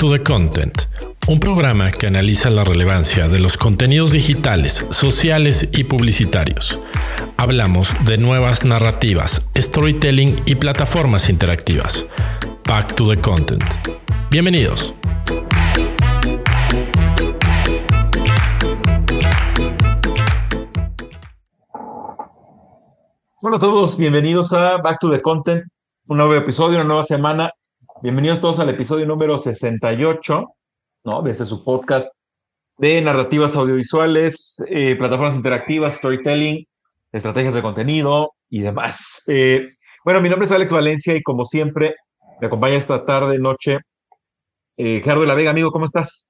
[0.00, 0.84] to the Content,
[1.28, 6.80] un programa que analiza la relevancia de los contenidos digitales, sociales y publicitarios.
[7.36, 12.06] Hablamos de nuevas narrativas, storytelling y plataformas interactivas.
[12.66, 13.62] Back to the Content.
[14.30, 14.94] Bienvenidos.
[23.42, 25.64] Hola a todos, bienvenidos a Back to the Content,
[26.06, 27.50] un nuevo episodio, una nueva semana.
[28.02, 30.44] Bienvenidos todos al episodio número 68,
[31.04, 31.22] ¿no?
[31.22, 32.10] De este su podcast
[32.78, 36.64] de narrativas audiovisuales, eh, plataformas interactivas, storytelling,
[37.12, 39.22] estrategias de contenido y demás.
[39.28, 39.68] Eh,
[40.02, 41.94] bueno, mi nombre es Alex Valencia y como siempre
[42.40, 43.80] me acompaña esta tarde, noche,
[44.78, 45.50] eh, Gerardo de la Vega.
[45.50, 46.26] Amigo, ¿cómo estás?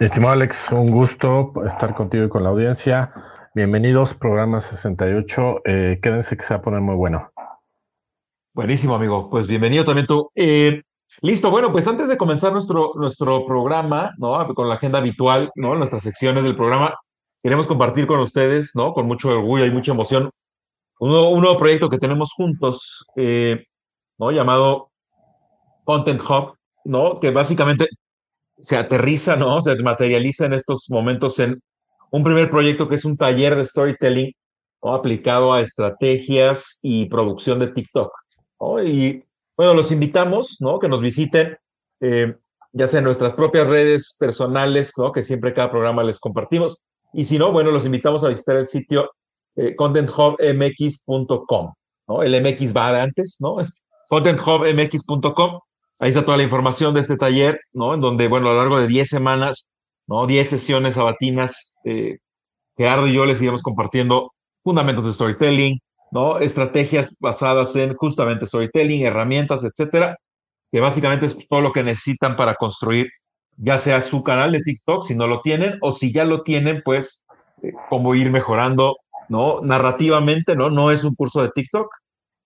[0.00, 3.12] estimado Alex, un gusto estar contigo y con la audiencia.
[3.54, 5.60] Bienvenidos, programa 68.
[5.64, 7.30] Eh, quédense que se va a poner muy bueno.
[8.52, 9.30] Buenísimo, amigo.
[9.30, 10.30] Pues bienvenido también tú.
[10.34, 10.82] Eh,
[11.22, 14.54] listo, bueno, pues antes de comenzar nuestro, nuestro programa, ¿no?
[14.54, 15.74] Con la agenda habitual, ¿no?
[15.74, 16.94] Nuestras secciones del programa,
[17.42, 18.92] queremos compartir con ustedes, ¿no?
[18.92, 20.30] Con mucho orgullo y mucha emoción,
[20.98, 23.64] un nuevo, proyecto que tenemos juntos, eh,
[24.18, 24.30] ¿no?
[24.30, 24.90] Llamado
[25.84, 27.20] Content Hub, ¿no?
[27.20, 27.88] Que básicamente
[28.58, 29.60] se aterriza, ¿no?
[29.60, 31.60] Se materializa en estos momentos en
[32.10, 34.32] un primer proyecto que es un taller de storytelling
[34.82, 38.10] aplicado a estrategias y producción de TikTok.
[38.84, 39.22] Y
[39.56, 40.78] bueno, los invitamos ¿no?
[40.78, 41.56] que nos visiten,
[42.00, 42.34] eh,
[42.72, 45.12] ya sea en nuestras propias redes personales, ¿no?
[45.12, 46.82] que siempre cada programa les compartimos.
[47.12, 49.10] Y si no, bueno, los invitamos a visitar el sitio
[49.56, 51.72] eh, contenthubmx.com.
[52.08, 52.22] ¿no?
[52.22, 53.56] El MX va antes, ¿no?
[54.08, 55.60] contenthubmx.com.
[55.98, 57.94] Ahí está toda la información de este taller, ¿no?
[57.94, 59.66] En donde, bueno, a lo largo de 10 semanas
[60.06, 60.26] ¿no?
[60.26, 61.76] 10 sesiones sabatinas.
[61.84, 62.18] Eh,
[62.76, 65.78] Gerardo y yo les iremos compartiendo fundamentos de storytelling,
[66.40, 70.16] Estrategias basadas en justamente storytelling, herramientas, etcétera,
[70.72, 73.08] que básicamente es todo lo que necesitan para construir
[73.56, 76.82] ya sea su canal de TikTok, si no lo tienen, o si ya lo tienen,
[76.84, 77.24] pues,
[77.62, 78.96] eh, cómo ir mejorando,
[79.28, 79.60] ¿no?
[79.62, 80.70] Narrativamente, ¿no?
[80.70, 81.88] No es un curso de TikTok,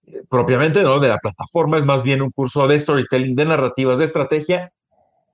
[0.07, 1.01] eh, propiamente, ¿no?
[1.01, 4.73] De la plataforma, es más bien un curso de storytelling, de narrativas, de estrategia,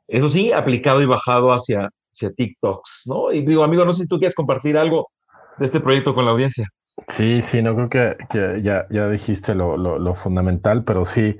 [0.09, 3.33] eso sí, aplicado y bajado hacia, hacia TikToks, ¿no?
[3.33, 5.09] Y digo, amigo, no sé si tú quieres compartir algo
[5.59, 6.69] de este proyecto con la audiencia.
[7.09, 11.39] Sí, sí, no creo que, ya, ya dijiste lo, fundamental, pero sí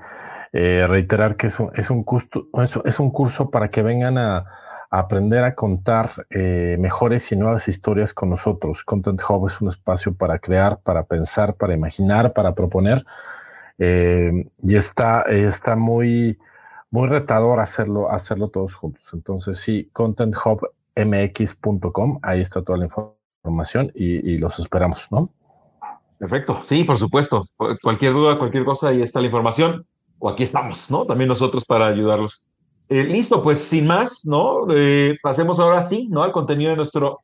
[0.53, 2.49] eh, reiterar que es un, es, un curso,
[2.85, 4.45] es un curso para que vengan a,
[4.91, 8.83] aprender a contar eh, mejores y nuevas historias con nosotros.
[8.85, 13.05] Content Hub es un espacio para crear, para pensar, para imaginar, para proponer.
[13.79, 16.39] Eh, y está, está muy,
[16.91, 19.11] muy retador hacerlo, hacerlo todos juntos.
[19.13, 25.31] Entonces, sí, contenthubmx.com, ahí está toda la información y, los esperamos, ¿no?
[26.19, 27.45] Perfecto, sí, por supuesto.
[27.83, 29.87] Cualquier duda, cualquier cosa, ahí está la información.
[30.19, 31.05] O aquí estamos, ¿no?
[31.05, 32.47] También nosotros para ayudarlos.
[32.89, 34.67] Eh, listo, pues sin más, ¿no?
[34.71, 36.23] Eh, pasemos ahora sí, ¿no?
[36.23, 37.21] Al contenido de nuestro,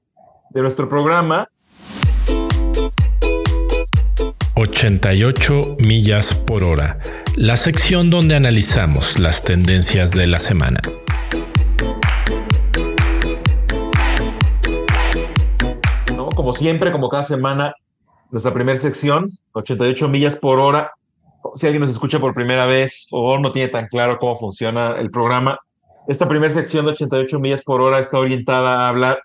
[0.51, 1.49] de nuestro programa.
[4.55, 6.99] 88 millas por hora,
[7.37, 10.81] la sección donde analizamos las tendencias de la semana.
[16.35, 17.75] Como siempre, como cada semana,
[18.33, 20.93] nuestra primera sección, 88 millas por hora.
[21.55, 25.11] Si alguien nos escucha por primera vez o no tiene tan claro cómo funciona el
[25.11, 25.61] programa,
[26.09, 29.23] esta primera sección de 88 millas por hora está orientada a hablar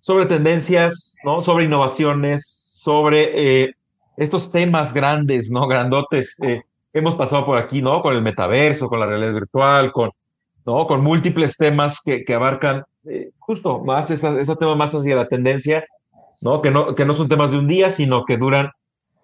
[0.00, 1.42] sobre tendencias, ¿no?
[1.42, 3.74] sobre innovaciones, sobre eh,
[4.16, 5.66] estos temas grandes, ¿no?
[5.66, 6.36] Grandotes.
[6.42, 8.02] Eh, hemos pasado por aquí, ¿no?
[8.02, 10.10] Con el metaverso, con la realidad virtual, con,
[10.64, 10.86] ¿no?
[10.86, 15.26] Con múltiples temas que, que abarcan eh, justo más esa, ese tema más hacia la
[15.26, 15.84] tendencia,
[16.40, 16.62] ¿no?
[16.62, 16.94] Que, ¿no?
[16.94, 18.70] que no son temas de un día, sino que duran,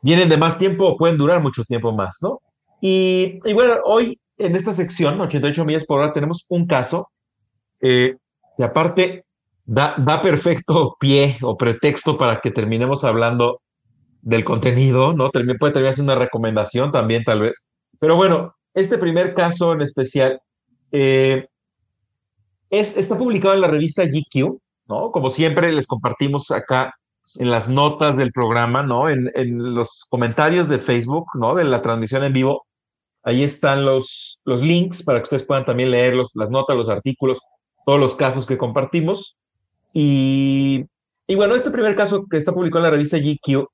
[0.03, 2.41] vienen de más tiempo o pueden durar mucho tiempo más, ¿no?
[2.81, 7.11] Y, y bueno, hoy en esta sección, 88 millas por hora, tenemos un caso
[7.81, 8.17] eh,
[8.57, 9.25] que aparte
[9.65, 13.61] da, da perfecto pie o pretexto para que terminemos hablando
[14.23, 15.31] del contenido, ¿no?
[15.31, 17.71] También puede terminar una recomendación también, tal vez.
[17.99, 20.41] Pero bueno, este primer caso en especial
[20.93, 21.47] eh,
[22.71, 24.59] es, está publicado en la revista GQ,
[24.89, 25.13] ¿no?
[25.13, 26.95] Como siempre les compartimos acá
[27.37, 29.09] en las notas del programa, ¿no?
[29.09, 31.55] En, en los comentarios de Facebook, ¿no?
[31.55, 32.67] De la transmisión en vivo.
[33.23, 36.89] Ahí están los, los links para que ustedes puedan también leer los, las notas, los
[36.89, 37.39] artículos,
[37.85, 39.37] todos los casos que compartimos.
[39.93, 40.85] Y,
[41.27, 43.67] y bueno, este primer caso que está publicado en la revista GQ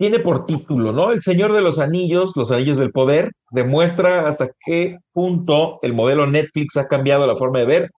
[0.00, 1.12] tiene por título, ¿no?
[1.12, 6.26] El Señor de los Anillos, los Anillos del Poder, demuestra hasta qué punto el modelo
[6.26, 7.90] Netflix ha cambiado la forma de ver,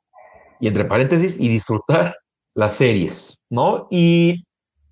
[0.58, 2.16] y entre paréntesis, y disfrutar
[2.54, 3.88] las series, ¿no?
[3.90, 4.44] Y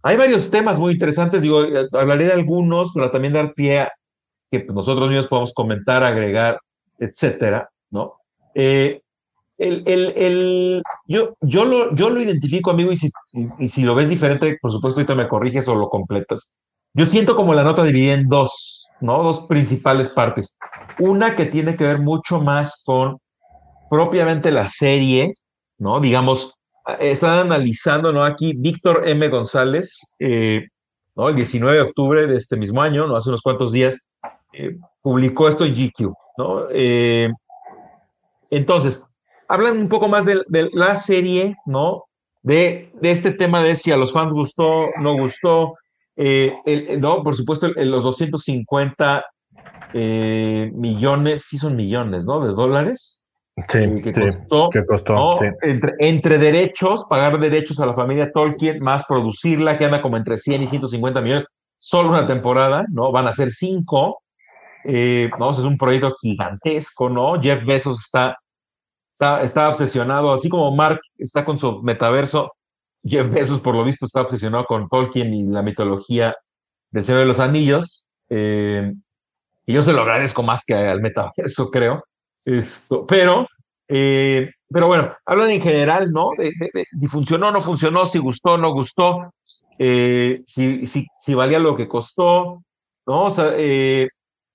[0.03, 3.93] hay varios temas muy interesantes, digo, eh, hablaré de algunos, pero también dar pie a
[4.51, 6.59] que nosotros mismos podamos comentar, agregar,
[6.99, 8.15] etcétera, ¿no?
[8.55, 9.01] Eh,
[9.59, 13.11] el, el, el, yo, yo, lo, yo lo identifico, amigo, y si,
[13.59, 16.55] y si lo ves diferente, por supuesto, ahorita me corriges o lo completas.
[16.95, 19.23] Yo siento como la nota dividida en dos, ¿no?
[19.23, 20.57] Dos principales partes.
[20.99, 23.19] Una que tiene que ver mucho más con
[23.91, 25.35] propiamente la serie,
[25.79, 26.01] ¿no?
[26.01, 26.55] Digamos,
[27.01, 28.25] están analizando, ¿no?
[28.25, 29.29] Aquí Víctor M.
[29.29, 30.67] González, eh,
[31.15, 31.29] ¿no?
[31.29, 33.17] El 19 de octubre de este mismo año, ¿no?
[33.17, 34.09] Hace unos cuantos días,
[34.53, 36.67] eh, publicó esto en GQ, ¿no?
[36.71, 37.29] Eh,
[38.51, 39.03] entonces,
[39.49, 40.43] hablan un poco más de,
[40.73, 42.05] la serie, ¿no?
[42.43, 45.75] De, de, este tema de si a los fans gustó, no gustó,
[46.99, 49.25] no, por supuesto, los 250
[49.93, 52.45] millones, sí son millones, ¿no?
[52.45, 53.20] De dólares,
[53.69, 59.05] Sí, que costó, que costó entre, entre, derechos, pagar derechos a la familia Tolkien, más
[59.05, 61.47] producirla, que anda como entre 100 y 150 millones,
[61.79, 63.11] solo una temporada, ¿no?
[63.13, 64.23] Van a ser cinco.
[64.85, 67.41] Eh, vamos, es un proyecto gigantesco, ¿no?
[67.41, 68.37] Jeff Bezos está,
[69.13, 72.53] está, está obsesionado, así como Mark está con su metaverso,
[73.03, 76.35] Jeff Bezos, por lo visto, está obsesionado con Tolkien y la mitología
[76.91, 78.07] del Señor de los Anillos.
[78.29, 78.93] Eh,
[79.67, 82.05] y yo se lo agradezco más que al metaverso, creo.
[82.45, 83.47] Esto, pero,
[83.89, 86.31] eh, pero bueno, hablan en general, ¿no?
[86.99, 89.33] Si funcionó no funcionó, si gustó no gustó,
[89.79, 92.63] eh, si, si, si, valía lo que costó,
[93.07, 93.25] ¿no?
[93.25, 94.09] O sea, eh,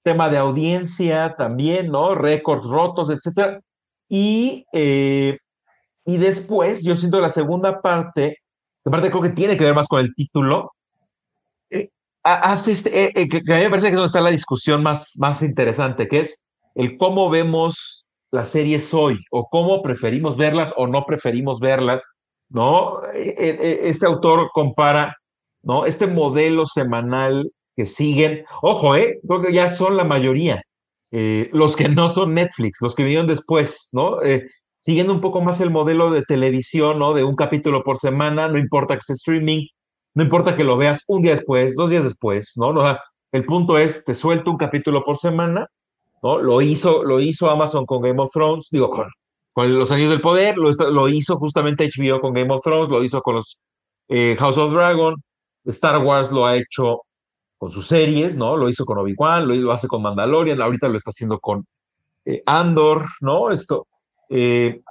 [0.04, 2.16] tema de audiencia también, ¿no?
[2.16, 3.60] Récords rotos, etcétera.
[4.08, 8.38] Y, y después, yo siento la segunda parte,
[8.84, 10.72] aparte creo que tiene que ver más con el título,
[12.24, 15.42] hace este, que, a mí me parece que es donde está la discusión más, más
[15.44, 16.45] interesante, que es
[16.76, 22.04] el cómo vemos las series hoy o cómo preferimos verlas o no preferimos verlas,
[22.50, 23.02] ¿no?
[23.14, 25.16] E, e, e, este autor compara,
[25.64, 25.86] ¿no?
[25.86, 29.20] Este modelo semanal que siguen, ojo, ¿eh?
[29.28, 30.62] Creo ya son la mayoría,
[31.12, 34.22] eh, los que no son Netflix, los que vinieron después, ¿no?
[34.22, 34.46] Eh,
[34.82, 37.14] siguiendo un poco más el modelo de televisión, ¿no?
[37.14, 39.66] De un capítulo por semana, no importa que sea streaming,
[40.14, 42.70] no importa que lo veas un día después, dos días después, ¿no?
[42.70, 43.00] O sea,
[43.32, 45.68] el punto es, te suelto un capítulo por semana
[46.22, 50.58] lo hizo, lo hizo Amazon con Game of Thrones, digo, con, Los Años del Poder,
[50.58, 53.60] lo, lo, hizo justamente HBO con Game of Thrones, lo hizo con los
[54.10, 55.16] eh, House of Dragon,
[55.66, 57.02] Star Wars lo ha hecho
[57.58, 58.58] con sus series, ¿no?
[58.58, 61.66] Lo hizo con Obi-Wan, lo, hace con Mandalorian, ahorita lo está haciendo con
[62.26, 63.52] eh, Andor, ¿no?
[63.52, 63.88] Esto,
[64.30, 64.82] eh,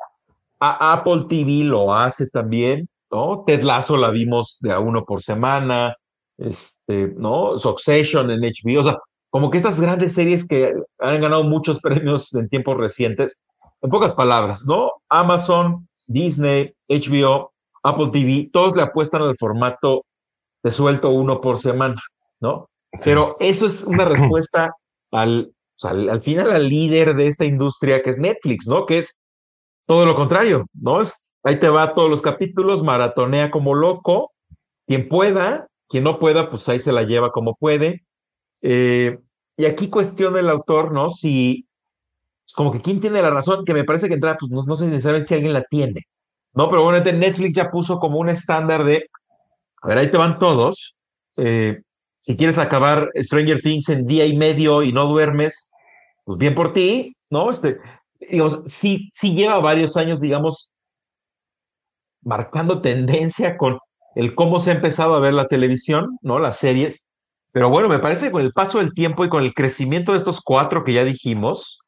[0.59, 3.45] Apple TV lo hace también, ¿no?
[3.47, 5.95] Ted Lasso la vimos de a uno por semana,
[6.39, 7.59] este, ¿no?
[7.59, 8.99] Succession en HBO, o sea,
[9.35, 13.41] como que estas grandes series que han ganado muchos premios en tiempos recientes,
[13.83, 14.93] en pocas palabras, ¿no?
[15.09, 17.53] Amazon, Disney, HBO,
[17.83, 20.05] Apple TV, todos le apuestan al formato
[20.63, 22.01] de suelto uno por semana,
[22.39, 22.71] ¿no?
[23.03, 24.73] Pero eso es una respuesta
[25.11, 25.53] al,
[25.83, 28.87] al, final al líder de esta industria que es Netflix, ¿no?
[28.87, 29.17] Que es
[29.85, 31.01] todo lo contrario, ¿no?
[31.01, 34.31] Es, ahí te va todos los capítulos, maratonea como loco,
[34.87, 38.05] quien pueda, quien no pueda, pues ahí se la lleva como puede.
[38.67, 39.19] Eh,
[39.59, 41.11] y aquí cuestiona el autor, ¿no?
[41.11, 41.67] Si,
[42.55, 45.29] como que quién tiene la razón, que me parece que entra, pues no, sé necesariamente
[45.29, 46.03] si alguien la tiene,
[46.55, 46.71] ¿no?
[46.71, 49.07] Pero bueno, Netflix ya puso como un estándar de,
[49.83, 50.97] a ver, ahí te van todos.
[51.37, 51.83] Eh,
[52.19, 55.71] si quieres acabar Stranger Things en día y medio y no duermes,
[56.25, 57.51] pues bien por ti, ¿no?
[57.51, 57.79] Este,
[58.19, 60.73] digamos, sí, sí lleva varios años, digamos,
[62.23, 63.79] marcando tendencia con
[64.15, 66.39] el cómo se ha empezado a ver la televisión, ¿no?
[66.39, 67.04] Las series.
[67.55, 70.19] Pero bueno, me parece que con el paso del tiempo y con el crecimiento de
[70.19, 71.79] estos cuatro que ya dijimos,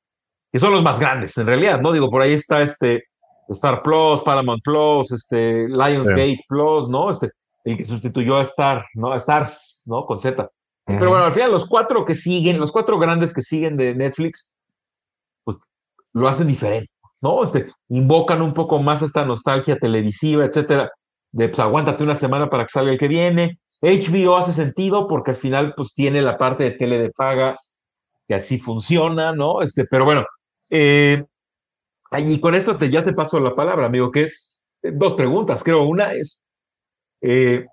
[0.52, 1.90] que son los más grandes en realidad, ¿no?
[1.90, 3.02] Digo, por ahí está este
[3.49, 7.11] Star Plus, Paramount Plus, este Lionsgate Plus, ¿no?
[7.11, 7.30] Este,
[7.64, 9.11] el que sustituyó a Star, ¿no?
[9.12, 10.06] A Stars, ¿no?
[10.06, 10.49] Con Z.
[10.87, 14.54] Pero bueno, al final los cuatro que siguen, los cuatro grandes que siguen de Netflix,
[15.42, 15.56] pues
[16.12, 17.42] lo hacen diferente, ¿no?
[17.42, 20.92] Este, invocan un poco más esta nostalgia televisiva, etcétera,
[21.32, 25.33] de pues aguántate una semana para que salga el que viene, HBO hace sentido porque
[25.33, 27.56] al final pues tiene la parte de tele de paga
[28.28, 29.62] que así funciona, ¿no?
[29.62, 30.25] Este, pero bueno,
[30.71, 31.25] eh,
[32.18, 35.62] y con esto te, ya te paso la palabra, amigo, que es eh, dos preguntas,
[35.62, 35.83] creo.
[35.85, 36.42] Una es,
[37.21, 37.66] eh,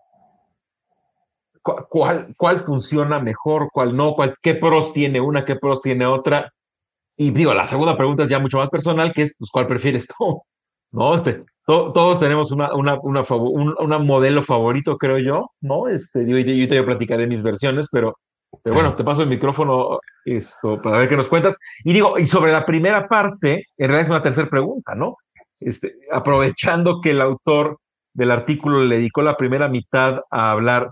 [1.61, 4.13] ¿cuál, ¿cuál funciona mejor, cuál no?
[4.13, 6.53] Cuál, ¿Qué pros tiene una, qué pros tiene otra?
[7.17, 10.07] Y digo, la segunda pregunta es ya mucho más personal, que es, pues, ¿cuál prefieres
[10.07, 10.43] tú?
[10.91, 11.15] ¿No?
[11.15, 15.87] Este, todos tenemos una, una, una, un, modelo favorito, creo yo, ¿no?
[15.87, 18.17] Este, yo, yo, te platicaré mis versiones, pero,
[18.63, 21.57] pero bueno, te paso el micrófono esto, para ver qué nos cuentas.
[21.83, 25.15] Y digo, y sobre la primera parte, en realidad es una tercera pregunta, ¿no?
[25.59, 27.77] Este, aprovechando que el autor
[28.13, 30.91] del artículo le dedicó la primera mitad a hablar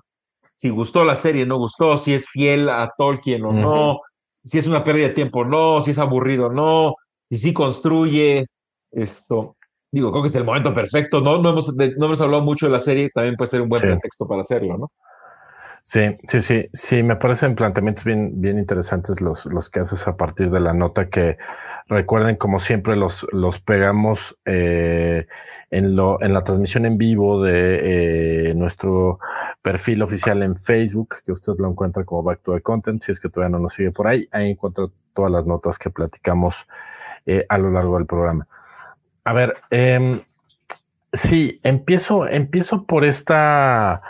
[0.62, 4.00] si gustó la serie, no gustó, si es fiel a Tolkien o no,
[4.44, 6.94] si es una pérdida de tiempo o no, si es aburrido o no,
[7.32, 8.46] si sí construye,
[8.92, 9.56] Esto,
[9.92, 11.42] digo, creo que es el momento perfecto, ¿no?
[11.42, 14.28] No hemos, no hemos hablado mucho de la serie, también puede ser un buen pretexto
[14.28, 14.92] para hacerlo, ¿no?
[15.84, 20.16] Sí, sí, sí, sí, me parecen planteamientos bien, bien interesantes los, los que haces a
[20.16, 21.38] partir de la nota que
[21.88, 25.28] recuerden, como siempre, los, los pegamos eh,
[25.72, 29.18] en, lo, en la transmisión en vivo de eh, nuestro
[29.64, 33.20] perfil oficial en Facebook, que usted lo encuentra como Back to the Content, si es
[33.20, 36.68] que todavía no nos sigue por ahí, ahí encuentra todas las notas que platicamos
[37.26, 38.48] eh, a lo largo del programa.
[39.24, 40.24] A ver, eh,
[41.14, 44.02] sí, empiezo, empiezo por esta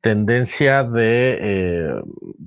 [0.00, 2.02] tendencia de eh,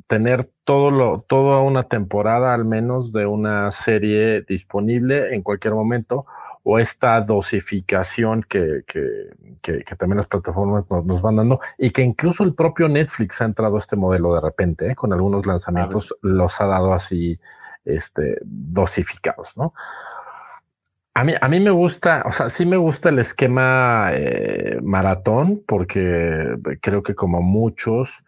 [0.07, 6.25] tener todo lo, toda una temporada al menos de una serie disponible en cualquier momento
[6.63, 9.29] o esta dosificación que, que,
[9.61, 13.75] que, también las plataformas nos, van dando y que incluso el propio Netflix ha entrado
[13.75, 14.95] a este modelo de repente, ¿eh?
[14.95, 17.39] con algunos lanzamientos los ha dado así
[17.83, 19.73] este, dosificados, ¿no?
[21.13, 25.61] A mí, a mí me gusta, o sea, sí me gusta el esquema eh, maratón,
[25.67, 28.23] porque creo que como muchos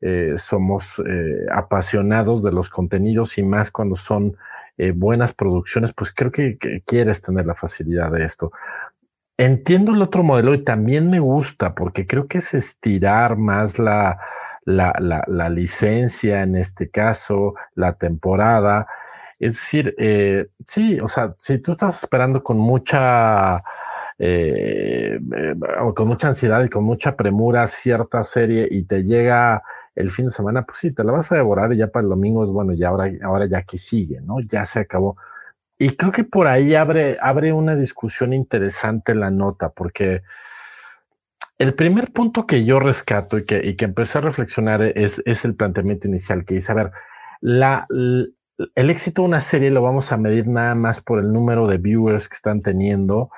[0.00, 4.36] eh, somos eh, apasionados de los contenidos y más cuando son
[4.94, 8.52] buenas producciones, pues creo que, quieres tener la facilidad de esto.
[9.36, 14.20] Entiendo el otro modelo y también me gusta porque creo que es estirar más la,
[14.64, 18.86] la, la, la licencia en este caso, la temporada
[19.38, 23.62] es decir, eh, sí, o sea, si tú estás esperando con mucha,
[24.18, 25.54] eh, eh,
[25.94, 29.62] con mucha ansiedad y con mucha premura cierta serie y te llega
[29.94, 32.10] el fin de semana, pues sí, te la vas a devorar y ya para el
[32.10, 34.40] domingo es bueno, y ahora, ahora ya que sigue, ¿no?
[34.40, 35.16] Ya se acabó.
[35.78, 40.22] Y creo que por ahí abre, abre una discusión interesante la nota, porque
[41.58, 45.44] el primer punto que yo rescato y que, y que empecé a reflexionar es, es
[45.44, 46.92] el planteamiento inicial que dice, a ver,
[47.40, 47.86] la,
[48.74, 51.78] el éxito de una serie lo vamos a medir nada más por el número de
[51.78, 53.30] viewers que están teniendo.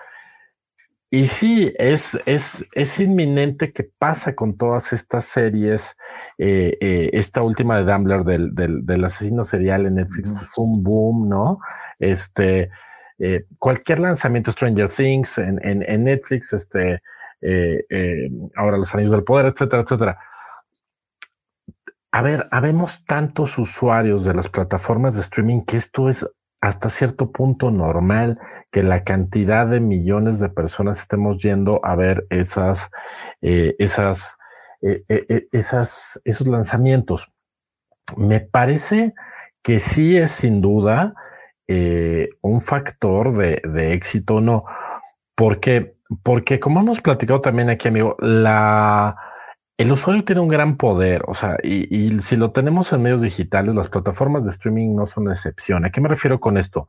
[1.12, 5.97] Y sí, es, es, es inminente que pasa con todas estas series.
[6.39, 10.83] Eh, eh, esta última de Dumbler del, del, asesino serial en Netflix pues, fue un
[10.83, 11.59] boom, ¿no?
[11.99, 12.71] Este,
[13.19, 17.03] eh, cualquier lanzamiento, Stranger Things en, en, en Netflix, este,
[18.55, 20.19] ahora Los Anillos del Poder, etcétera, etcétera
[22.12, 26.26] a ver, habemos tantos usuarios de las plataformas de streaming que esto es
[26.61, 28.38] hasta cierto punto normal
[28.71, 32.90] que la cantidad de millones de personas estemos yendo a ver esas,
[33.40, 34.38] eh, esas,
[34.83, 37.33] eh, eh, esas, esos lanzamientos.
[38.17, 39.14] Me parece
[39.62, 41.14] que sí es sin duda
[42.43, 44.64] un factor de, de éxito, no,
[45.37, 49.17] porque, porque como hemos platicado también aquí, amigo, la,
[49.81, 53.75] el usuario tiene un gran poder, o sea, y, si lo tenemos en medios digitales,
[53.75, 55.87] las plataformas de streaming no son excepción.
[55.87, 56.87] ¿A qué me refiero con esto?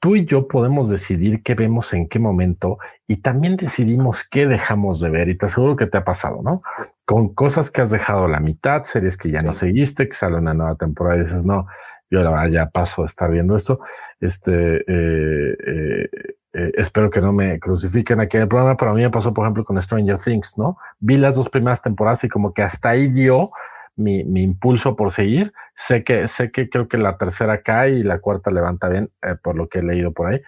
[0.00, 5.00] Tú y yo podemos decidir qué vemos en qué momento y también decidimos qué dejamos
[5.00, 5.28] de ver.
[5.28, 6.62] Y te aseguro que te ha pasado, ¿no?
[7.04, 10.54] Con cosas que has dejado la mitad, series que ya no seguiste, que sale una
[10.54, 11.66] nueva temporada y dices, no,
[12.10, 13.80] yo la verdad ya paso a estar viendo esto.
[14.18, 16.08] Este, eh, eh,
[16.52, 19.34] eh, espero que no me crucifiquen aquí en el programa, pero a mí me pasó,
[19.34, 20.78] por ejemplo, con Stranger Things, ¿no?
[20.98, 23.50] Vi las dos primeras temporadas y como que hasta ahí dio
[23.96, 25.52] mi, mi impulso por seguir.
[25.74, 29.34] Sé que, sé que creo que la tercera cae y la cuarta levanta bien, eh,
[29.42, 30.40] por lo que he leído por ahí.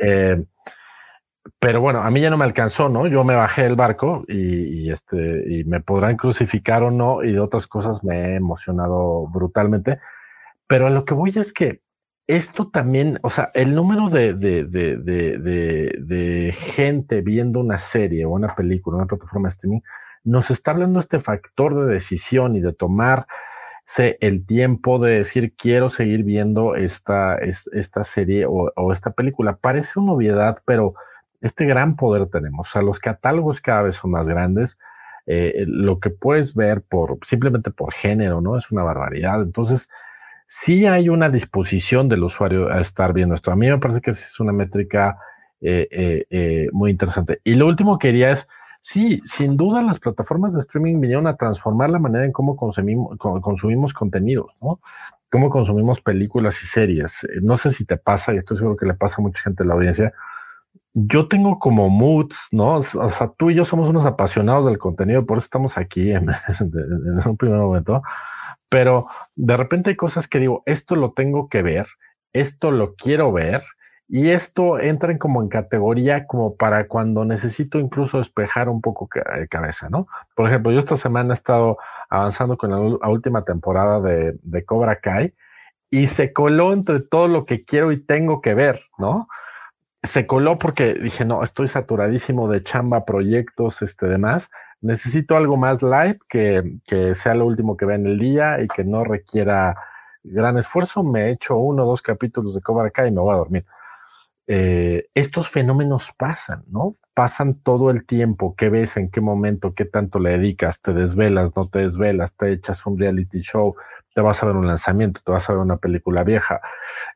[0.00, 0.42] Eh,
[1.60, 3.06] pero bueno, a mí ya no me alcanzó, ¿no?
[3.06, 7.32] Yo me bajé del barco y, y, este, y me podrán crucificar o no, y
[7.32, 10.00] de otras cosas me he emocionado brutalmente.
[10.66, 11.85] Pero a lo que voy es que
[12.26, 14.96] esto también, o sea, el número de, de, de,
[15.98, 19.80] de, gente viendo una serie o una película, una plataforma de streaming,
[20.24, 25.88] nos está hablando este factor de decisión y de tomarse el tiempo de decir quiero
[25.88, 29.56] seguir viendo esta, esta serie o, esta película.
[29.56, 30.94] Parece una obviedad, pero
[31.40, 32.68] este gran poder tenemos.
[32.68, 34.78] O sea, los catálogos cada vez son más grandes.
[35.26, 38.56] Eh, lo que puedes ver por simplemente por género, ¿no?
[38.56, 39.42] Es una barbaridad.
[39.42, 39.88] Entonces,
[40.46, 43.50] sí hay una disposición del usuario a estar viendo esto.
[43.50, 45.18] A mí me parece que es una métrica
[45.60, 47.40] eh, eh, eh, muy interesante.
[47.44, 48.48] Y lo último que quería es,
[48.80, 53.94] sí, sin duda las plataformas de streaming vinieron a transformar la manera en cómo consumimos,
[53.94, 54.80] contenidos, ¿no?
[55.30, 57.26] Cómo consumimos películas y series.
[57.42, 59.68] No sé si te pasa, y estoy seguro que le pasa a mucha gente en
[59.68, 60.12] la audiencia.
[60.94, 62.76] Yo tengo como moods, ¿no?
[62.76, 66.28] O sea, tú y yo somos unos apasionados del contenido, por eso estamos aquí en,
[66.60, 68.00] en un primer momento
[68.68, 71.86] pero de repente hay cosas que digo, esto lo tengo que ver,
[72.32, 73.62] esto lo quiero ver,
[74.08, 79.08] y esto entra en como en categoría como para cuando necesito incluso despejar un poco
[79.16, 80.06] eh, cabeza, ¿no?
[80.36, 85.00] Por ejemplo, yo esta semana he estado avanzando con la, última temporada de, de, Cobra
[85.00, 85.34] Kai
[85.90, 89.26] y se coló entre todo lo que quiero y tengo que ver, ¿no?
[90.06, 94.50] se coló porque dije, no, estoy saturadísimo de chamba, proyectos, este, demás.
[94.86, 96.78] Necesito algo más light que,
[97.14, 99.76] sea lo último que vea en el día y que no requiera
[100.22, 101.02] gran esfuerzo.
[101.02, 103.66] Me he hecho uno o dos capítulos de Cobra Kai y me voy a dormir.
[104.46, 106.96] Eh, estos fenómenos pasan, ¿no?
[107.14, 108.54] Pasan todo el tiempo.
[108.56, 108.96] ¿Qué ves?
[108.96, 109.74] ¿En qué momento?
[109.74, 110.80] ¿Qué tanto le dedicas?
[110.80, 111.56] ¿Te desvelas?
[111.56, 112.32] ¿No te desvelas?
[112.34, 113.74] ¿Te echas un reality show?
[114.14, 115.20] ¿Te vas a ver un lanzamiento?
[115.24, 116.60] ¿Te vas a ver una película vieja?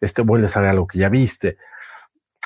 [0.00, 1.56] Este, vuelves a ver algo que ya viste.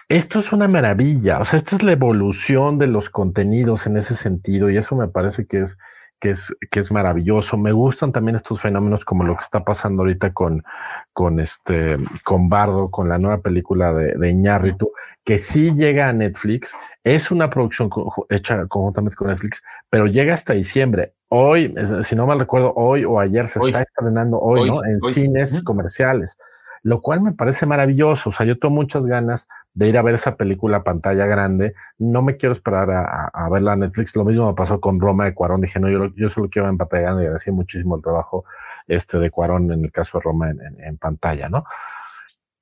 [0.08, 1.38] Esto es una maravilla.
[1.38, 5.08] O sea, esta es la evolución de los contenidos en ese sentido y eso me
[5.08, 5.78] parece que es
[6.20, 7.58] que es, que es maravilloso.
[7.58, 10.64] Me gustan también estos fenómenos como lo que está pasando ahorita con,
[11.12, 14.92] con este, con Bardo, con la nueva película de, de Iñárritu,
[15.22, 16.74] que sí llega a Netflix.
[17.02, 17.90] Es una producción
[18.30, 21.12] hecha conjuntamente con Netflix, pero llega hasta diciembre.
[21.28, 24.84] Hoy, si no mal recuerdo, hoy o ayer se está estrenando hoy, ¿no?
[24.84, 26.38] En cines comerciales
[26.84, 28.28] lo cual me parece maravilloso.
[28.28, 31.74] O sea, yo tengo muchas ganas de ir a ver esa película a pantalla grande.
[31.96, 34.14] No me quiero esperar a, verla en Netflix.
[34.14, 35.62] Lo mismo me pasó con Roma de Cuarón.
[35.62, 38.44] Dije, no, yo, yo solo quiero ver en pantalla grande y agradecí muchísimo el trabajo
[38.86, 41.64] este, de Cuarón en el caso de Roma en, pantalla, ¿no?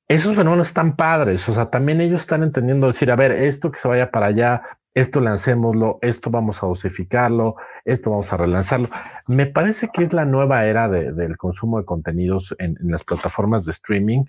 [0.07, 1.49] Esos fenómenos están padres.
[1.49, 4.63] O sea, también ellos están entendiendo decir, a ver, esto que se vaya para allá,
[4.95, 8.91] esto lancémoslo, esto vamos a dosificarlo, esto vamos a relanzarlo.
[9.27, 13.73] Me parece que es la nueva era del consumo de contenidos en, las plataformas de
[13.73, 14.25] streaming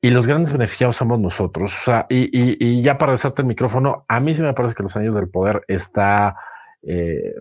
[0.00, 1.72] y los grandes beneficiados somos nosotros.
[1.72, 4.96] O sea, y, ya para rezarte el micrófono, a mí sí me parece que Los
[4.96, 6.36] Años del Poder está
[6.82, 7.34] eh,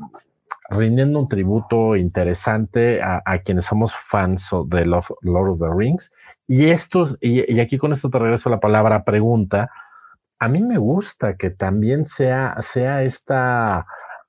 [0.69, 6.13] rindiendo un tributo interesante a, quienes somos fans de Lord of the Rings.
[6.45, 9.71] Y estos, y aquí con esto te regreso la palabra pregunta
[10.43, 13.87] a mí me gusta que también sea, sea esta,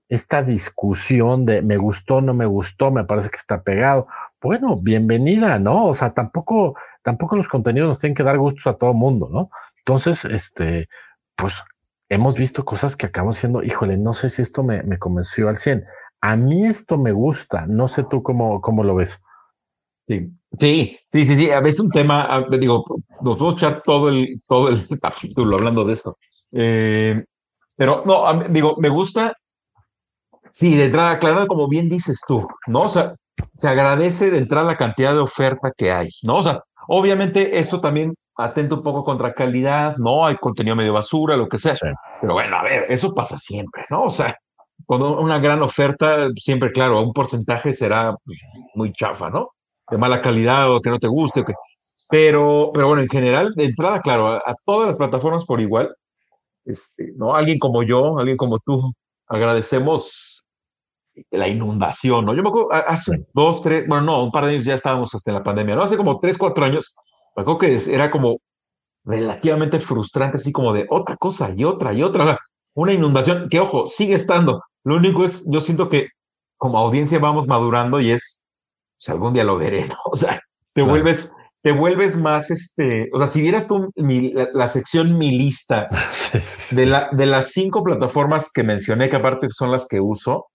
[0.09, 4.07] esta discusión de me gustó, no me gustó, me parece que está pegado.
[4.41, 5.87] Bueno, bienvenida, ¿no?
[5.87, 9.51] O sea, tampoco, tampoco los contenidos nos tienen que dar gustos a todo mundo, ¿no?
[9.79, 10.89] Entonces, este,
[11.35, 11.65] pues
[12.09, 15.57] hemos visto cosas que acabamos siendo, híjole, no sé si esto me, me convenció al
[15.57, 15.85] 100.
[16.21, 19.21] A mí esto me gusta, no sé tú cómo, cómo lo ves.
[20.07, 22.85] Sí, sí, sí, sí, A veces un tema, digo,
[23.21, 26.17] nos puedo echar todo el, todo el capítulo hablando de esto.
[26.53, 27.25] Eh,
[27.77, 29.35] pero no, digo, me gusta,
[30.51, 32.83] sí, de entrada, claro, como bien dices tú, ¿no?
[32.83, 33.15] O sea,
[33.55, 36.37] se agradece de entrada la cantidad de oferta que hay, ¿no?
[36.37, 40.27] O sea, obviamente eso también atenta un poco contra calidad, ¿no?
[40.27, 41.75] Hay contenido medio basura, lo que sea.
[42.21, 44.05] Pero bueno, a ver, eso pasa siempre, ¿no?
[44.05, 44.37] O sea,
[44.87, 48.15] cuando una gran oferta, siempre, claro, un porcentaje será
[48.75, 49.54] muy chafa, ¿no?
[49.91, 51.45] De mala calidad o que no te guste.
[52.09, 55.95] Pero, pero bueno, en general, de entrada, claro, a, todas las plataformas por igual,
[56.65, 57.35] este, ¿no?
[57.35, 58.93] Alguien como yo, alguien como tú,
[59.27, 60.47] agradecemos
[61.31, 62.35] la inundación, ¿no?
[62.35, 65.31] Yo me acuerdo, hace dos, tres, bueno, no, un par de años ya estábamos hasta
[65.31, 65.83] en la pandemia, ¿no?
[65.83, 66.95] Hace como tres, cuatro años,
[67.37, 68.39] me acuerdo que era como
[69.05, 72.39] relativamente frustrante, así como de otra cosa y otra y otra.
[72.75, 74.63] Una inundación que, ojo, sigue estando.
[74.85, 76.09] Lo único es, yo siento que
[76.57, 78.44] como audiencia vamos madurando y es
[79.05, 79.97] sea, algún día lo veré, ¿no?
[80.07, 80.41] O sea,
[80.73, 85.89] te vuelves, te vuelves más, este, o sea, si vieras tú la, sección mi lista
[86.71, 90.47] de, la, de las cinco plataformas que mencioné, que aparte son las que uso,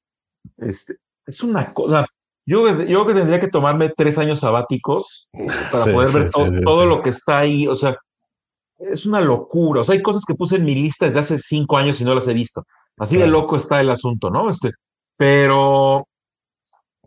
[0.58, 2.06] este, es una cosa,
[2.46, 5.30] yo, yo creo que tendría que tomarme tres años sabáticos
[5.72, 7.96] para poder ver todo lo que está ahí, o sea,
[8.80, 11.78] es una locura, o sea, hay cosas que puse en mi lista desde hace cinco
[11.78, 12.64] años y no las he visto.
[12.98, 14.50] Así de loco está el asunto, ¿no?
[14.50, 14.72] Este,
[15.18, 16.08] pero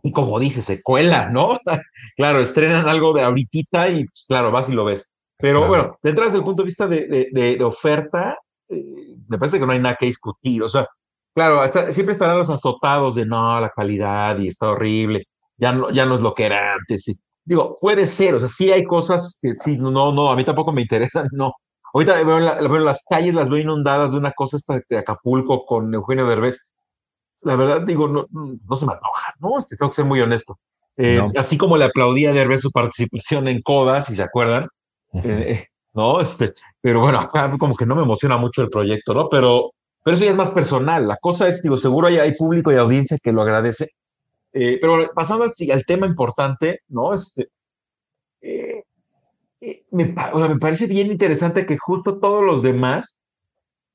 [0.03, 1.57] y como dice, se cuela, ¿no?
[2.17, 5.09] claro, estrenan algo de ahorita y pues, claro, vas y lo ves.
[5.37, 8.37] Pero bueno, detrás del punto de vista de, de, oferta,
[8.69, 10.61] eh, me parece que no hay nada que discutir.
[10.61, 10.87] O sea,
[11.33, 11.61] claro,
[11.91, 15.25] siempre estarán los azotados de no, la calidad y está horrible,
[15.57, 17.13] ya no, ya no es lo que era antes.
[17.45, 20.71] Digo, puede ser, o sea, sí hay cosas que sí, no, no, a mí tampoco
[20.71, 21.53] me interesan, no.
[21.93, 26.25] Ahorita veo, las calles, las veo inundadas de una cosa esta de Acapulco con Eugenio
[26.25, 26.59] Derbez
[27.43, 29.59] la verdad digo, no, no se me enoja, ¿no?
[29.59, 30.59] Este, tengo que ser muy honesto.
[30.95, 34.67] Eh, así como le aplaudía de ver su participación en Coda, si se acuerdan,
[35.13, 36.21] eh, ¿no?
[36.21, 39.27] Este, pero bueno, acá como que no me emociona mucho el proyecto, ¿no?
[39.29, 39.71] Pero,
[40.03, 41.07] pero eso ya es más personal.
[41.07, 43.89] La cosa es, digo, seguro hay, hay público y audiencia que lo agradece.
[44.53, 47.13] Eh, pero pasando al, al, tema importante, ¿no?
[47.13, 47.49] Este,
[49.91, 53.17] me, o sea, me parece bien interesante que justo todos los demás,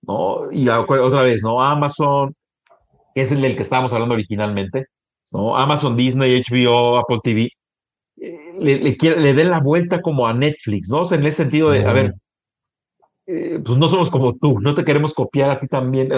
[0.02, 0.50] ¿no?
[0.50, 1.62] Y otra vez, ¿no?
[1.62, 2.32] Amazon,
[3.20, 4.86] es el del que estábamos hablando originalmente,
[5.32, 5.56] ¿no?
[5.56, 7.50] Amazon, Disney, HBO, Apple TV,
[8.20, 11.02] eh, le, le, den la vuelta como a Netflix, ¿no?
[11.12, 12.14] En ese sentido de, a ver,
[13.26, 16.10] eh, pues no somos como tú, no te queremos copiar a ti también,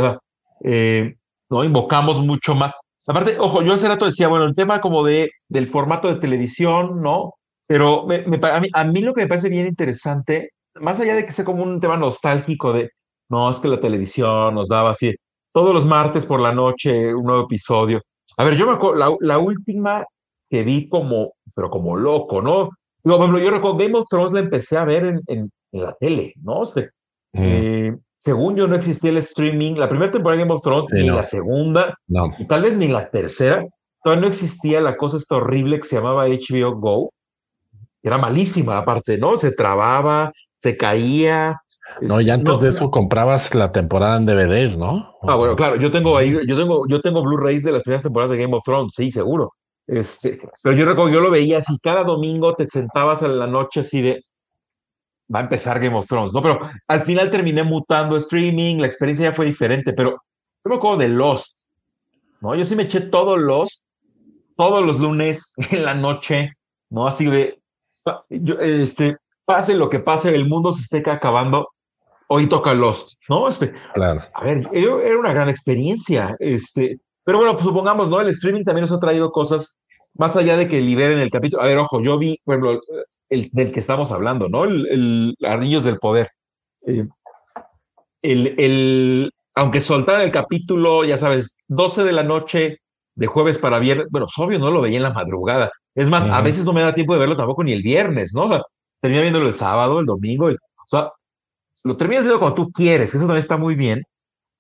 [0.65, 1.15] eh,
[1.51, 1.65] ¿no?
[1.65, 2.75] Invocamos mucho más.
[3.07, 7.03] Aparte, ojo, yo hace rato decía, bueno, el tema como de, del formato de televisión,
[7.03, 7.35] ¿no?
[7.67, 11.33] Pero a, mí, a mí lo que me parece bien interesante, más allá de que
[11.33, 12.91] sea como un tema nostálgico de,
[13.29, 15.15] no, es que la televisión nos daba así,
[15.53, 18.01] todos los martes por la noche un nuevo episodio.
[18.37, 20.05] A ver, yo me acuerdo, la, última
[20.49, 22.71] que vi como, pero como loco, ¿no?
[23.05, 26.63] Yo, yo recuerdo Game of Thrones la empecé a ver en, en, la tele, ¿no?
[26.63, 26.91] Este,
[27.35, 31.09] eh, según yo no existía el streaming, la primera temporada de Game of Thrones, ni
[31.09, 31.97] la segunda,
[32.39, 33.65] y tal vez ni la tercera,
[34.03, 37.13] todavía no existía la cosa esta horrible que se llamaba HBO Go,
[38.03, 39.37] era malísima aparte, ¿no?
[39.37, 41.60] Se trababa, se caía.
[42.01, 45.15] No, y antes de eso comprabas la temporada en DVDs, ¿no?
[45.23, 48.31] Ah, bueno, claro, yo tengo ahí, yo tengo, yo tengo Blu-rays de las primeras temporadas
[48.31, 49.53] de Game of Thrones, sí, seguro.
[49.87, 53.81] Este, pero yo recuerdo, yo lo veía así, cada domingo te sentabas en la noche
[53.81, 54.23] así de,
[55.33, 56.43] va a empezar Game of Thrones, ¿no?
[56.43, 60.99] Pero al final terminé mutando streaming, la experiencia ya fue diferente, pero yo me acuerdo
[60.99, 61.69] de Lost,
[62.41, 62.55] ¿no?
[62.55, 63.85] Yo sí me eché todo Lost,
[64.57, 66.53] todos los lunes en la noche,
[66.91, 67.07] ¿no?
[67.07, 67.61] Así de,
[68.61, 71.69] este, pase lo que pase, el mundo se esté acabando,
[72.33, 73.49] hoy toca Lost, ¿no?
[73.49, 74.23] Este, claro.
[74.35, 78.21] A ver, era una gran experiencia, este, pero bueno, pues supongamos, ¿no?
[78.21, 79.79] El streaming también nos ha traído cosas
[80.15, 81.63] más allá de que liberen el capítulo.
[81.63, 82.81] A ver, ojo, yo vi, por ejemplo,
[83.29, 84.65] el del que estamos hablando, ¿no?
[84.65, 86.29] El, el Anillos del Poder.
[86.87, 87.07] Eh,
[88.23, 92.79] el, el, aunque soltaran el capítulo, ya sabes, 12 de la noche
[93.17, 96.27] de jueves para viernes, bueno, es obvio, no lo veía en la madrugada, es más,
[96.29, 98.45] a veces no me da tiempo de verlo tampoco ni el viernes, ¿no?
[98.45, 98.63] O sea,
[99.03, 101.11] viéndolo el sábado, el domingo, o sea,
[101.85, 104.03] lo terminas viendo cuando tú quieres, eso también está muy bien,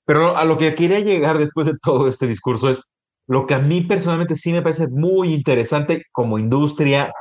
[0.04, 2.90] pero a lo que quería llegar después de todo este discurso es
[3.26, 7.12] lo que a mí personalmente sí me parece muy interesante como industria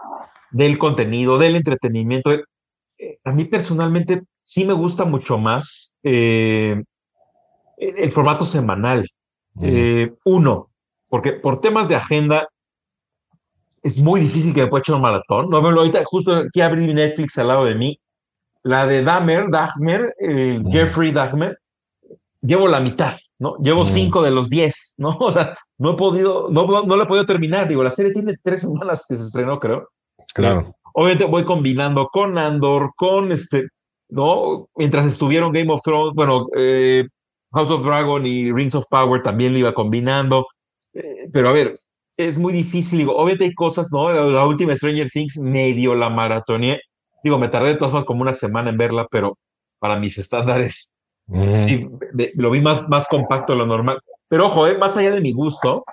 [0.52, 2.32] del contenido, del entretenimiento.
[2.32, 6.82] Eh, a mí personalmente sí me gusta mucho más eh,
[7.78, 9.08] el formato semanal.
[9.62, 10.70] Eh, uno,
[11.10, 12.48] porque por temas de agenda
[13.84, 15.50] es muy difícil que me pueda echar un maratón.
[15.50, 18.00] No, ahorita justo aquí abrí Netflix al lado de mí.
[18.70, 20.14] La de Dahmer, Dahmer,
[20.72, 21.58] Jeffrey Dahmer,
[22.40, 23.58] llevo la mitad, ¿no?
[23.58, 25.18] Llevo cinco de los diez, ¿no?
[25.20, 27.68] O sea, no he podido, no, no, la he podido terminar.
[27.68, 29.90] Digo, la serie tiene tres semanas que se estrenó, creo.
[30.36, 30.60] Claro.
[30.60, 33.70] Eh, obviamente voy combinando con Andor, con este,
[34.10, 34.70] ¿no?
[34.76, 37.08] Mientras estuvieron Game of Thrones, bueno, eh,
[37.54, 40.46] House of Dragon y Rings of Power también lo iba combinando.
[40.94, 41.74] Eh, pero a ver,
[42.18, 43.00] es muy difícil.
[43.00, 44.12] Digo, obviamente hay cosas, ¿no?
[44.12, 46.80] La, última Stranger Things medio la maratoné.
[47.24, 49.38] Digo, me tardé de todas formas como una semana en verla, pero
[49.80, 50.94] para mis estándares,
[51.28, 51.88] sí,
[52.36, 54.00] lo vi más, más compacto de lo normal.
[54.28, 55.84] Pero ojo, eh, más allá de mi gusto,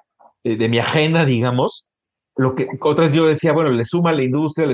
[0.45, 1.87] eh, de mi agenda, digamos,
[2.37, 4.67] lo que otras yo decía, bueno, le suma a la industria,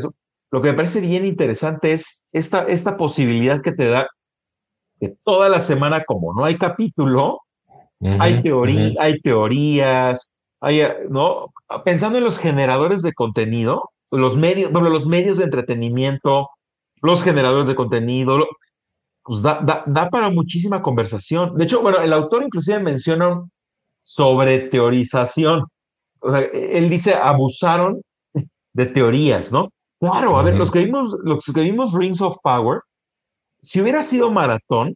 [0.51, 4.09] lo que me parece bien interesante es esta, esta posibilidad que te da
[5.01, 7.41] que toda la semana, como no hay capítulo,
[8.01, 10.35] hay, teoría, hay teorías,
[11.09, 11.53] ¿no?
[11.85, 16.51] Pensando en los generadores de contenido, los medios, bueno, los medios de entretenimiento,
[17.01, 18.47] los generadores de contenido,
[19.25, 21.57] pues da, da, para muchísima conversación.
[21.57, 23.43] De hecho, bueno, el autor inclusive menciona
[24.03, 25.65] sobre teorización.
[26.21, 28.03] O sea, él dice, abusaron
[28.73, 29.71] de teorías, ¿no?
[30.01, 32.81] Claro, a ver, los que vimos, los que vimos Rings of Power,
[33.61, 34.95] si hubiera sido maratón,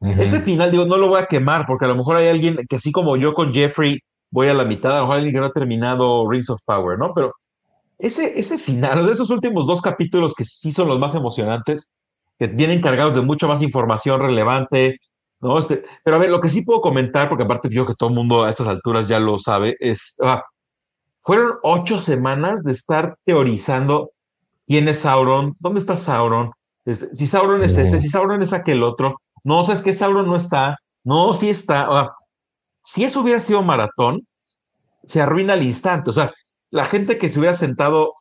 [0.00, 2.76] ese final, digo, no lo voy a quemar, porque a lo mejor hay alguien que
[2.76, 3.98] así como yo con Jeffrey
[4.30, 6.98] voy a la mitad, a lo mejor alguien que no ha terminado Rings of Power,
[6.98, 7.12] ¿no?
[7.14, 7.34] Pero
[8.00, 11.92] ese, ese final, de esos últimos dos capítulos que sí son los más emocionantes,
[12.38, 14.98] que vienen cargados de mucho más información relevante,
[15.40, 15.58] ¿no?
[15.58, 18.14] Este, pero a ver, lo que sí puedo comentar, porque aparte yo que todo el
[18.14, 20.42] mundo a estas alturas ya lo sabe, es, ah,
[21.20, 24.10] fueron ocho semanas de estar teorizando
[24.66, 26.52] quién es Sauron, dónde está Sauron,
[26.86, 29.92] este, si Sauron es este, si Sauron es aquel otro, no, o sea, es que
[29.92, 32.10] Sauron no está, no, sí está,
[32.80, 34.26] si eso hubiera sido maratón,
[35.04, 36.10] se arruina al instante.
[36.10, 36.32] O sea,
[36.70, 38.14] la gente que se hubiera sentado,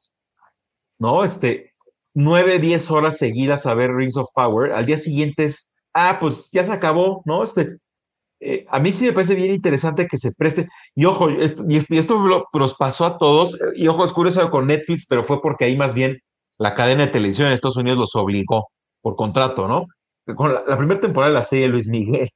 [0.98, 1.24] ¿no?
[1.24, 1.74] Este,
[2.14, 6.50] nueve, diez horas seguidas a ver Rings of Power, al día siguiente es, ah, pues
[6.52, 7.44] ya se acabó, ¿no?
[7.44, 7.78] Este,
[8.42, 10.68] eh, a mí sí me parece bien interesante que se preste.
[10.96, 15.06] Y ojo, esto, y esto, nos pasó a todos, y ojo, es curioso con Netflix,
[15.08, 16.20] pero fue porque ahí más bien
[16.58, 18.70] la cadena de televisión en Estados Unidos los obligó
[19.02, 19.86] por contrato, ¿no?
[20.36, 22.30] Con la, primera temporada de la serie Luis Miguel,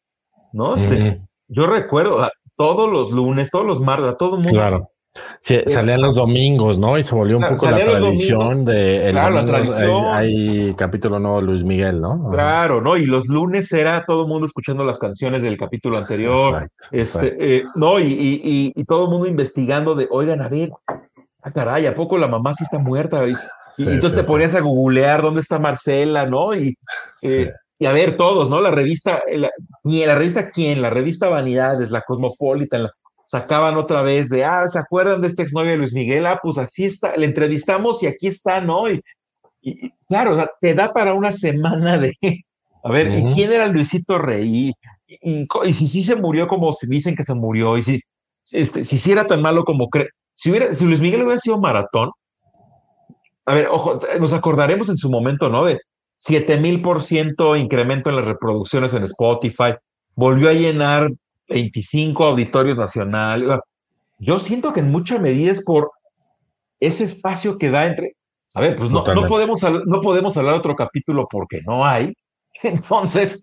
[0.51, 0.75] ¿no?
[0.75, 4.59] Este, yo recuerdo todos los lunes, todos los martes, a todo el mundo.
[4.59, 4.92] Claro.
[5.39, 6.97] Sí, salían los domingos, ¿no?
[6.97, 10.05] Y se volvió un poco la tradición de el claro, la tradición.
[10.07, 12.29] Hay, capítulo nuevo Luis Miguel, ¿no?
[12.31, 12.97] Claro, ¿no?
[12.97, 16.67] Y los lunes era todo el mundo escuchando las canciones del capítulo anterior.
[16.91, 21.51] este, eh, no, y, y, y, todo el mundo investigando de, oigan, a ver, ah,
[21.51, 23.27] caray, ¿a poco la mamá sí está muerta?
[23.27, 23.35] Y,
[23.77, 26.55] entonces te ponías a googlear dónde está Marcela, ¿no?
[26.55, 26.75] Y
[27.21, 27.51] eh,
[27.83, 28.61] y a ver todos, ¿no?
[28.61, 29.49] La revista, la,
[29.83, 32.87] la revista quién, la revista Vanidades, la Cosmopolitan,
[33.25, 36.25] sacaban otra vez de, ah, ¿se acuerdan de este exnovio de Luis Miguel?
[36.25, 38.89] Ah, pues así está, le entrevistamos y aquí está, ¿no?
[38.89, 39.01] Y,
[39.61, 42.13] Y, claro, te da para una semana de,
[42.83, 44.73] a ver, ¿y quién era Luisito Rey?
[45.07, 48.01] Y, si sí se murió como se dicen que se murió, y si,
[48.51, 50.09] este, si sí era tan malo como cree.
[50.33, 52.11] Si, hubiera, si Luis Miguel hubiera sido maratón,
[53.45, 55.65] a ver, ojo, nos acordaremos en su momento, ¿no?
[55.65, 55.79] De
[56.17, 59.75] 7000 por ciento incremento en las reproducciones en Spotify,
[60.15, 61.09] volvió a llenar
[61.53, 63.59] 25 auditorios nacionales.
[64.19, 65.91] Yo siento que en mucha medida es por
[66.79, 68.15] ese espacio que da entre.
[68.55, 72.13] A ver, pues no, no, podemos, no podemos hablar otro capítulo porque no hay.
[72.63, 73.41] Entonces,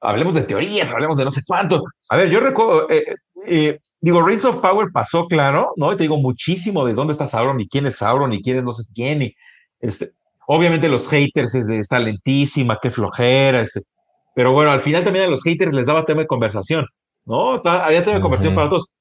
[0.00, 1.82] hablemos de teorías, hablemos de no sé cuántos.
[2.08, 3.14] A ver, yo recuerdo, eh,
[3.46, 5.92] eh, digo, Rings of Power pasó claro, ¿no?
[5.92, 8.64] Y te digo muchísimo de dónde está Sauron y quién es Sauron y quién es
[8.64, 9.22] no sé quién.
[9.22, 9.34] Y,
[9.80, 10.12] este,
[10.46, 13.82] obviamente los haters es de está lentísima, qué flojera, este,
[14.34, 16.86] pero bueno, al final también a los haters les daba tema de conversación,
[17.26, 17.60] ¿no?
[17.64, 18.92] Había tema de conversación para todos.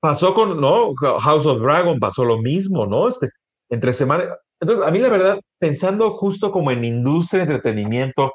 [0.00, 0.94] Pasó con, ¿no?
[0.94, 3.08] House of Dragon pasó lo mismo, ¿no?
[3.08, 3.28] Este,
[3.68, 4.28] entre semanas.
[4.60, 8.32] Entonces, a mí la verdad, pensando justo como en industria, entretenimiento,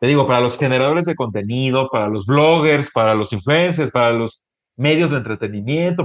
[0.00, 4.44] te digo, para los generadores de contenido, para los bloggers, para los influencers, para los
[4.76, 6.04] medios de entretenimiento,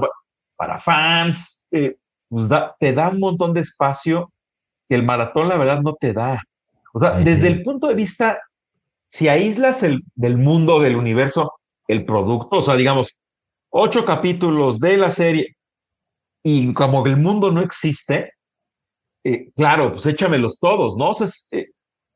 [0.55, 1.97] para, fans, eh,
[2.29, 4.31] pues te da un montón de espacio
[4.87, 6.41] que el maratón, la verdad, no te da.
[6.93, 8.39] O sea, desde el punto de vista,
[9.05, 11.58] si aíslas el, del mundo, del universo,
[11.89, 13.17] el producto, o sea, digamos,
[13.71, 15.55] ocho capítulos de la serie
[16.43, 18.33] y como el mundo no existe,
[19.23, 21.09] eh, claro, pues échamelos todos, ¿no?
[21.09, 21.65] O sea, eh,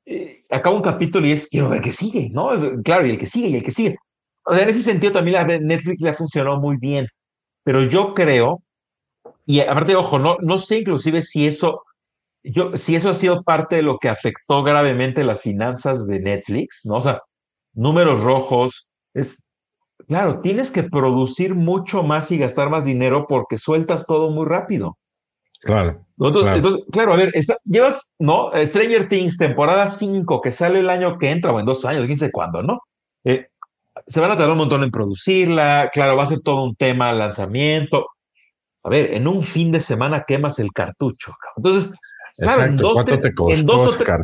[0.05, 2.51] eh, acaba un capítulo y es, quiero ver qué sigue, ¿no?
[2.83, 3.97] Claro, y el que sigue, y el que sigue.
[4.45, 7.07] O sea, en ese sentido también Netflix le ha funcionado muy bien,
[7.63, 8.61] pero yo creo,
[9.45, 11.83] y aparte, ojo, no, no sé inclusive si eso,
[12.43, 16.81] yo, si eso ha sido parte de lo que afectó gravemente las finanzas de Netflix,
[16.85, 16.97] ¿no?
[16.97, 17.21] O sea,
[17.73, 19.42] números rojos, es,
[20.07, 24.97] claro, tienes que producir mucho más y gastar más dinero porque sueltas todo muy rápido.
[25.61, 26.05] Claro.
[26.19, 27.13] Entonces, claro.
[27.13, 27.31] a ver,
[27.63, 28.51] llevas, ¿no?
[28.53, 32.17] Stranger Things, temporada 5, que sale el año que entra, o en dos años, quién
[32.17, 32.81] sé cuándo, ¿no?
[33.23, 33.47] Eh,
[34.05, 37.13] se van a tardar un montón en producirla, claro, va a ser todo un tema
[37.13, 38.07] lanzamiento.
[38.83, 41.33] A ver, en un fin de semana quemas el cartucho.
[41.55, 41.91] Entonces,
[42.35, 44.19] claro, en dos, tres, en dos o tres,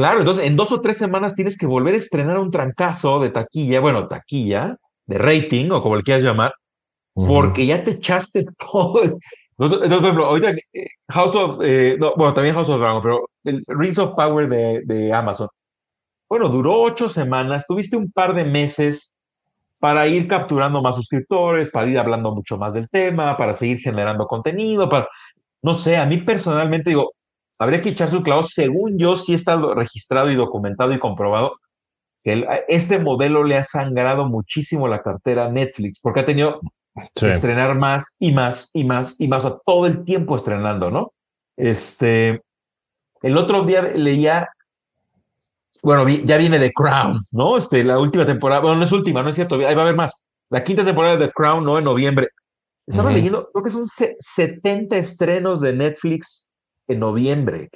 [0.00, 3.28] claro, entonces en dos o tres semanas tienes que volver a estrenar un trancazo de
[3.28, 6.54] taquilla, bueno, taquilla, de rating, o como le quieras llamar,
[7.12, 9.14] porque ya te echaste todo el,
[9.58, 13.98] por ejemplo, ahorita eh, House of, eh, bueno, también House of Dragon, pero el Rings
[13.98, 15.48] of Power de, de, Amazon,
[16.30, 19.12] bueno, duró ocho semanas, tuviste un par de meses
[19.80, 24.26] para ir capturando más suscriptores, para ir hablando mucho más del tema, para seguir generando
[24.26, 25.08] contenido, para,
[25.60, 27.12] no sé, a mí personalmente digo,
[27.60, 31.60] habría que echarse un clavo, según yo sí está registrado y documentado y comprobado,
[32.24, 36.60] que este modelo le ha sangrado muchísimo la cartera a Netflix, porque ha tenido
[37.14, 41.12] Estrenar más y más y más y más, o todo el tiempo estrenando, ¿no?
[41.56, 42.42] Este,
[43.22, 44.48] el otro día leía,
[45.82, 47.56] bueno, ya viene The Crown, ¿no?
[47.56, 49.96] Este, la última temporada, bueno, no es última, no es cierto, ahí va a haber
[49.96, 50.24] más.
[50.50, 51.78] La quinta temporada de The Crown, ¿no?
[51.78, 52.28] En noviembre.
[52.86, 56.49] Estaba leyendo, creo que son 70 estrenos de Netflix
[56.90, 57.70] en noviembre,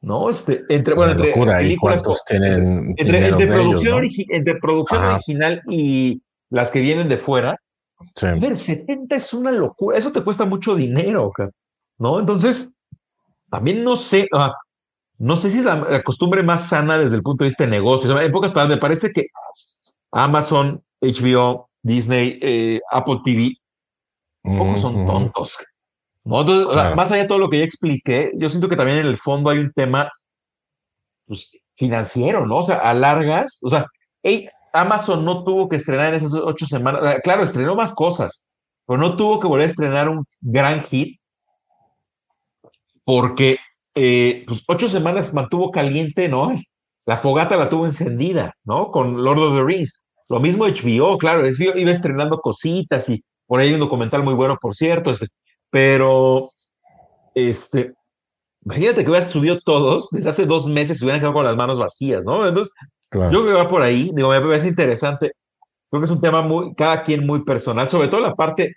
[0.00, 0.28] ¿no?
[0.28, 6.20] Este, entre, bueno, entre películas, tienen entre, producción, entre producción original y
[6.50, 7.56] las que vienen de fuera,
[8.22, 11.32] a ver, 70 es una locura, eso te cuesta mucho dinero,
[11.98, 12.18] ¿no?
[12.18, 12.70] Entonces,
[13.48, 14.54] también no sé, ah,
[15.18, 18.20] no sé si es la, costumbre más sana desde el punto de vista de negocio.
[18.20, 19.26] En pocas palabras, me parece que
[20.10, 23.54] Amazon, HBO, Disney, eh, Apple TV,
[24.42, 25.56] poco son tontos.
[26.24, 26.40] ¿No?
[26.40, 29.16] Entonces, más allá de todo lo que ya expliqué, yo siento que también en el
[29.16, 30.10] fondo hay un tema
[31.26, 32.58] pues, financiero, ¿no?
[32.58, 33.86] O sea, a largas, o sea,
[34.72, 37.20] Amazon no tuvo que estrenar en esas ocho semanas.
[37.22, 38.44] Claro, estrenó más cosas,
[38.86, 41.18] pero no tuvo que volver a estrenar un gran hit
[43.04, 43.58] porque
[43.94, 46.52] eh, pues ocho semanas mantuvo caliente, ¿no?
[47.04, 48.90] La fogata la tuvo encendida, ¿no?
[48.90, 50.02] Con Lord of the Rings.
[50.30, 54.34] Lo mismo HBO, claro, HBO iba estrenando cositas y por ahí hay un documental muy
[54.34, 55.26] bueno, por cierto, este,
[55.72, 56.50] pero
[57.34, 57.94] este,
[58.62, 61.78] imagínate que hubieras subido todos, desde hace dos meses se hubieran quedado con las manos
[61.78, 62.46] vacías, ¿no?
[62.46, 62.74] Entonces,
[63.10, 65.32] yo creo que va por ahí, digo, me parece interesante.
[65.90, 68.76] Creo que es un tema muy, cada quien muy personal, sobre todo la parte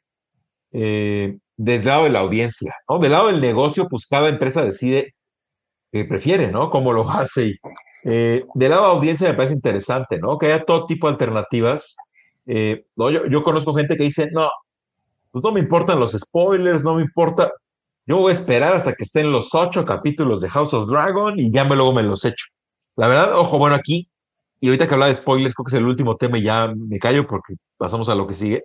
[0.72, 3.00] eh, del lado de la audiencia, ¿no?
[3.00, 5.16] Del lado del negocio, pues cada empresa decide
[5.92, 6.70] que prefiere, ¿no?
[6.70, 7.56] Cómo lo hace.
[8.06, 10.38] Eh, del lado de la audiencia me parece interesante, ¿no?
[10.38, 11.98] Que haya todo tipo de alternativas.
[12.46, 13.10] Eh, ¿no?
[13.12, 14.50] Yo, yo, conozco gente que dice, no,
[15.36, 17.52] pues no me importan los spoilers, no me importa.
[18.06, 21.52] Yo voy a esperar hasta que estén los ocho capítulos de House of Dragon y
[21.52, 22.46] ya me, luego me los echo.
[22.96, 24.10] La verdad, ojo, bueno, aquí
[24.62, 27.00] y ahorita que habla de spoilers, creo que es el último tema y ya me
[27.00, 28.64] callo porque pasamos a lo que sigue.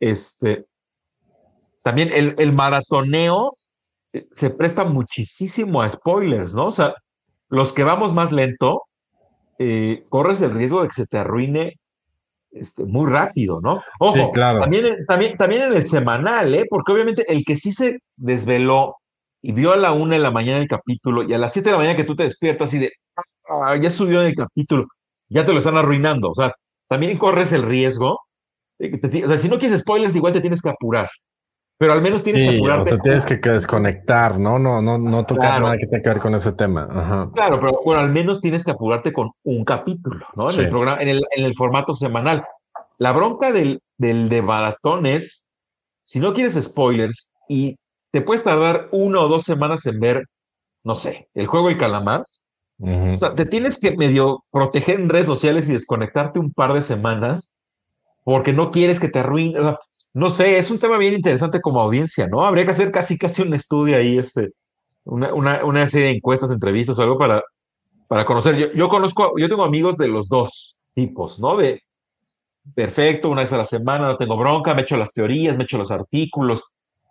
[0.00, 0.66] Este,
[1.82, 3.50] también el, el maratoneo
[4.12, 6.66] eh, se presta muchísimo a spoilers, ¿no?
[6.66, 6.92] O sea,
[7.48, 8.82] los que vamos más lento,
[9.58, 11.80] eh, corres el riesgo de que se te arruine
[12.52, 13.82] este, muy rápido, ¿no?
[13.98, 14.60] Ojo, claro.
[14.60, 16.66] también, también, también en el semanal, ¿eh?
[16.68, 18.96] Porque obviamente el que sí se desveló
[19.40, 21.72] y vio a la una de la mañana el capítulo y a las siete de
[21.72, 22.92] la mañana que tú te despiertas y de,
[23.48, 24.86] ah, ya subió en el capítulo,
[25.28, 26.30] ya te lo están arruinando.
[26.30, 26.52] O sea,
[26.88, 28.18] también corres el riesgo.
[28.80, 31.08] o sea, si no quieres spoilers, igual te tienes que apurar.
[31.82, 32.94] Pero al menos tienes que apurarte.
[32.94, 34.56] O te tienes que desconectar, ¿no?
[34.56, 36.86] No, no, no tocar nada que tenga que ver con ese tema.
[37.34, 40.48] Claro, pero bueno, al menos tienes que apurarte con un capítulo, ¿no?
[40.52, 42.44] En el programa, en el, en el formato semanal.
[42.98, 45.48] La bronca del, del de maratón es,
[46.04, 47.74] si no quieres spoilers y
[48.12, 50.26] te puedes tardar una o dos semanas en ver,
[50.84, 52.22] no sé, el juego El Calamar,
[52.78, 56.82] o sea, te tienes que medio proteger en redes sociales y desconectarte un par de
[56.82, 57.56] semanas
[58.24, 59.58] porque no quieres que te arruine.
[60.14, 62.42] no sé, es un tema bien interesante como audiencia, ¿no?
[62.42, 64.50] Habría que hacer casi casi un estudio ahí, este,
[65.04, 67.42] una, una, una serie de encuestas, entrevistas o algo para,
[68.08, 68.56] para conocer.
[68.56, 71.56] Yo, yo conozco, yo tengo amigos de los dos tipos, ¿no?
[71.56, 71.82] De
[72.74, 75.78] perfecto, una vez a la semana, no tengo bronca, me echo las teorías, me echo
[75.78, 76.62] los artículos.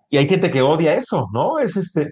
[0.10, 1.60] Y hay gente que odia eso, ¿no?
[1.60, 2.12] Es este,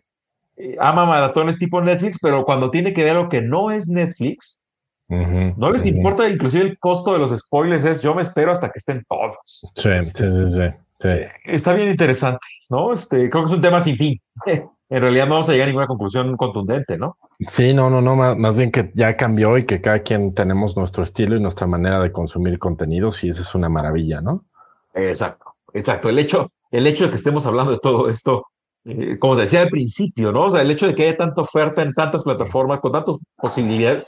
[0.57, 4.62] eh, ama maratones tipo Netflix, pero cuando tiene que ver lo que no es Netflix,
[5.10, 8.78] no les importa inclusive el costo de los spoilers, es yo me espero hasta que
[8.78, 9.38] estén todos.
[9.76, 12.93] Sí, sí, sí, sí, eh, Está bien interesante, ¿no?
[12.93, 14.22] Este, creo que es un tema sin fin.
[14.45, 17.17] en realidad no vamos a llegar a ninguna conclusión contundente, ¿no?
[17.39, 21.04] Sí, no, no, no, más, bien que ya cambió y que cada quien tenemos nuestro
[21.04, 24.45] estilo y nuestra manera de consumir contenidos y eso es una maravilla, ¿no?
[24.93, 26.10] Exacto, exacto.
[26.10, 28.45] El hecho, el hecho de que estemos hablando de todo esto
[28.86, 30.45] eh, como decía al principio, ¿no?
[30.45, 34.06] O sea, el hecho de que haya tanta oferta en tantas plataformas, con tantas posibilidades,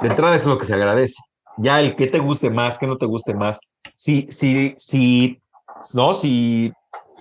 [0.00, 1.22] de entrada eso es lo que se agradece.
[1.56, 3.58] Ya el que te guste más, que no te guste más.
[3.94, 5.40] Si, si, si,
[5.94, 6.14] ¿no?
[6.14, 6.72] Si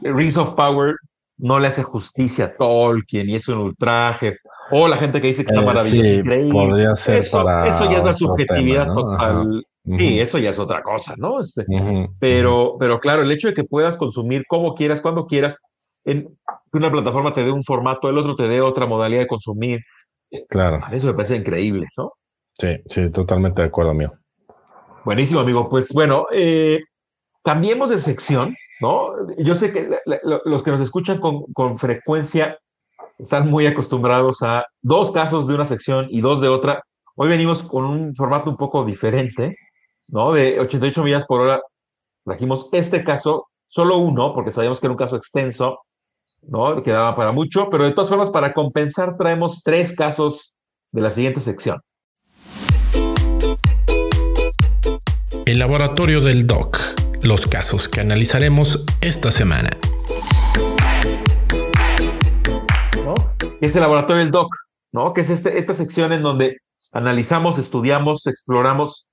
[0.01, 0.95] Rings of Power
[1.37, 4.37] no le hace justicia a Tolkien y es un ultraje,
[4.71, 6.51] o la gente que dice que está eh, maravilloso, increíble.
[6.51, 9.65] Podría ser eso, eso ya es la subjetividad total.
[9.85, 11.41] Sí, eso ya es otra cosa, ¿no?
[11.41, 11.65] Este,
[12.17, 15.57] pero, pero claro, el hecho de que puedas consumir como quieras, cuando quieras,
[16.05, 16.23] en,
[16.71, 19.81] que una plataforma te dé un formato, el otro te dé otra modalidad de consumir.
[20.49, 20.79] Claro.
[20.91, 22.13] Eso me parece increíble, ¿no?
[22.59, 24.13] Sí, sí, totalmente de acuerdo, amigo.
[25.05, 25.69] Buenísimo, amigo.
[25.69, 26.79] Pues bueno, eh,
[27.43, 29.11] cambiemos de sección, ¿no?
[29.37, 29.89] Yo sé que
[30.45, 32.57] los que nos escuchan con, con frecuencia
[33.19, 36.81] están muy acostumbrados a dos casos de una sección y dos de otra.
[37.15, 39.55] Hoy venimos con un formato un poco diferente,
[40.09, 40.31] ¿no?
[40.31, 41.59] De 88 millas por hora.
[42.25, 45.79] Trajimos este caso, solo uno, porque sabíamos que era un caso extenso,
[46.41, 46.81] ¿no?
[46.81, 50.55] Quedaba para mucho, pero de todas formas, para compensar, traemos tres casos
[50.91, 51.79] de la siguiente sección.
[55.45, 56.79] El laboratorio del DOC,
[57.23, 59.77] los casos que analizaremos esta semana.
[63.59, 64.55] Es el laboratorio del DOC,
[64.93, 65.13] ¿no?
[65.13, 66.59] Que es este, esta sección en donde
[66.93, 69.09] analizamos, estudiamos, exploramos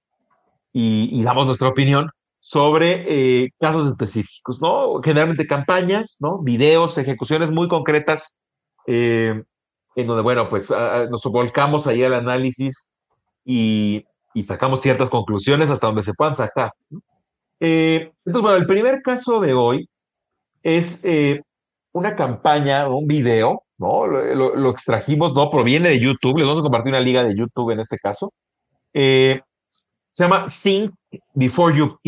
[0.73, 5.01] y, y damos nuestra opinión sobre eh, casos específicos, ¿no?
[5.03, 6.38] Generalmente campañas, ¿no?
[6.38, 8.37] Videos, ejecuciones muy concretas,
[8.87, 9.43] eh,
[9.97, 10.71] en donde, bueno, pues
[11.11, 12.88] nos volcamos ahí al análisis
[13.45, 14.05] y,
[14.43, 16.73] sacamos ciertas conclusiones hasta donde se puedan sacar.
[17.61, 19.88] Eh, entonces, bueno, el primer caso de hoy
[20.62, 21.03] es
[21.93, 24.07] una campaña, un video, ¿no?
[24.07, 25.51] Lo, extrajimos, ¿no?
[25.51, 28.33] Proviene de YouTube, les vamos a compartir una liga de YouTube en este caso.
[28.93, 29.43] se
[30.16, 30.93] llama Think
[31.35, 31.99] Before You.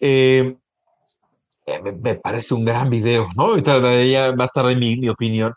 [0.00, 0.56] Eh,
[1.66, 3.44] eh, me, parece un gran video, ¿no?
[3.44, 3.80] Ahorita
[4.36, 5.52] más tarde mi, mi opinión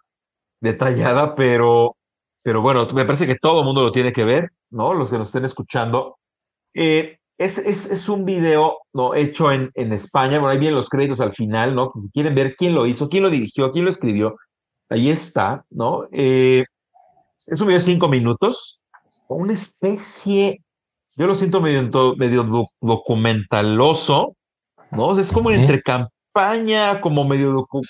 [0.59, 1.95] detallada, pero,
[2.41, 4.93] pero bueno, me parece que todo el mundo lo tiene que ver, ¿no?
[4.93, 6.17] Los que nos estén escuchando.
[6.73, 9.15] Eh, es, es, es, un video ¿no?
[9.15, 11.91] hecho en, en España, bueno, ahí vienen los créditos al final, ¿no?
[12.13, 14.35] Quieren ver quién lo hizo, quién lo dirigió, quién lo escribió.
[14.89, 16.07] Ahí está, ¿no?
[16.11, 18.81] es un video de cinco minutos,
[19.27, 20.63] una especie
[21.15, 24.35] yo lo siento medio, medio documentaloso,
[24.91, 25.17] ¿no?
[25.17, 27.81] es como entre campaña, como medio docu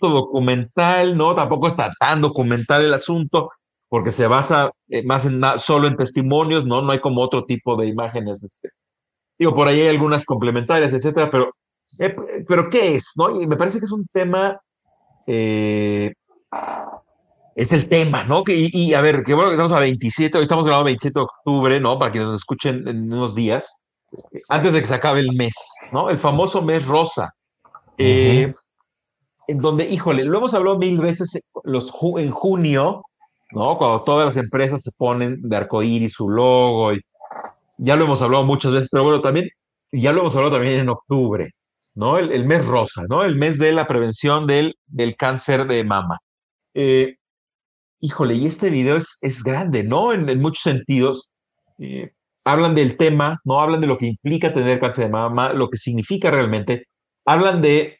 [0.00, 1.34] documental, ¿no?
[1.34, 3.50] Tampoco está tan documental el asunto,
[3.92, 6.80] porque se basa eh, más en solo en testimonios, ¿no?
[6.80, 8.42] No hay como otro tipo de imágenes.
[8.42, 8.70] Este.
[9.38, 11.50] Digo, por ahí hay algunas complementarias, etcétera, pero,
[11.98, 12.16] eh,
[12.48, 13.12] pero ¿qué es?
[13.16, 13.38] ¿no?
[13.38, 14.58] Y me parece que es un tema
[15.26, 16.10] eh,
[17.54, 18.44] es el tema, ¿no?
[18.44, 21.24] Que, y, a ver, qué bueno que estamos a 27, hoy estamos grabando 27 de
[21.24, 21.98] octubre, ¿no?
[21.98, 23.76] Para que nos escuchen en unos días,
[24.48, 25.52] antes de que se acabe el mes,
[25.92, 26.08] ¿no?
[26.08, 27.28] El famoso mes rosa.
[27.98, 28.54] Eh,
[29.48, 33.02] en donde, híjole, lo hemos hablado mil veces los, en junio,
[33.52, 33.76] ¿no?
[33.78, 37.00] Cuando todas las empresas se ponen de arcoíris su logo, y
[37.78, 39.48] ya lo hemos hablado muchas veces, pero bueno, también,
[39.92, 41.50] ya lo hemos hablado también en octubre,
[41.94, 42.18] ¿no?
[42.18, 43.24] El, mes rosa, ¿no?
[43.24, 46.18] El mes de la prevención del, del cáncer de mama.
[46.74, 47.16] Eh,
[48.00, 50.12] híjole, y este video es, es grande, ¿no?
[50.12, 51.28] En, muchos sentidos.
[51.78, 52.12] Eh,
[52.44, 55.78] hablan del tema, no hablan de lo que implica tener cáncer de mama, lo que
[55.78, 56.86] significa realmente.
[57.26, 57.98] Hablan de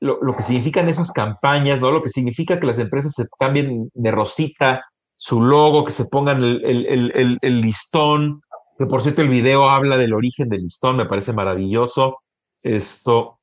[0.00, 1.90] lo, lo, que significan esas campañas, ¿no?
[1.90, 4.89] Lo que significa que las empresas se cambien de rosita,
[5.22, 8.40] su logo, que se pongan el, el, el, el, listón,
[8.78, 12.20] que por cierto el video habla del origen del listón, me parece maravilloso.
[12.62, 13.38] Esto.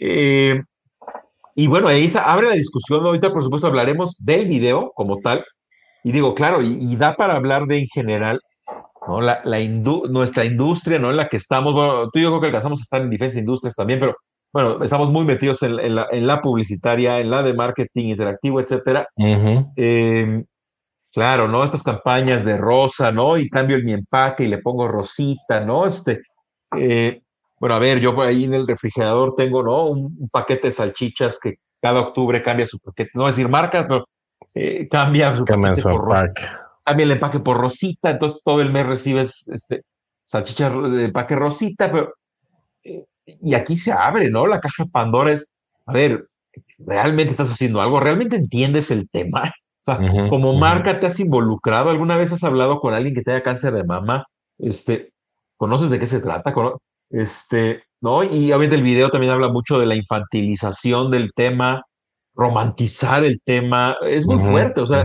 [0.00, 0.60] Eh,
[1.54, 3.06] y bueno, ahí abre la discusión.
[3.06, 5.44] Ahorita, por supuesto, hablaremos del video como tal.
[6.02, 8.40] Y digo, claro, y, da para hablar de en general,
[9.06, 9.20] ¿no?
[9.20, 9.60] La, la
[10.10, 11.10] nuestra industria, ¿no?
[11.10, 13.38] En la que estamos, bueno, tú y yo creo que alcanzamos a estar en diferentes
[13.38, 14.16] industrias también, pero
[14.52, 19.06] bueno, estamos muy metidos en, la, en la, publicitaria, en la de marketing interactivo, etcétera.
[21.12, 21.64] Claro, ¿no?
[21.64, 23.36] Estas campañas de rosa, ¿no?
[23.36, 25.86] Y cambio mi empaque y le pongo rosita, ¿no?
[25.86, 26.22] Este,
[26.76, 27.22] eh,
[27.60, 29.86] bueno, a ver, yo ahí en el refrigerador tengo, ¿no?
[29.86, 34.08] Un, paquete de salchichas que cada octubre cambia su paquete, no decir marcas, pero
[34.54, 36.32] eh, cambia su paquete por
[36.84, 39.82] Cambia el empaque por rosita, entonces todo el mes recibes este,
[40.24, 42.14] salchichas de empaque rosita, pero
[42.82, 44.46] eh, y aquí se abre, ¿no?
[44.46, 45.52] La caja Pandora es,
[45.86, 46.28] a ver,
[46.78, 48.00] ¿realmente estás haciendo algo?
[48.00, 49.52] ¿Realmente entiendes el tema?
[49.86, 53.42] O sea, como marca te has involucrado, ¿alguna vez has hablado con alguien que tenga
[53.42, 54.26] cáncer de mama?
[54.58, 55.12] Este,
[55.56, 56.52] ¿conoces de qué se trata?
[57.10, 58.22] Este, ¿no?
[58.22, 61.82] Y obviamente el video también habla mucho de la infantilización del tema,
[62.34, 65.04] romantizar el tema, es muy fuerte, o sea,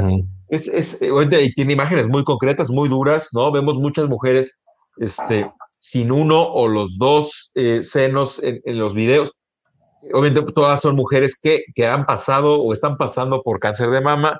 [0.49, 3.51] es, es, y tiene imágenes muy concretas, muy duras, ¿no?
[3.51, 4.59] Vemos muchas mujeres,
[4.97, 9.31] este, sin uno o los dos eh, senos en, los videos.
[10.13, 14.39] Obviamente todas son mujeres que, que han pasado o están pasando por cáncer de mama.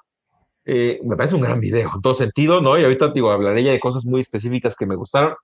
[0.66, 2.78] Eh, me parece un gran video en todo sentido, ¿no?
[2.78, 5.36] Y ahorita digo, hablaré ya de cosas muy específicas que me gustaron.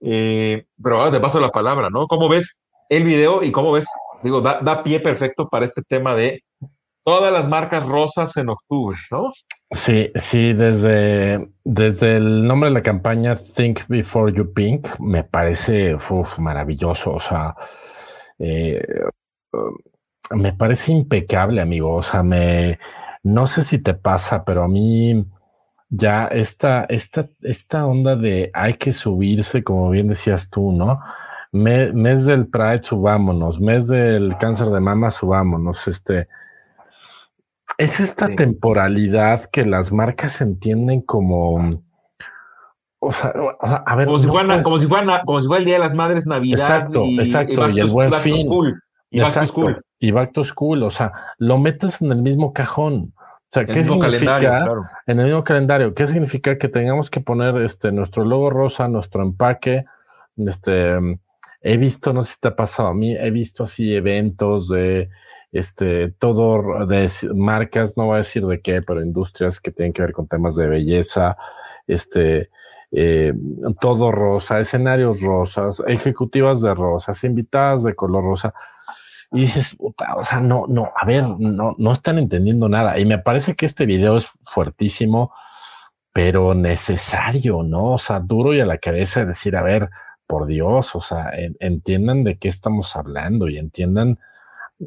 [0.00, 2.06] Eh, pero ahora te paso la palabra, ¿no?
[2.06, 3.86] ¿Cómo ves el video y cómo ves,
[4.22, 6.42] digo, da, pie perfecto para este tema de
[7.04, 9.32] todas las marcas rosas en octubre, ¿no?
[9.70, 15.96] Sí, sí, desde, desde el nombre de la campaña Think Before You Pink me parece
[16.38, 17.54] maravilloso, o sea,
[18.38, 18.82] eh,
[20.30, 22.78] me parece impecable, amigo, o sea, me,
[23.22, 25.26] no sé si te pasa, pero a mí
[25.90, 31.00] ya esta, esta, esta onda de hay que subirse, como bien decías tú, ¿no?
[31.52, 36.28] mes del Pride, subámonos, mes del cáncer de mama, subámonos, este.
[37.76, 41.84] Es esta temporalidad que las marcas entienden como.
[42.98, 44.06] O sea, a ver.
[44.06, 46.60] Como si, fuera, como, si fuera, como si fuera el Día de las Madres Navidad.
[46.60, 47.70] Exacto, exacto.
[47.70, 48.50] Y, el buen fin.
[49.10, 49.84] y back to school.
[49.98, 50.82] Y back to school.
[50.82, 53.12] O sea, lo metes en el mismo cajón.
[53.16, 54.66] O sea, ¿qué significa
[55.06, 55.94] en el mismo calendario?
[55.94, 59.86] ¿Qué significa que tengamos que poner este nuestro logo rosa, nuestro empaque?
[60.36, 60.98] Este
[61.60, 65.08] he visto, no sé si te ha pasado a mí, he visto así eventos de
[65.50, 70.02] este todo de marcas, no voy a decir de qué, pero industrias que tienen que
[70.02, 71.36] ver con temas de belleza,
[71.86, 72.50] este
[72.90, 73.34] eh,
[73.80, 78.54] todo rosa, escenarios rosas, ejecutivas de rosas, invitadas de color rosa
[79.30, 82.98] y dices, o sea, no, no, a ver, no, no están entendiendo nada.
[82.98, 85.32] Y me parece que este video es fuertísimo,
[86.12, 87.92] pero necesario, ¿no?
[87.92, 89.90] O sea, duro y a la cabeza decir, a ver,
[90.26, 94.18] por Dios, o sea, entiendan de qué estamos hablando y entiendan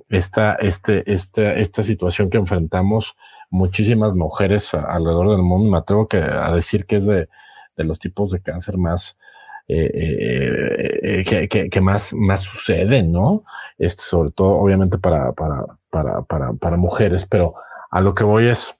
[0.10, 3.16] esta, este, esta situación que enfrentamos
[3.50, 5.72] muchísimas mujeres alrededor del mundo.
[5.72, 7.30] Me atrevo que, a decir que es de,
[7.76, 9.18] de los tipos de cáncer más,
[9.68, 13.44] eh, eh, que, que, más, más sucede, ¿no?
[13.78, 17.56] Este, sobre todo, obviamente, para, para, para, para, para mujeres, pero
[17.90, 18.76] a lo que voy es,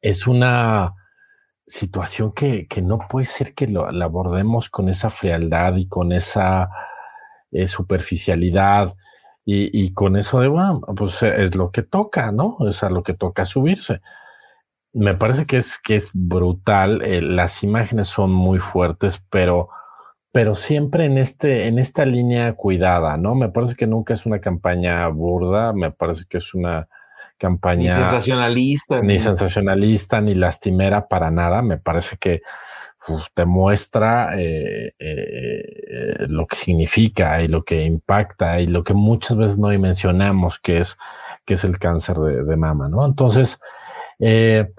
[0.00, 0.94] es una
[1.66, 6.12] situación que, que no puede ser que lo, la abordemos con esa frialdad y con
[6.12, 6.68] esa
[7.52, 8.94] eh, superficialidad
[9.44, 12.58] y, y, con eso de, bueno, pues es lo que toca, ¿no?
[12.68, 14.00] Es a lo que toca subirse
[14.92, 17.02] me parece que es, que es brutal.
[17.02, 19.68] Eh, las imágenes son muy fuertes, pero,
[20.32, 23.34] pero siempre en, este, en esta línea cuidada, ¿no?
[23.34, 26.88] Me parece que nunca es una campaña burda, me parece que es una
[27.38, 27.96] campaña...
[27.96, 29.00] Ni sensacionalista.
[29.00, 31.62] Ni, sensacionalista, ni lastimera para nada.
[31.62, 32.42] Me parece que
[33.06, 38.92] pues, te muestra eh, eh, lo que significa y lo que impacta y lo que
[38.92, 40.98] muchas veces no dimensionamos, que es,
[41.46, 43.06] que es el cáncer de, de mama, ¿no?
[43.06, 43.60] Entonces...
[44.20, 44.72] Eh,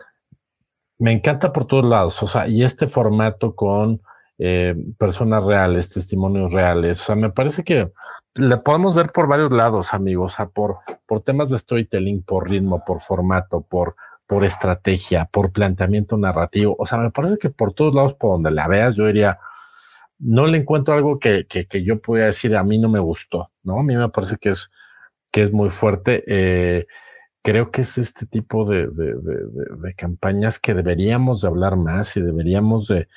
[1.00, 4.02] me encanta por todos lados, o sea, y este formato con
[4.38, 7.92] eh, personas reales, testimonios reales, o sea, me parece que
[8.36, 10.78] le podemos ver por varios lados, amigos, o sea, por,
[11.08, 13.96] por temas de storytelling, por ritmo, por formato, por,
[14.28, 18.52] por estrategia, por planteamiento narrativo, o sea, me parece que por todos lados, por donde
[18.52, 19.40] la veas, yo diría,
[20.22, 23.80] no le encuentro algo que, que, yo pudiera decir, a mí no me gustó, ¿no?
[23.80, 24.72] A mí me parece que es,
[25.32, 26.24] que es muy fuerte.
[26.28, 26.86] Eh,
[27.42, 28.90] creo que es este tipo de,
[29.98, 33.08] campañas que deberíamos de hablar más y deberíamos de,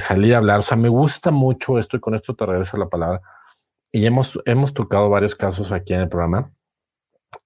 [0.00, 0.60] salir a hablar.
[0.60, 3.20] O sea, me gusta mucho esto y con esto te regreso la palabra.
[3.92, 6.52] Y hemos, hemos tocado varios casos aquí en el programa.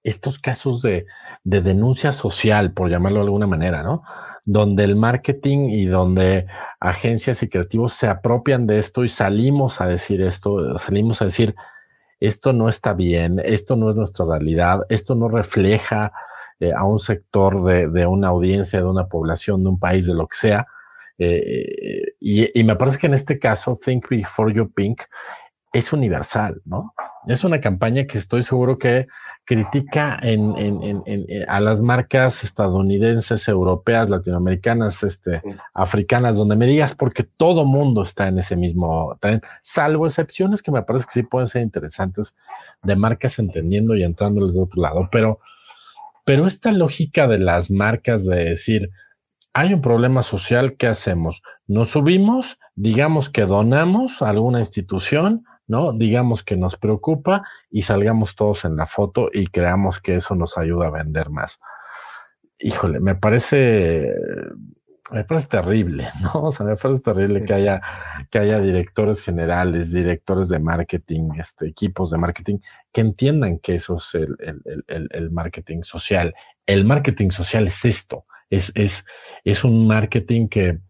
[0.03, 1.05] Estos casos de,
[1.43, 4.03] denuncia social, por llamarlo de alguna manera, ¿no?
[4.45, 6.47] Donde el marketing y donde
[6.79, 11.55] agencias y creativos se apropian de esto y salimos a decir esto, salimos a decir,
[12.23, 16.13] esto no está bien, esto no es nuestra realidad, esto no refleja
[16.61, 17.61] eh, a un sector
[17.91, 20.65] de, una audiencia, de una población, de un país, de lo que sea.
[21.17, 25.01] Eh, y, me parece que en este caso, Think Before You Pink
[25.73, 26.93] es universal, ¿no?
[27.27, 29.07] Es una campaña que estoy seguro que
[29.45, 35.41] critica en, a las marcas estadounidenses, europeas, latinoamericanas, este,
[35.73, 40.71] africanas, donde me digas, porque todo mundo está en ese mismo tren, salvo excepciones que
[40.71, 42.35] me parece que sí pueden ser interesantes
[42.83, 45.09] de marcas entendiendo y entrándoles de otro lado.
[45.11, 45.39] Pero,
[46.23, 48.91] pero esta lógica de las marcas de decir,
[49.53, 51.43] hay un problema social, ¿qué hacemos?
[51.67, 55.91] Nos subimos, digamos que donamos a alguna institución, ¿no?
[55.91, 60.55] Digamos que nos preocupa y salgamos todos en la foto y creamos que eso nos
[60.59, 61.59] ayuda a vender más.
[62.59, 64.13] Híjole, me parece,
[65.11, 66.43] me parece terrible, ¿no?
[66.43, 67.81] O sea, me parece terrible que haya,
[68.29, 72.59] que haya directores generales, directores de marketing, este, equipos de marketing,
[72.91, 76.35] que entiendan que eso es el, marketing social.
[76.67, 79.05] El marketing social es esto, es, es,
[79.43, 80.81] es un marketing que,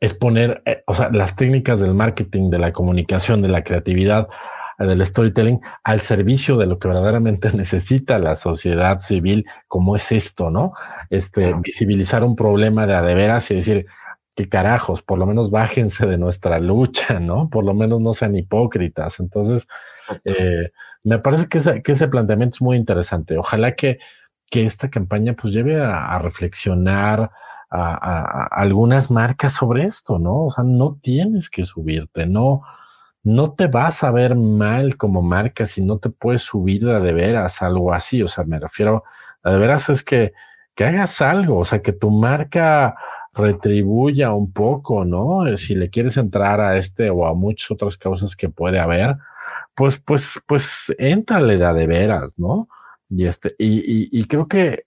[0.00, 4.28] es poner, eh, o sea, las técnicas del marketing, de la comunicación, de la creatividad,
[4.78, 10.12] eh, del storytelling al servicio de lo que verdaderamente necesita la sociedad civil, como es
[10.12, 10.72] esto, ¿no?
[11.10, 13.86] Este, visibilizar un problema de adeveras y decir,
[14.34, 17.50] que carajos, por lo menos bájense de nuestra lucha, ¿no?
[17.50, 19.20] Por lo menos no sean hipócritas.
[19.20, 19.66] Entonces,
[20.24, 20.70] eh,
[21.02, 23.36] me parece que ese, que ese planteamiento es muy interesante.
[23.36, 23.98] Ojalá que,
[24.50, 27.30] que esta campaña pues lleve a reflexionar,
[27.72, 30.44] a, algunas marcas sobre esto, ¿no?
[30.44, 32.62] O sea, no tienes que subirte, no,
[33.22, 37.12] no te vas a ver mal como marca si no te puedes subir a de
[37.12, 38.22] veras, algo así.
[38.22, 39.04] O sea, me refiero
[39.42, 40.32] a de veras es que,
[40.74, 42.94] que hagas algo, o sea, que tu marca
[43.34, 45.46] retribuya un poco, ¿no?
[45.46, 49.16] Eh, si le quieres entrar a este o a muchas otras causas que puede haber,
[49.74, 52.68] pues, pues, pues, éntrale de, de veras, ¿no?
[53.08, 54.84] Y este, y, y creo que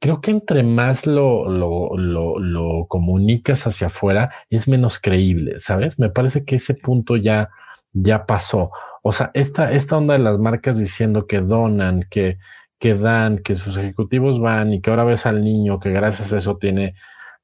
[0.00, 5.98] creo que entre más lo, lo, lo, comunicas hacia afuera, es menos creíble, ¿sabes?
[5.98, 7.50] Me parece que ese punto ya,
[7.92, 8.70] ya pasó.
[9.02, 12.38] O sea, esta, esta onda de las marcas diciendo que donan, que,
[12.78, 16.38] que dan, que sus ejecutivos van y que ahora ves al niño que gracias a
[16.38, 16.94] eso tiene,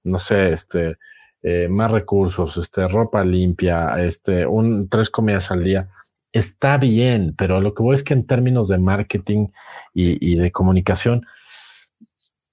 [0.04, 0.96] no sé, este,
[1.42, 5.88] eh, más recursos, este, ropa limpia, este, un, tres comidas al día.
[6.32, 9.48] Está bien, pero lo que voy es que en términos de marketing
[9.92, 11.26] y, y de comunicación,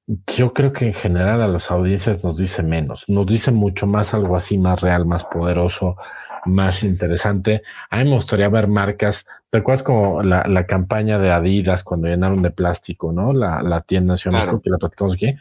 [0.08, 4.14] yo creo que en general a las audiencias nos dice menos, nos dice mucho más
[4.14, 5.96] algo así, más real, más poderoso,
[6.46, 7.62] más interesante.
[7.90, 12.42] A mí me gustaría ver marcas, ¿te acuerdas como la, campaña de Adidas cuando llenaron
[12.42, 13.34] de plástico, ¿no?
[13.34, 15.36] La, la tienda nacional que la platicamos aquí.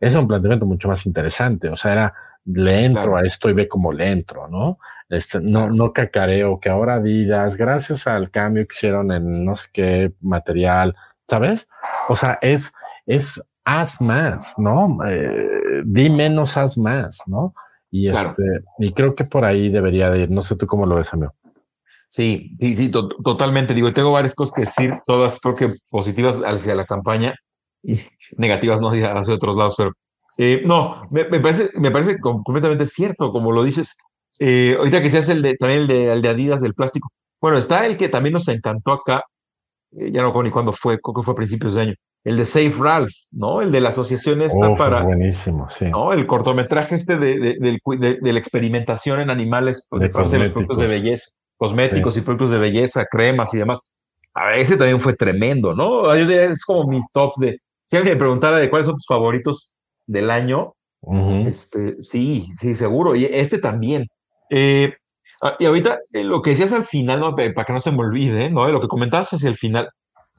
[0.00, 3.68] Es un planteamiento mucho más interesante, o sea, era le entro a esto y ve
[3.68, 4.78] cómo le entro, ¿no?
[5.08, 9.68] Este, no, no cacareo que ahora Adidas, gracias al cambio que hicieron en no sé
[9.72, 10.96] qué material,
[11.28, 11.68] ¿sabes?
[12.08, 12.72] O sea, es,
[13.06, 14.98] es haz más, ¿no?
[15.06, 17.54] Eh, di menos, haz más, ¿no?
[17.90, 18.42] Y este,
[18.78, 20.30] y creo que por ahí debería de ir.
[20.30, 21.32] No sé tú cómo lo ves, amigo.
[22.08, 23.74] Sí, sí, sí, totalmente.
[23.74, 27.34] Digo, tengo varias cosas que decir, todas creo que positivas hacia la campaña
[27.82, 28.00] y
[28.36, 29.92] negativas no hacia otros lados, pero
[30.38, 33.96] eh, no, me, parece, me parece completamente cierto, como lo dices.
[34.38, 37.10] Eh, ahorita que se hace el de, también el de, el de Adidas del plástico.
[37.40, 39.22] Bueno, está el que también nos encantó acá,
[39.90, 41.94] ya no recuerdo ni cuándo fue, creo que fue a principios de año,
[42.24, 43.62] el de Safe Ralph, ¿no?
[43.62, 45.02] El de la asociación esta para.
[45.02, 45.86] Buenísimo, sí.
[45.86, 46.12] ¿no?
[46.12, 50.86] El cortometraje este de, de, la experimentación en animales de, parte de los productos de
[50.86, 53.80] belleza, cosméticos y productos de belleza, cremas y demás.
[54.34, 56.12] A ese también fue tremendo, ¿no?
[56.14, 57.58] es como mi top de.
[57.84, 60.74] Si alguien me preguntara de cuáles son tus favoritos del año,
[61.46, 63.16] este, sí, sí, seguro.
[63.16, 64.06] Y este también.
[64.48, 64.94] Eh,
[65.42, 67.34] ah, y ahorita eh, lo que decías al final, ¿no?
[67.34, 68.66] para que no se me olvide, ¿no?
[68.68, 69.88] Lo que comentabas hacia el final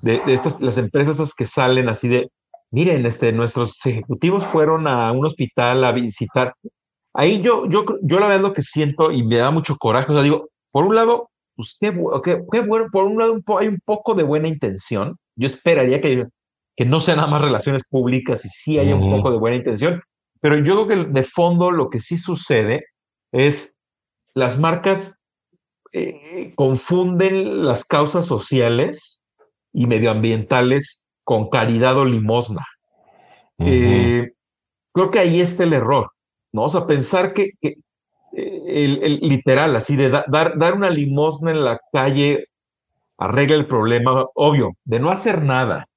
[0.04, 2.30] de, estas, las empresas estas que salen así de,
[2.72, 6.54] miren, este, nuestros ejecutivos fueron a un hospital a visitar.
[7.14, 10.14] Ahí yo, yo, yo la verdad lo que siento y me da mucho coraje, o
[10.14, 14.24] sea, digo, por un lado, pues qué, bueno, por un lado hay un poco de
[14.24, 15.18] buena intención.
[15.36, 16.26] Yo esperaría que,
[16.76, 20.02] que no sean nada más relaciones públicas y sí haya un poco de buena intención,
[20.42, 22.88] pero yo creo que de fondo lo que sí sucede
[23.32, 23.74] es
[24.34, 25.22] las marcas
[25.94, 29.23] eh, confunden las causas sociales
[29.74, 32.66] y medioambientales con caridad o limosna.
[33.60, 34.32] Eh,
[34.92, 36.12] creo que ahí está el error,
[36.52, 36.64] ¿no?
[36.64, 37.80] O sea, pensar que, eh,
[38.34, 42.48] el, literal, así de dar, dar una limosna en la calle
[43.18, 45.88] arregla el problema, obvio, de no hacer nada.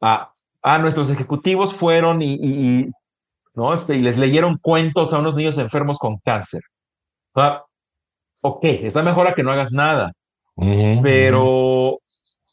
[0.00, 2.90] Ah, ah nuestros ejecutivos fueron y,
[3.54, 3.72] ¿no?
[3.72, 6.62] Este, y les leyeron cuentos a unos niños enfermos con cáncer.
[7.34, 7.64] Ah,
[8.40, 10.12] ok, está mejor a que no hagas nada.
[11.02, 11.98] pero,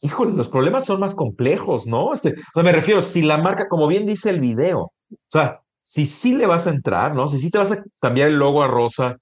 [0.03, 2.13] híjole, los problemas son más complejos, ¿no?
[2.13, 6.35] Este, me refiero, si la marca, como bien dice el video, o sea, si sí
[6.35, 7.27] le vas a entrar, ¿no?
[7.27, 9.17] Si sí te vas a cambiar el logo a rosa,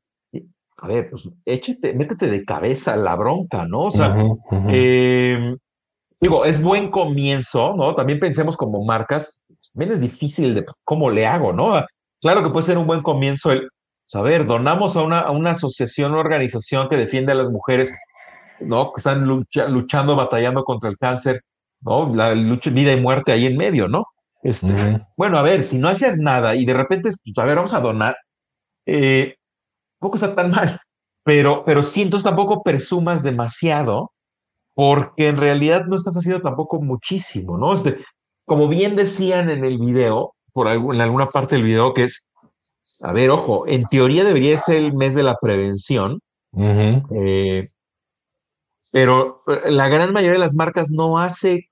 [0.77, 3.85] a ver, pues échate, métete de cabeza la bronca, ¿no?
[3.85, 4.15] O sea,
[4.69, 5.55] em,
[6.19, 7.93] digo, es buen comienzo, ¿no?
[7.93, 11.85] También pensemos como marcas, también es difícil de cómo le hago, ¿no?
[12.19, 13.69] Claro que puede ser un buen comienzo el,
[14.07, 17.93] saber, donamos a una, a una asociación, una organización que defiende a las mujeres,
[18.63, 18.93] ¿no?
[18.93, 21.41] Que están luchando, batallando contra el cáncer,
[21.81, 22.13] ¿no?
[22.13, 24.05] La lucha, vida y muerte ahí en medio, ¿no?
[24.43, 27.73] Este, Bueno, a ver, si no hacías nada y de repente, pues, a ver, vamos
[27.73, 28.15] a donar,
[28.85, 29.35] eh,
[29.99, 30.79] poco está tan mal,
[31.23, 34.11] pero, pero sí, entonces tampoco presumas demasiado,
[34.73, 37.73] porque en realidad no estás haciendo tampoco muchísimo, ¿no?
[37.73, 38.03] Este,
[38.45, 42.27] como bien decían en el video, por en alguna parte del video, que es,
[43.01, 46.19] a ver, ojo, en teoría debería ser el mes de la prevención,
[47.15, 47.69] eh,
[48.91, 51.69] pero eh, la gran mayoría de las marcas no hace,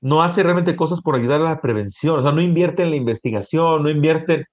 [0.00, 2.96] no hace realmente cosas por ayudar a la prevención, o sea, no invierte en la
[2.96, 4.46] investigación, no invierte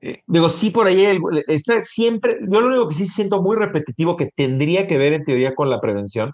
[0.00, 1.18] eh, digo, sí, por ahí
[1.48, 5.24] está siempre, yo lo único que sí siento muy repetitivo que tendría que ver en
[5.24, 6.32] teoría con la prevención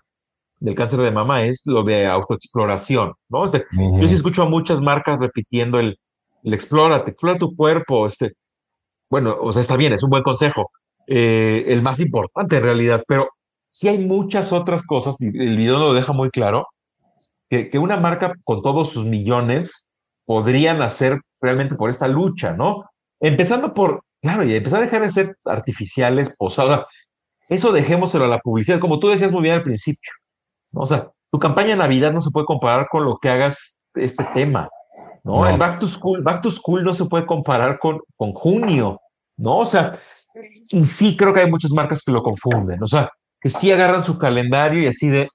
[0.60, 3.44] del cáncer de mama es lo de autoexploración, ¿no?
[3.44, 3.64] Este,
[4.00, 5.98] Yo sí escucho a muchas marcas repitiendo el,
[6.44, 8.32] el explórate, explora tu cuerpo, este,
[9.10, 10.70] bueno, o sea, está bien, es un buen consejo,
[11.06, 13.30] eh, el más importante en realidad, pero
[13.72, 16.68] sí hay muchas otras cosas, y el video lo deja muy claro,
[17.48, 19.90] que, que una marca con todos sus millones
[20.24, 22.84] podrían hacer realmente por esta lucha, ¿no?
[23.20, 26.84] Empezando por, claro, y empezar a dejar de ser artificiales, posadas.
[27.48, 30.12] Eso dejémoselo a la publicidad, como tú decías muy bien al principio.
[30.74, 34.24] O sea, tu campaña de Navidad no se puede comparar con lo que hagas este
[34.34, 34.68] tema.
[35.24, 35.46] ¿no?
[35.48, 39.00] El Back to School, Back to School no se puede comparar con, con junio,
[39.36, 39.58] ¿no?
[39.58, 39.94] O sea,
[40.70, 43.10] y sí creo que hay muchas marcas que lo confunden, o sea,
[43.42, 45.28] que sí agarran su calendario y así de,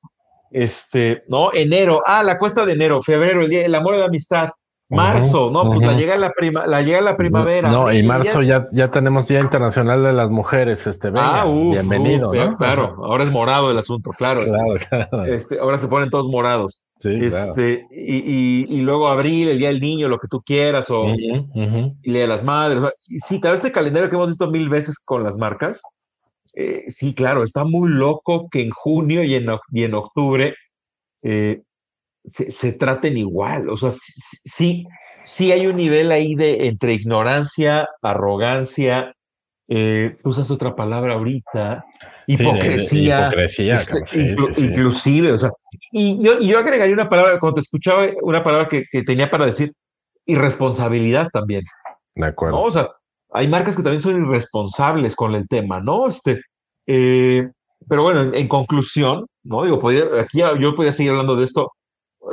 [0.51, 1.51] este, ¿no?
[1.53, 4.49] Enero, ah, la cuesta de enero, febrero, el día, el amor de la amistad,
[4.89, 7.69] Marzo, no, pues la llega la prima, la llega la primavera.
[7.69, 12.31] No, y marzo ya, ya tenemos Día Internacional de las Mujeres, este, venga, ah, bienvenido.
[12.57, 14.43] Claro, ahora es morado el asunto, claro.
[15.27, 16.83] Este, ahora se ponen todos morados.
[16.99, 21.09] Sí, este, y, y, luego abril, el Día del Niño, lo que tú quieras, o
[21.09, 21.43] y
[22.03, 22.81] Día de las Madres.
[22.97, 25.81] sí, claro, este calendario que hemos visto mil veces con las marcas,
[26.59, 30.55] eh, sí, claro, está muy loco que en junio y en, y en octubre
[31.21, 31.61] eh,
[32.25, 33.69] se, traten igual.
[33.69, 34.87] O sea, sí,
[35.21, 39.13] sí hay un nivel ahí de entre ignorancia, arrogancia,
[39.67, 41.85] eh, usas otra palabra ahorita,
[42.25, 43.99] hipocresía, este,
[44.57, 45.51] inclusive, o sea,
[45.91, 49.73] y yo, yo agregaría una palabra, cuando te escuchaba, una palabra que, tenía para decir
[50.25, 51.61] irresponsabilidad también.
[52.15, 52.59] De acuerdo.
[52.61, 52.89] O sea,
[53.37, 56.07] hay marcas que también son irresponsables con el tema, ¿no?
[56.07, 56.41] Este,
[56.87, 57.47] eh,
[57.87, 59.63] pero bueno, en, conclusión, ¿no?
[59.63, 61.71] Digo, podía, aquí yo podría seguir hablando de esto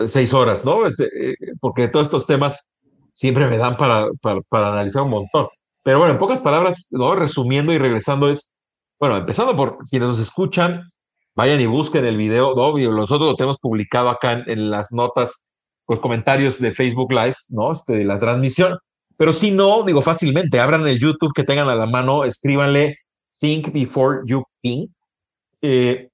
[0.07, 0.87] seis horas, ¿no?
[0.87, 2.67] Este, eh, porque todos estos temas
[3.13, 5.49] siempre me dan para, para, analizar un montón.
[5.83, 7.15] Pero bueno, en pocas palabras, ¿no?
[7.15, 8.51] resumiendo y regresando es,
[8.99, 10.83] bueno, empezando por quienes nos escuchan,
[11.37, 12.77] vayan y busquen el video, ¿no?
[12.77, 15.47] Nosotros lo tenemos publicado acá en, las notas,
[15.87, 17.73] los comentarios de Facebook Live, ¿no?
[17.73, 18.79] Este, de la transmisión.
[19.17, 22.99] Pero si no, digo fácilmente, abran el YouTube que tengan a la mano, escríbanle
[23.39, 24.91] Think Before You Think.
[25.63, 26.09] Eh,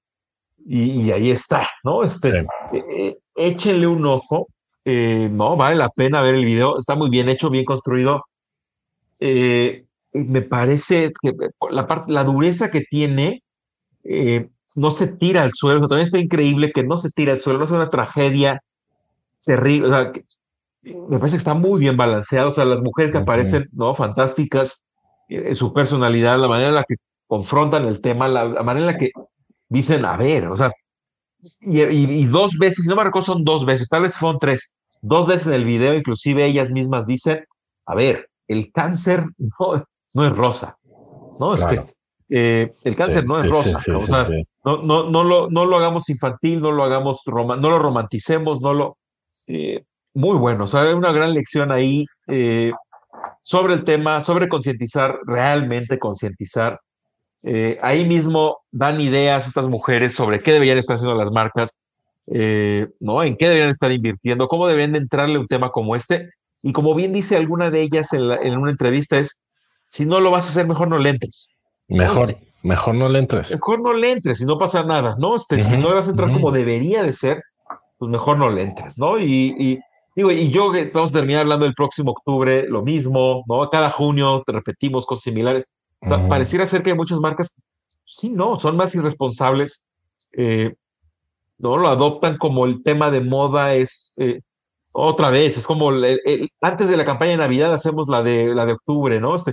[0.66, 2.02] y, ahí está, ¿no?
[2.02, 4.48] Este, eh, échenle un ojo,
[4.84, 8.24] eh, no, vale la pena ver el video, está muy bien hecho, bien construido.
[9.18, 11.32] Eh, me parece que
[11.70, 13.42] la, parte, la dureza que tiene
[14.76, 17.64] no se tira al suelo, también está increíble que no se tira al suelo, no
[17.64, 18.62] es una tragedia
[19.44, 20.12] terrible, o sea,
[20.82, 23.94] me parece que está muy bien balanceado, o sea, las mujeres que aparecen, ¿no?
[23.94, 24.82] Fantásticas,
[25.52, 29.10] su personalidad, la manera en la que confrontan el tema, la manera en la que
[29.68, 30.72] dicen, a ver, o sea,
[31.60, 35.26] y, dos veces, si no me recuerdo, son dos veces, tal vez fueron tres, dos
[35.26, 37.44] veces en el video, inclusive ellas mismas dicen,
[37.86, 40.76] a ver, el cáncer no, no es rosa,
[41.38, 41.54] ¿no?
[41.54, 41.84] Es que
[42.28, 44.28] eh, el cáncer no es rosa, o sea,
[44.64, 48.74] no, no, no, lo, no lo hagamos infantil, no lo hagamos, no lo romanticemos, no
[48.74, 48.98] lo...
[49.46, 52.72] Eh, muy bueno, o sea, hay una gran lección ahí eh,
[53.42, 56.80] sobre el tema, sobre concientizar, realmente concientizar
[57.42, 61.70] eh, ahí mismo dan ideas estas mujeres sobre qué deberían estar haciendo las marcas.
[62.32, 63.22] eh, ¿no?
[63.22, 64.46] ¿En qué deberían estar invirtiendo?
[64.46, 66.30] ¿Cómo deberían de entrarle un tema como este?
[66.62, 69.38] Y como bien dice alguna de ellas en, una entrevista es,
[69.82, 71.48] si no lo vas a hacer, mejor no le entres.
[71.88, 73.50] Mejor, mejor no le entres.
[73.50, 75.34] Mejor no le entres y no pasa nada, ¿no?
[75.34, 77.42] Este, Si no le vas a entrar como debería de ser,
[77.98, 79.18] pues mejor no le entres, ¿no?
[79.18, 79.80] Y, y
[80.14, 83.68] digo, y yo vamos a terminar hablando el próximo octubre, lo mismo, ¿no?
[83.70, 85.66] Cada junio te repetimos cosas similares.
[86.28, 87.54] Pareciera ser que hay muchas marcas,
[88.06, 89.84] sí, no, son más irresponsables.
[90.32, 90.74] Eh,
[91.60, 91.76] ¿no?
[91.76, 94.40] Lo adoptan como el tema de moda es eh,
[94.92, 95.90] otra vez, es como
[96.60, 99.36] antes de la campaña de Navidad hacemos la de, la de octubre, ¿no?
[99.36, 99.52] Este,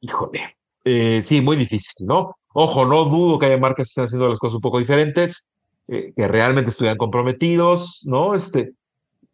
[0.00, 2.36] híjole, eh, sí, muy difícil, ¿no?
[2.52, 5.46] Ojo, no dudo que haya marcas que estén haciendo las cosas un poco diferentes,
[5.88, 8.34] eh, que realmente estuvieran comprometidos, ¿no?
[8.34, 8.72] Este,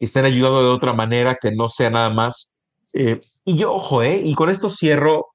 [0.04, 2.50] estén ayudando de otra manera, que no sea nada más.
[2.92, 4.22] y yo, ojo, ¿eh?
[4.24, 5.28] Y con esto cierro,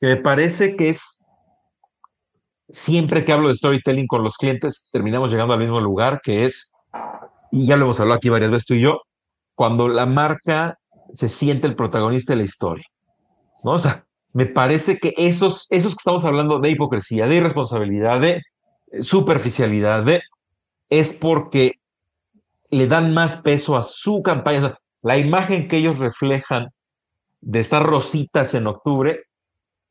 [0.00, 1.16] me parece que es
[2.68, 6.72] siempre que hablo de storytelling con los clientes, terminamos llegando al mismo lugar, que es,
[7.50, 9.02] y ya lo hemos hablado aquí varias veces tú y yo,
[9.54, 10.78] cuando la marca
[11.12, 12.84] se siente el protagonista de la historia.
[13.64, 13.72] ¿no?
[13.72, 18.42] O sea, me parece que esos, esos que estamos hablando de hipocresía, de irresponsabilidad, de
[19.00, 20.22] superficialidad, de,
[20.90, 21.72] es porque
[22.70, 24.58] le dan más peso a su campaña.
[24.58, 26.68] O sea, la imagen que ellos reflejan
[27.40, 29.22] de estar rositas en octubre,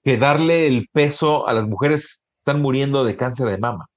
[0.04, 3.88] que darle el peso a las mujeres están muriendo de cáncer de mama.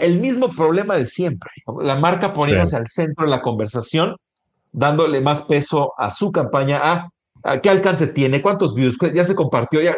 [0.00, 1.50] el mismo problema de siempre.
[1.82, 4.16] La marca poniéndose al centro de la conversación,
[4.72, 7.10] dándole más peso a su campaña,
[7.42, 9.96] a, qué alcance tiene, cuántos views, ya se compartió, ya.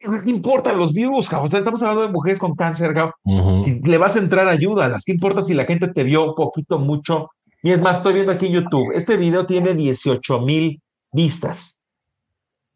[0.00, 1.28] ¿Qué importan los views?
[1.52, 2.94] Estamos hablando de mujeres con cáncer.
[3.62, 6.78] Si le vas a entrar ayuda, las que importa si la gente te vio poquito,
[6.78, 7.28] mucho.
[7.62, 8.92] Y es más, estoy viendo aquí en YouTube.
[8.94, 10.80] Este video tiene 18 mil
[11.12, 11.78] vistas.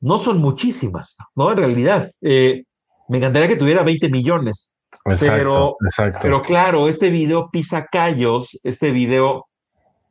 [0.01, 1.51] No son muchísimas, ¿no?
[1.51, 2.11] En realidad.
[2.21, 2.65] Eh,
[3.09, 4.75] me encantaría que tuviera 20 millones.
[5.19, 5.77] pero,
[6.21, 9.47] pero claro, este video pisa callos, este video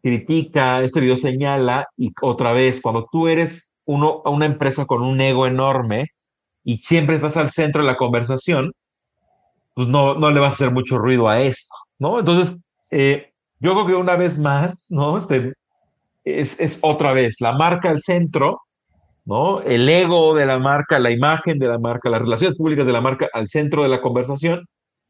[0.02, 5.22] critica, este video señala y otra vez, cuando tú eres uno, una empresa con un
[5.22, 6.08] ego enorme
[6.64, 8.72] y siempre estás al centro de la conversación,
[9.74, 12.20] pues no, no le vas a hacer mucho ruido a esto, ¿no?
[12.20, 12.58] Entonces,
[12.92, 15.18] eh, yo creo que una vez más, ¿no?
[15.18, 15.54] Este,
[16.24, 18.62] es, es otra vez la marca al centro
[19.26, 19.62] ¿no?
[19.62, 23.02] El ego de la marca, la imagen de la marca, las relaciones públicas de la
[23.02, 24.66] marca al centro de la conversación.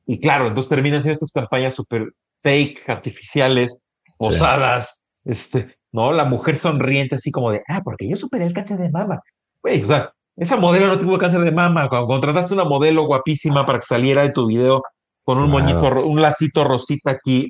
[0.05, 3.81] Y claro, entonces terminan siendo estas campañas súper fake, artificiales,
[4.17, 6.11] posadas, este, ¿no?
[6.11, 9.21] La mujer sonriente así como de, ah, porque yo superé el cáncer de mama.
[9.61, 11.89] Güey, o sea, esa modelo no tuvo cáncer de mama.
[11.89, 14.81] Cuando contrataste una modelo guapísima para que saliera de tu video
[15.23, 17.49] con un moñito, un lacito rosita aquí,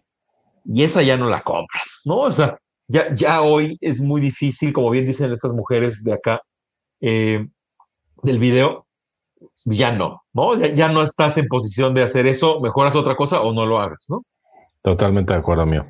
[0.66, 2.20] y esa ya no la compras, ¿no?
[2.20, 2.58] O sea,
[2.88, 6.42] ya, ya hoy es muy difícil, como bien dicen estas mujeres de acá,
[7.02, 7.48] eh,
[8.22, 8.86] del video,
[9.66, 10.58] ya no, ¿no?
[10.58, 14.06] Ya, no estás en posición de hacer eso, mejoras otra cosa o no lo hagas,
[14.10, 14.24] ¿no?
[14.82, 15.86] Totalmente de acuerdo, mío.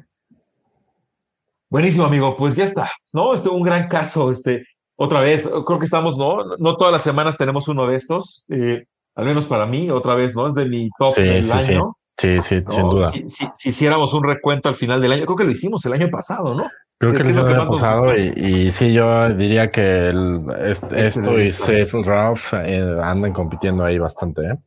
[1.70, 3.34] Buenísimo, amigo, pues ya está, ¿no?
[3.34, 4.64] Este un gran caso, este,
[4.96, 6.56] otra vez, creo que estamos, ¿no?
[6.58, 8.86] No todas las semanas tenemos uno de estos, eh,
[9.16, 10.48] al menos para mí, otra vez, ¿no?
[10.48, 11.98] Es de mi top del año.
[12.18, 13.12] Sí, sí, sin duda.
[13.12, 16.54] si, hiciéramos un recuento al final del año, creo que lo hicimos el año pasado,
[16.54, 16.70] ¿no?
[17.12, 22.02] Creo que lo ha pasado y, sí, yo diría que el, este esto y Safe
[22.04, 24.42] Ralph eh, andan compitiendo ahí bastante.
[24.42, 24.58] ¿eh?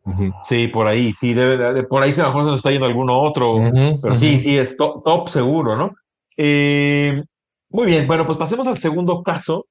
[0.43, 3.59] Sí, por ahí, sí, debe, por ahí se mejor se nos está yendo alguno otro,
[4.03, 5.95] pero sí, sí, es top, seguro, ¿no?
[6.37, 7.23] Eh,
[7.71, 9.67] muy bien, bueno, pues pasemos al segundo caso,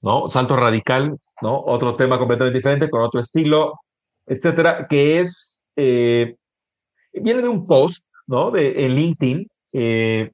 [0.00, 0.28] ¿no?
[0.28, 1.60] Salto radical, ¿no?
[1.60, 3.80] Otro tema completamente diferente, con otro estilo,
[4.26, 8.50] etcétera, que es, viene de un post, ¿no?
[8.50, 10.30] De en LinkedIn, eh,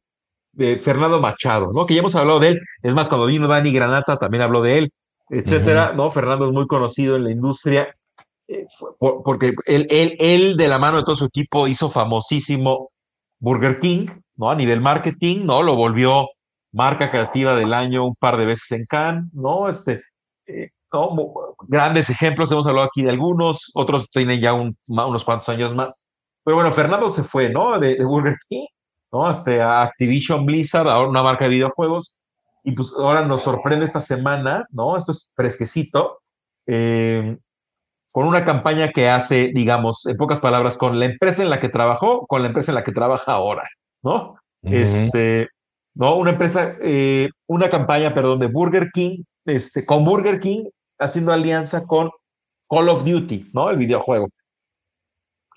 [0.53, 1.87] de Fernando Machado, ¿no?
[1.87, 2.61] Que ya hemos hablado de él.
[2.83, 4.93] Es más, cuando vino Dani Granata también habló de él,
[5.29, 6.11] etcétera, ¿no?
[6.11, 7.89] Fernando es muy conocido en la industria
[8.49, 8.67] eh,
[8.99, 12.89] porque él, él, él, de la mano de todo su equipo, hizo famosísimo
[13.39, 14.07] Burger King,
[14.37, 14.51] ¿no?
[14.51, 15.63] A nivel marketing, ¿no?
[15.63, 16.27] Lo volvió
[16.77, 19.69] marca creativa del año un par de veces en Cannes, ¿no?
[19.69, 20.03] Este,
[20.47, 20.71] eh,
[21.69, 26.07] Grandes ejemplos, hemos hablado aquí de algunos, otros tienen ya unos cuantos años más.
[26.45, 27.79] Pero bueno, Fernando se fue, ¿no?
[27.79, 28.67] de Burger King
[29.13, 29.31] ¿no?
[29.31, 32.19] Este, Activision Blizzard, ahora una marca de videojuegos,
[32.65, 34.97] y pues ahora nos sorprende esta semana, ¿no?
[34.97, 36.21] Esto es fresquecito,
[36.67, 37.39] eh,
[38.11, 41.69] con una campaña que hace, digamos, en pocas palabras, con la empresa en la que
[41.69, 43.69] trabajó, con la empresa en la que trabaja ahora,
[44.03, 44.37] ¿no?
[44.63, 45.49] Este,
[45.97, 46.15] ¿no?
[46.17, 50.65] Una empresa, eh, una campaña, perdón, de Burger King, este, con Burger King,
[50.99, 52.11] haciendo alianza con
[52.69, 53.71] Call of Duty, ¿no?
[53.71, 54.29] El videojuego.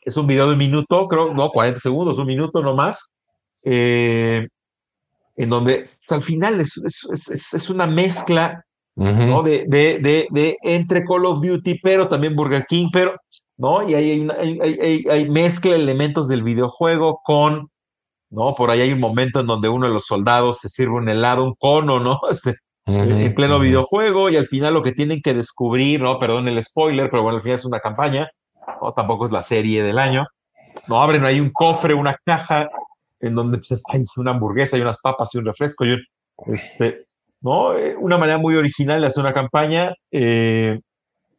[0.02, 3.12] Es un video de un minuto, creo, no, 40 segundos, un minuto no más,
[3.64, 4.48] eh,
[5.36, 6.82] en donde al final es,
[7.54, 8.64] es, una mezcla
[8.96, 9.44] ¿no?
[9.44, 13.16] de, de, de, entre Call of Duty, pero también Burger King, pero,
[13.58, 13.88] ¿no?
[13.88, 17.70] Y hay, hay, hay, hay, mezcla elementos del videojuego con
[18.30, 18.54] ¿no?
[18.56, 21.44] Por ahí hay un momento en donde uno de los soldados se sirve un helado,
[21.44, 22.20] un cono, ¿no?
[22.30, 22.56] Este,
[22.86, 26.20] en pleno videojuego y al final lo que tienen que descubrir, ¿no?
[26.20, 28.28] Perdón el spoiler, pero bueno, al final es una campaña,
[28.82, 28.94] ¿no?
[28.94, 30.26] Tampoco es la serie del año.
[30.88, 32.68] No abren ahí un cofre, una caja
[33.20, 35.98] en donde pues, está una hamburguesa y unas papas y un refresco y
[36.48, 37.04] este,
[37.42, 37.78] ¿no?
[37.78, 40.80] Eh, una manera muy original de hacer una campaña, eh,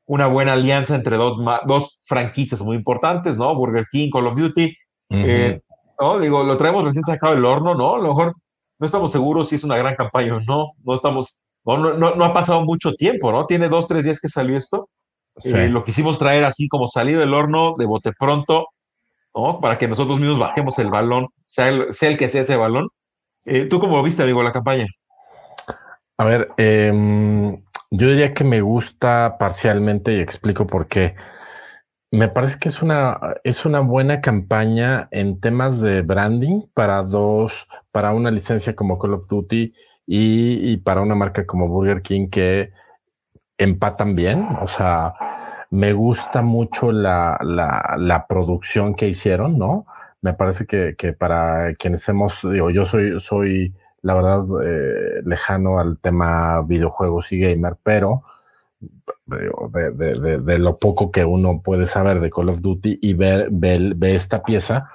[0.06, 3.54] una buena alianza entre dos, dos franquicias muy importantes, ¿no?
[3.54, 4.74] Burger King, Call of Duty.
[5.10, 5.60] Eh,
[6.00, 6.18] ¿no?
[6.18, 7.96] Digo, lo traemos recién sacado del horno, ¿no?
[7.96, 8.34] A lo mejor
[8.78, 12.24] no estamos seguros si es una gran campaña o no, no estamos, no, no, no
[12.24, 13.46] ha pasado mucho tiempo, ¿no?
[13.46, 14.88] Tiene dos, tres días que salió esto.
[15.44, 18.68] lo quisimos traer así como salido del horno, de bote pronto,
[19.34, 19.60] ¿no?
[19.60, 22.88] Para que nosotros mismos bajemos el balón, sea el, sea el que sea ese balón.
[23.68, 24.86] ¿Tú cómo lo viste, amigo, la campaña?
[26.16, 31.16] A ver, em, yo diría que me gusta parcialmente y explico por qué.
[32.12, 37.68] Me parece que es una, es una buena campaña en temas de branding para dos,
[37.92, 39.72] para una licencia como Call of Duty
[40.06, 42.72] y, para una marca como Burger King que
[43.58, 44.46] empatan bien.
[44.60, 45.14] O sea,
[45.70, 49.86] me gusta mucho la, la, producción que hicieron, ¿no?
[50.20, 55.78] Me parece que, que para quienes hemos, digo, yo soy, soy la verdad, eh, lejano
[55.78, 58.22] al tema videojuegos y gamer, pero
[59.26, 64.42] de, lo poco que uno puede saber de Call of Duty y ver, ve, esta
[64.42, 64.88] pieza,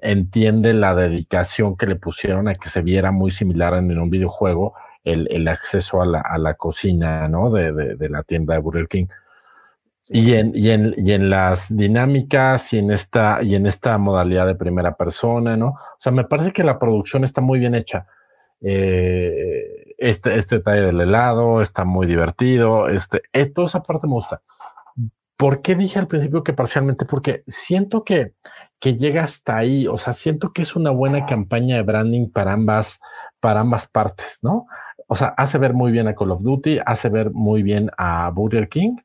[0.00, 4.74] entiende la dedicación que le pusieron a que se viera muy similar en, un videojuego
[5.04, 6.06] el, acceso a
[6.38, 7.50] la, cocina, ¿no?
[7.50, 9.06] De, la tienda de Burger King.
[10.08, 14.46] Y en, y, en, y en las dinámicas y en, esta, y en esta modalidad
[14.46, 15.68] de primera persona, ¿no?
[15.68, 18.06] O sea, me parece que la producción está muy bien hecha.
[18.60, 22.88] Eh, este, este detalle del helado está muy divertido.
[22.88, 24.42] Este, eh, toda esa parte me gusta.
[25.36, 27.04] ¿Por qué dije al principio que parcialmente?
[27.04, 28.34] Porque siento que,
[28.80, 29.86] que llega hasta ahí.
[29.86, 32.98] O sea, siento que es una buena campaña de branding para ambas,
[33.40, 34.66] para ambas partes, ¿no?
[35.06, 38.30] O sea, hace ver muy bien a Call of Duty, hace ver muy bien a
[38.30, 38.96] Burger King,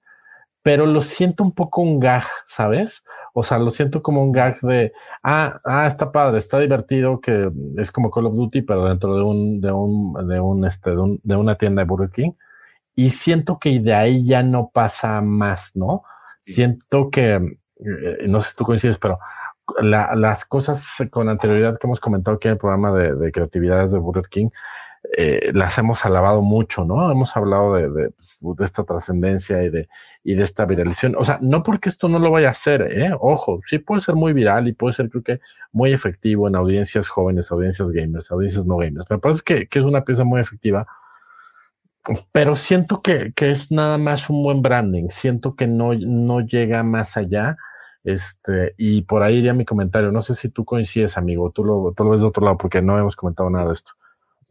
[0.62, 3.04] pero lo siento un poco un gag, ¿sabes?
[3.38, 7.52] O sea, lo siento como un gag de, ah, ah, está padre, está divertido, que
[7.76, 11.36] es como Call of Duty, pero dentro de un, de un, de un, este, de,
[11.36, 12.32] una tienda de Burger King.
[12.96, 16.04] Y siento que de ahí ya no pasa más, ¿no?
[16.40, 19.20] Siento que, eh, no sé si tú coincides, pero
[19.82, 24.30] las cosas con anterioridad que hemos comentado aquí en el programa de, creatividades de Burger
[24.30, 24.48] King,
[25.18, 27.12] eh, las hemos alabado mucho, ¿no?
[27.12, 28.14] Hemos hablado de de
[28.60, 29.88] esta trascendencia y de,
[30.24, 31.16] y de esta viralización.
[31.18, 33.12] O sea, no porque esto no lo vaya a hacer, ¿eh?
[33.20, 35.40] ojo, sí puede ser muy viral y puede ser, creo que,
[35.72, 39.06] muy efectivo en audiencias jóvenes, audiencias gamers, audiencias no gamers.
[39.10, 40.88] Me parece que, que es una pieza muy efectiva,
[42.32, 45.10] pero siento que, que, es nada más un buen branding.
[45.10, 47.58] Siento que no, no llega más allá.
[48.04, 50.12] Este, y por ahí iría mi comentario.
[50.12, 52.82] No sé si tú coincides, amigo, tú lo, tú lo ves de otro lado, porque
[52.82, 53.94] no hemos comentado nada de esto.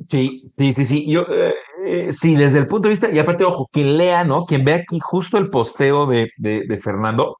[0.09, 1.11] Sí, sí, sí, sí.
[1.11, 1.55] Yo, eh,
[1.87, 4.45] eh, sí, desde el punto de vista, y aparte, ojo, quien lea, ¿no?
[4.45, 7.37] Quien ve aquí justo el posteo de, de, Fernando,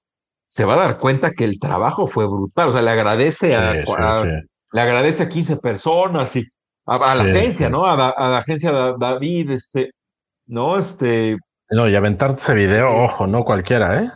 [0.47, 2.69] se va a dar cuenta que el trabajo fue brutal.
[2.69, 6.45] O sea, le agradece a, le agradece a 15 personas y
[6.87, 7.87] a, la agencia, ¿no?
[7.87, 9.91] A, la agencia David, este,
[10.47, 10.79] ¿no?
[10.79, 11.37] Este.
[11.71, 14.11] No, y aventarte ese video, ojo, no cualquiera, ¿eh?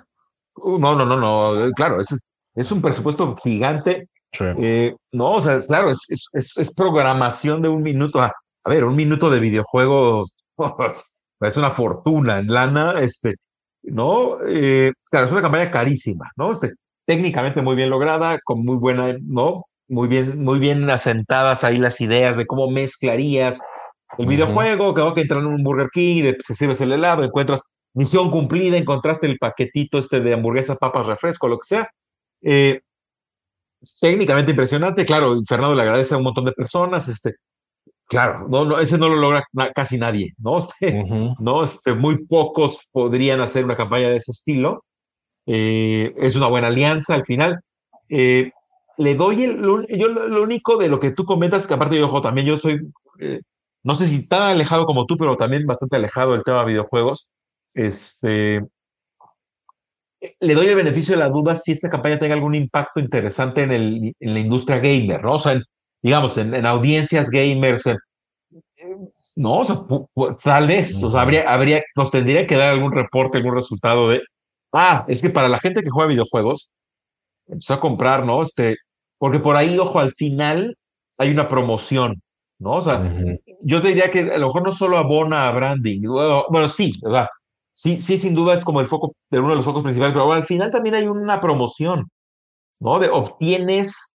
[0.55, 1.70] Uh, no, no, no, no.
[1.72, 2.16] Claro, es,
[2.55, 4.09] es un presupuesto gigante.
[4.32, 8.20] Eh, no, o sea, claro, es, es, es, programación de un minuto.
[8.20, 8.32] A,
[8.66, 10.36] ver, un minuto de videojuegos
[11.40, 13.36] es una fortuna en lana, este,
[13.82, 14.38] ¿no?
[14.46, 16.52] Eh, claro, es una campaña carísima, ¿no?
[16.52, 16.72] Este,
[17.06, 19.64] técnicamente muy bien lograda, con muy buena, ¿no?
[19.88, 23.60] Muy bien, muy bien asentadas ahí las ideas de cómo mezclarías
[24.18, 27.62] el videojuego, que, que entrar en un Burger King, de, se sirves el helado, encuentras
[27.94, 31.88] misión cumplida, encontraste el paquetito este de hamburguesas, papas, refresco, lo que sea.
[32.42, 32.80] Eh,
[34.00, 37.34] técnicamente impresionante, claro, Fernando le agradece a un montón de personas, este,
[38.08, 40.58] claro, no, no, ese no lo logra casi nadie, ¿no?
[40.80, 41.04] Este,
[41.38, 41.62] ¿no?
[41.62, 44.84] Este, muy pocos podrían hacer una campaña de ese estilo.
[45.46, 47.60] Eh, es una buena alianza al final.
[48.08, 48.50] Eh,
[48.98, 52.06] le doy el, lo, yo lo único de lo que tú comentas, que aparte yo,
[52.06, 52.80] ojo, también yo soy,
[53.20, 53.40] eh,
[53.84, 57.28] no sé si tan alejado como tú, pero también bastante alejado del tema de videojuegos.
[57.74, 58.62] Este,
[60.40, 63.72] le doy el beneficio de la duda si esta campaña tenga algún impacto interesante en,
[63.72, 65.34] el, en la industria gamer, ¿no?
[65.34, 65.60] O sea,
[66.02, 67.84] digamos, en, audiencias gamers,
[69.36, 69.76] no, o sea,
[70.42, 74.22] tal vez, o sea, habría, habría, nos tendría que dar algún reporte, algún resultado de,
[74.72, 76.70] ah, es que para la gente que juega videojuegos,
[77.46, 78.42] empezó a comprar, ¿no?
[78.42, 78.76] Este,
[79.18, 80.76] porque por ahí, ojo, al final
[81.18, 82.20] hay una promoción,
[82.58, 82.72] ¿no?
[82.72, 83.02] O sea,
[83.62, 87.28] yo te diría que a lo mejor no solo abona a branding, bueno, sí, ¿verdad?
[87.78, 90.32] Sí, sí, sin duda es como el foco, de uno de los focos principales, pero
[90.32, 92.10] al final también hay una promoción,
[92.80, 92.98] ¿no?
[92.98, 94.16] De obtienes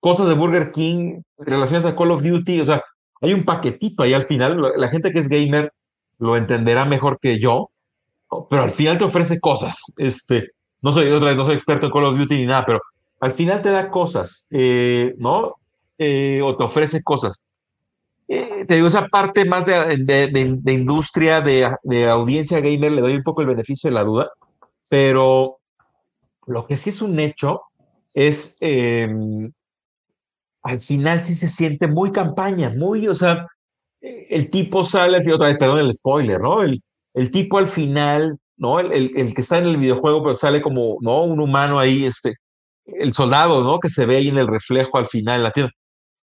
[0.00, 2.82] cosas de Burger King relacionadas a Call of Duty, o sea,
[3.22, 5.72] hay un paquetito ahí al final, la gente que es gamer
[6.18, 7.70] lo entenderá mejor que yo,
[8.50, 10.50] pero al final te ofrece cosas, este,
[10.82, 12.80] no soy, otra vez, no soy experto en Call of Duty ni nada, pero
[13.20, 15.54] al final te da cosas, eh, ¿no?
[15.96, 17.42] Eh, o te ofrece cosas.
[18.32, 21.64] Eh, te digo, esa parte más de, de, industria, de,
[22.08, 24.30] audiencia gamer, le doy un poco el beneficio de la duda,
[24.88, 25.58] pero
[26.46, 27.62] lo que sí es un hecho
[28.14, 29.52] es, em,
[30.62, 33.48] al final sí se siente muy campaña, muy, o sea,
[34.00, 36.62] el tipo sale, otra vez, perdón el spoiler, ¿no?
[36.62, 36.82] El,
[37.14, 38.78] el tipo al final, ¿no?
[38.80, 41.24] El, el, el, que está en el videojuego, pero sale como, ¿no?
[41.24, 42.34] Un humano ahí, este,
[42.86, 43.80] el soldado, ¿no?
[43.80, 45.72] Que se ve ahí en el reflejo al final en la tienda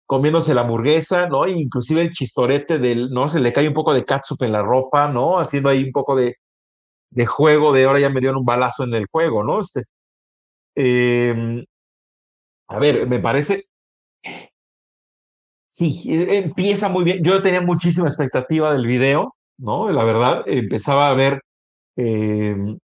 [0.05, 1.45] comiéndose la hamburguesa, ¿no?
[1.45, 3.29] E inclusive el chistorete del, ¿no?
[3.29, 5.39] Se le cae un poco de catsup en la ropa, ¿no?
[5.39, 6.35] Haciendo ahí un poco de,
[7.11, 9.61] de juego de ahora ya me dieron un balazo en el juego, ¿no?
[9.61, 9.83] Este,
[10.75, 11.65] em,
[12.67, 13.65] a ver, me parece,
[15.67, 17.23] sí, e, empieza muy bien.
[17.23, 19.91] Yo tenía muchísima expectativa del video, ¿no?
[19.91, 21.41] La verdad, empezaba a ver
[21.97, 22.77] em,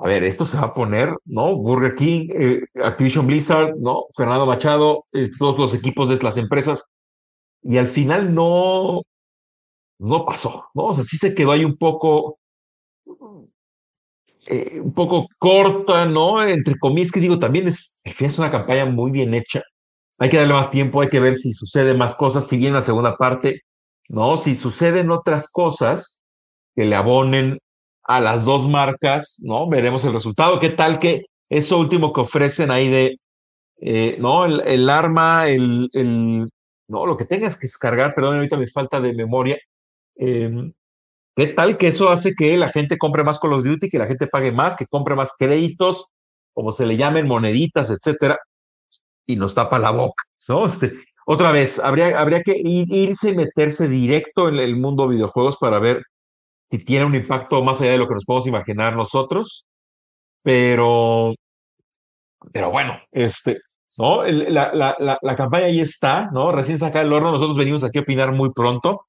[0.00, 1.56] a ver, esto se va a poner, ¿no?
[1.56, 4.04] Burger King, eh, Activision Blizzard, ¿no?
[4.16, 6.84] Fernando Machado, eh, todos los equipos de las empresas.
[7.62, 9.02] Y al final no,
[9.98, 10.86] no pasó, ¿no?
[10.86, 12.38] O sea, sí se quedó ahí un poco,
[14.46, 16.42] eh, un poco corta, ¿no?
[16.44, 19.62] Entre comillas, que digo, también es, al final es una campaña muy bien hecha.
[20.18, 22.82] Hay que darle más tiempo, hay que ver si sucede más cosas, si bien la
[22.82, 23.62] segunda parte,
[24.08, 24.36] ¿no?
[24.36, 26.22] Si suceden otras cosas
[26.76, 27.58] que le abonen
[28.08, 29.68] a las dos marcas, ¿no?
[29.68, 30.58] Veremos el resultado.
[30.58, 33.18] ¿Qué tal que eso último que ofrecen ahí de,
[33.80, 34.46] eh, ¿no?
[34.46, 36.48] El, arma, el, el,
[36.88, 39.58] no, lo que tengas que descargar, perdón, ahorita me falta de memoria.
[40.16, 40.72] Em,
[41.36, 44.06] ¿Qué tal que eso hace que la gente compre más Call of Duty, que la
[44.06, 46.06] gente pague más, que compre más créditos,
[46.54, 48.38] como se le llamen, moneditas, etcétera,
[49.26, 50.66] y nos tapa la boca, ¿no?
[50.66, 50.94] Este,
[51.26, 56.02] otra vez, habría, habría que irse y meterse directo en el mundo videojuegos para ver
[56.70, 59.66] y tiene un impacto más allá de lo que nos podemos imaginar nosotros,
[60.42, 61.34] pero,
[62.52, 63.58] pero bueno, este,
[63.98, 64.24] ¿no?
[64.24, 66.52] la, la, la, campaña ahí está, ¿no?
[66.52, 69.06] Recién saca el horno, nosotros venimos aquí a opinar muy pronto,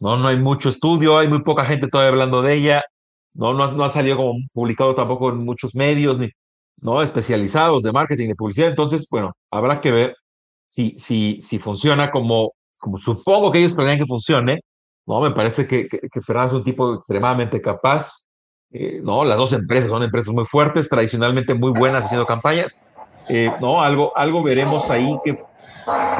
[0.00, 0.16] ¿no?
[0.16, 2.82] No hay mucho estudio, hay muy poca gente todavía hablando de ella,
[3.34, 3.54] ¿no?
[3.54, 4.18] No ha, salido
[4.52, 6.28] publicado tampoco en muchos medios, ni,
[6.80, 7.02] ¿no?
[7.02, 10.16] Especializados de marketing, de publicidad, entonces, bueno, habrá que ver
[10.68, 14.60] si, si, si funciona como, como supongo que ellos planean que funcione,
[15.08, 15.22] ¿no?
[15.22, 18.26] Me parece que, que, Fernando es un tipo extremadamente capaz,
[18.70, 19.24] eh, ¿no?
[19.24, 22.78] Las dos empresas son empresas muy fuertes, tradicionalmente muy buenas haciendo campañas,
[23.30, 23.80] eh, ¿no?
[23.80, 25.38] Algo, algo veremos ahí que,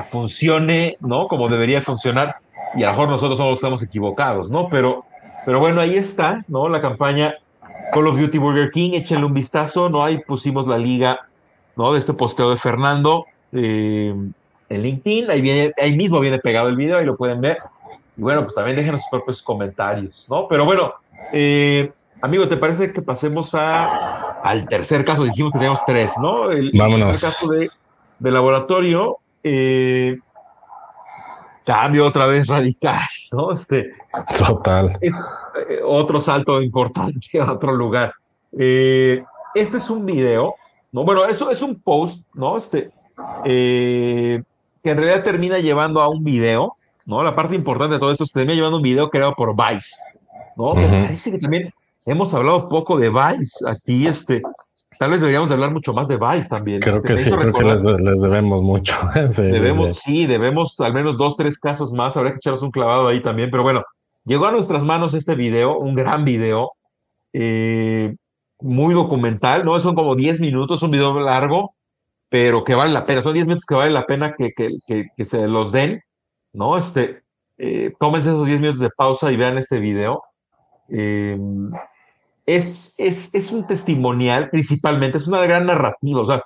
[0.09, 1.29] funcione, ¿no?
[1.29, 2.37] Como debería funcionar,
[2.75, 4.71] y a lo mejor nosotros somos, estamos equivocados, ¿no?
[4.71, 5.05] Pero,
[5.45, 6.71] pero bueno, ahí está, ¿no?
[6.71, 7.35] La campaña
[7.93, 10.03] Call of Duty Burger King, échenle un vistazo, ¿no?
[10.03, 11.29] Ahí pusimos la liga,
[11.77, 11.93] ¿no?
[11.93, 14.15] De este posteo de Fernando eh,
[14.71, 17.59] en LinkedIn, ahí, viene, ahí mismo viene pegado el video, ahí lo pueden ver.
[18.19, 20.49] Y bueno, pues también dejen sus propios comentarios, ¿no?
[20.49, 20.93] Pero bueno,
[21.33, 25.25] eh, amigo, ¿te parece que pasemos a, al tercer caso?
[25.25, 26.51] Dijimos que teníamos tres, ¿no?
[26.51, 27.13] El, Vámonos.
[27.13, 27.71] tercer caso de,
[28.19, 29.19] de laboratorio.
[29.45, 30.19] Eh,
[31.69, 32.99] cambio otra vez radical,
[33.33, 33.53] ¿no?
[33.53, 33.93] Este,
[34.39, 34.97] Total.
[35.01, 35.23] Es
[35.69, 38.15] eh, otro salto importante a otro lugar.
[38.59, 39.23] Eh,
[39.55, 40.55] este es un video,
[40.93, 41.05] ¿no?
[41.05, 42.57] Bueno, eso es un post, ¿no?
[42.57, 42.91] Este,
[43.45, 44.43] eh,
[44.83, 46.75] que en realidad termina llevando a un video,
[47.09, 47.23] ¿no?
[47.23, 49.97] La parte importante de todo esto es que termina llevando un video creado por Vice,
[50.57, 50.75] ¿no?
[50.75, 51.73] Me parece que también
[52.05, 54.43] hemos hablado poco de Vice aquí, este,
[54.99, 56.81] tal vez deberíamos de hablar mucho más de Vice también.
[56.81, 58.95] Creo este, que sí, creo que les, les, debemos mucho.
[59.31, 60.03] sí, debemos, sí.
[60.05, 63.51] sí, debemos al menos dos, tres casos más, habría que echarnos un clavado ahí también,
[63.51, 63.83] pero bueno,
[64.27, 66.73] llegó a nuestras manos este video, un gran video,
[67.33, 68.15] eh,
[68.61, 69.81] muy documental, ¿no?
[69.81, 71.75] Son como 10 minutos, un video largo,
[72.29, 75.07] pero que vale la pena, son 10 minutos que vale la pena que, que, que,
[75.17, 76.03] que se los den.
[76.53, 76.77] ¿No?
[76.77, 77.23] Este,
[77.59, 80.23] eh, tómense esos 10 minutos de pausa y vean este video.
[80.89, 81.39] Eh,
[82.47, 86.21] es, es, es, un testimonial principalmente, es una gran narrativa.
[86.21, 86.43] O sea,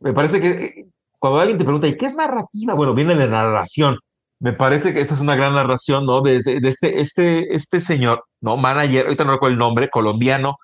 [0.00, 0.86] me parece que eh,
[1.18, 2.74] cuando alguien te pregunta, ¿y qué es narrativa?
[2.74, 3.98] Bueno, viene de narración.
[4.38, 6.22] Me parece que esta es una gran narración, ¿no?
[6.22, 8.56] De, de, de este, este, este señor, ¿no?
[8.56, 10.56] Manager, ahorita no recuerdo el nombre, colombiano,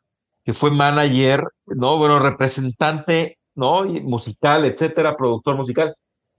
[0.44, 1.98] que fue manager, ¿no?
[1.98, 3.84] Bueno, representante, ¿no?
[3.84, 5.94] Musical, etcétera, productor musical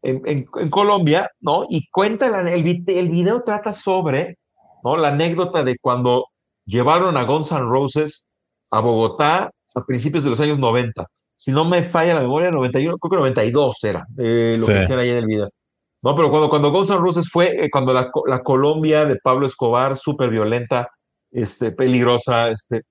[0.08, 1.66] en, Colombia, ¿no?
[1.70, 4.38] Y cuenta, el, el, video trata sobre,
[4.84, 4.96] ¿no?
[4.96, 6.28] La anécdota de cuando
[6.66, 8.26] llevaron a Guns N' Roses
[8.72, 11.06] a Bogotá a principios de los años 90.
[11.36, 15.04] Si no me falla la memoria, 91, creo que 92 era eh, lo que hicieron
[15.04, 15.50] ahí en el video.
[16.02, 19.46] No, pero cuando, cuando Guns N' Roses fue, eh, cuando la, la, Colombia de Pablo
[19.46, 20.90] Escobar, súper violenta,
[21.32, 22.84] este, peligrosa, este,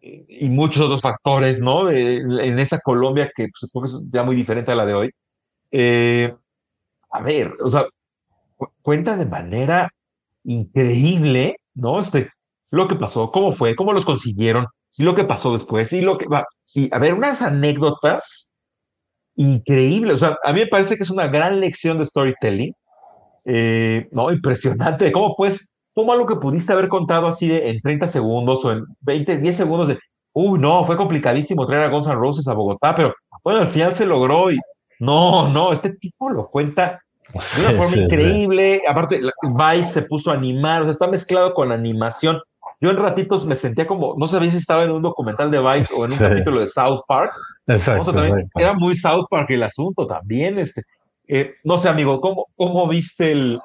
[0.00, 1.90] y muchos otros factores, ¿no?
[1.90, 5.10] en esa Colombia que pues, es ya muy diferente a la de hoy
[5.70, 6.34] eh,
[7.10, 7.86] a ver, o sea,
[8.82, 9.90] cuenta de manera
[10.44, 12.00] increíble, ¿no?
[12.00, 12.30] Este,
[12.70, 16.18] lo que pasó, cómo fue, cómo los consiguieron, y lo que pasó después, y lo
[16.18, 16.44] que va.
[16.74, 18.50] Y a ver, unas anécdotas
[19.36, 20.14] increíbles.
[20.14, 22.72] O sea, a mí me parece que es una gran lección de storytelling.
[23.44, 25.12] Eh, no, impresionante.
[25.12, 28.84] ¿Cómo pues, cómo algo que pudiste haber contado así de, en 30 segundos o en
[29.00, 29.98] 20, 10 segundos de,
[30.32, 33.94] uy, no, fue complicadísimo traer a Guns N' Roses a Bogotá, pero bueno, al final
[33.94, 34.58] se logró y
[34.98, 37.02] no, no, este tipo lo cuenta
[37.56, 38.82] de una forma increíble.
[38.88, 42.40] Aparte, Vice se puso a animar, o sea, está mezclado con animación.
[42.80, 45.94] Yo en ratitos me sentía como, no sabía si estaba en un documental de Vice
[45.96, 47.32] o en un capítulo de South Park.
[47.66, 48.12] Exacto,
[48.54, 50.58] Era muy South Park el asunto también.
[50.58, 50.82] Este,
[51.26, 53.60] eh, no sé, amigo, ¿cómo, cómo viste el,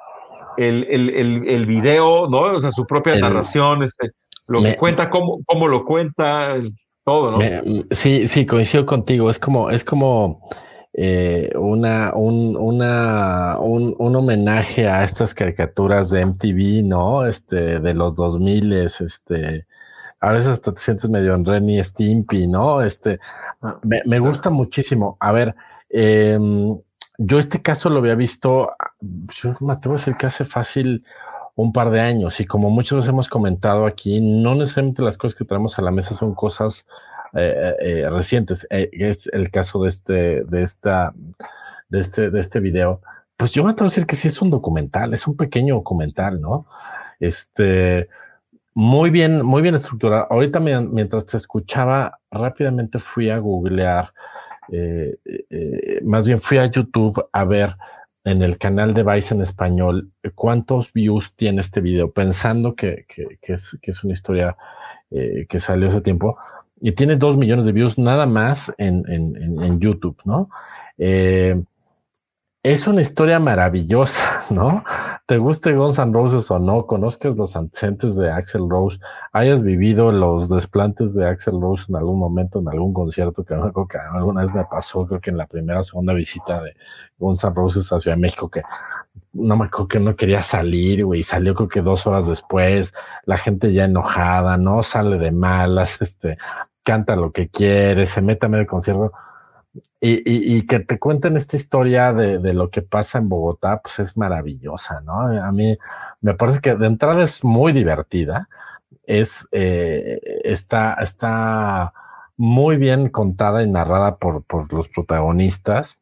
[0.57, 2.39] el, el, el, video, ¿no?
[2.39, 4.11] O sea, su propia narración, este,
[4.47, 6.55] lo que cuenta, cómo, cómo lo cuenta,
[7.03, 7.84] todo, ¿no?
[7.91, 9.29] sí, sí, coincido contigo.
[9.29, 10.47] Es como, es como
[10.94, 17.26] eh, una, un, una, un, un, homenaje a estas caricaturas de MTV, ¿no?
[17.26, 19.68] Este, de los 2000, este,
[20.20, 22.82] a veces hasta te sientes medio en Renny Stimpy, ¿no?
[22.82, 23.20] Este,
[23.62, 25.18] ah, me, me gusta muchísimo.
[25.20, 25.56] A ver,
[25.89, 26.78] em,
[27.18, 31.06] yo este caso lo había visto, yo me atrevo a decir que hace fácil
[31.56, 35.38] un par de años y como muchos veces hemos comentado aquí, no necesariamente las cosas
[35.38, 36.86] que traemos a la mesa son cosas
[37.34, 38.67] eh, eh, recientes.
[38.69, 41.13] Eh, es el caso de este, de esta,
[41.89, 43.01] de este, de este video.
[43.38, 46.41] Pues yo me atrevo a decir que sí es un documental, es un pequeño documental,
[46.41, 46.67] ¿no?
[47.19, 48.09] Este,
[48.73, 50.27] muy bien, muy bien estructurado.
[50.29, 54.13] Ahorita mientras te escuchaba, rápidamente fui a googlear,
[56.03, 57.75] más bien fui a YouTube a ver
[58.23, 63.53] en el canal de Vice en español cuántos views tiene este video, pensando que, que,
[63.53, 64.55] es, que es, una historia
[65.09, 66.38] que salió hace tiempo
[66.82, 70.49] y tiene dos millones de views nada más en, en, YouTube, ¿no?
[70.97, 71.55] Eh,
[72.63, 74.84] es una historia maravillosa, ¿no?
[75.25, 78.99] Te guste Guns N' Roses o no, conozcas los antecedentes de Axel Rose,
[79.32, 83.97] hayas vivido los desplantes de Axel Rose en algún momento, en algún concierto que, que
[83.97, 86.75] alguna vez me pasó, creo que en la primera o segunda visita de
[87.17, 88.63] Guns N' Roses a Ciudad México, que
[89.34, 92.93] no me acuerdo que no quería salir, güey, salió creo que dos horas después,
[93.25, 96.38] la gente ya enojada, no sale de malas, este,
[96.84, 99.11] canta lo que quiere, se mete a medio concierto.
[100.01, 103.99] Y, y, que te cuenten esta historia de, de, lo que pasa en Bogotá, pues
[103.99, 105.21] es maravillosa, ¿no?
[105.21, 105.77] A mí
[106.19, 108.49] me parece que de entrada es muy divertida,
[109.03, 111.93] es, eh, está, está
[112.36, 115.99] muy bien contada y narrada por, por los protagonistas,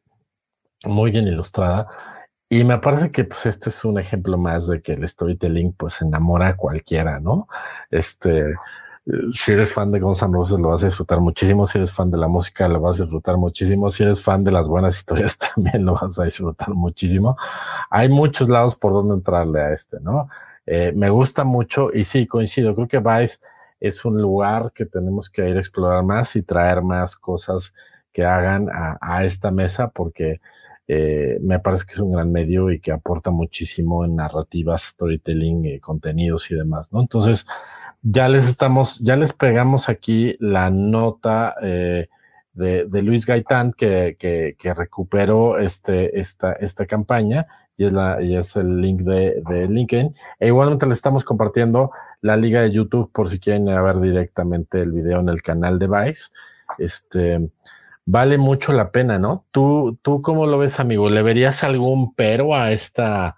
[0.84, 1.86] muy bien ilustrada,
[2.48, 6.02] y me parece que pues este es un ejemplo más de que el storytelling pues
[6.02, 7.46] enamora a cualquiera, ¿no?
[7.90, 8.54] Este,
[9.32, 12.10] si eres fan de Guns N' Roses lo vas a disfrutar muchísimo, si eres fan
[12.10, 15.38] de la música lo vas a disfrutar muchísimo, si eres fan de las buenas historias
[15.54, 17.36] también lo vas a disfrutar muchísimo.
[17.90, 20.28] Hay muchos lados por donde entrarle a este, ¿no?
[20.66, 23.38] Eh, me gusta mucho y sí, coincido, creo que Vice
[23.80, 27.72] es un lugar que tenemos que ir a explorar más y traer más cosas
[28.12, 30.40] que hagan a, esta mesa porque
[30.88, 35.64] eh, me parece que es un gran medio y que aporta muchísimo en narrativas, storytelling,
[35.66, 37.00] eh, contenidos y demás, ¿no?
[37.00, 37.46] Entonces,
[38.02, 42.08] ya les estamos, ya les pegamos aquí la nota eh,
[42.52, 47.46] de, de, Luis Gaitán que, que, que, recuperó este, esta, esta campaña
[47.76, 50.14] y es, la, y es el link de, de LinkedIn.
[50.38, 54.92] E igualmente le estamos compartiendo la liga de YouTube por si quieren ver directamente el
[54.92, 56.28] video en el canal de Vice.
[56.78, 57.50] Este,
[58.04, 59.46] vale mucho la pena, ¿no?
[59.50, 61.08] ¿Tú, tú cómo lo ves, amigo?
[61.08, 63.36] ¿Le verías algún pero a esta,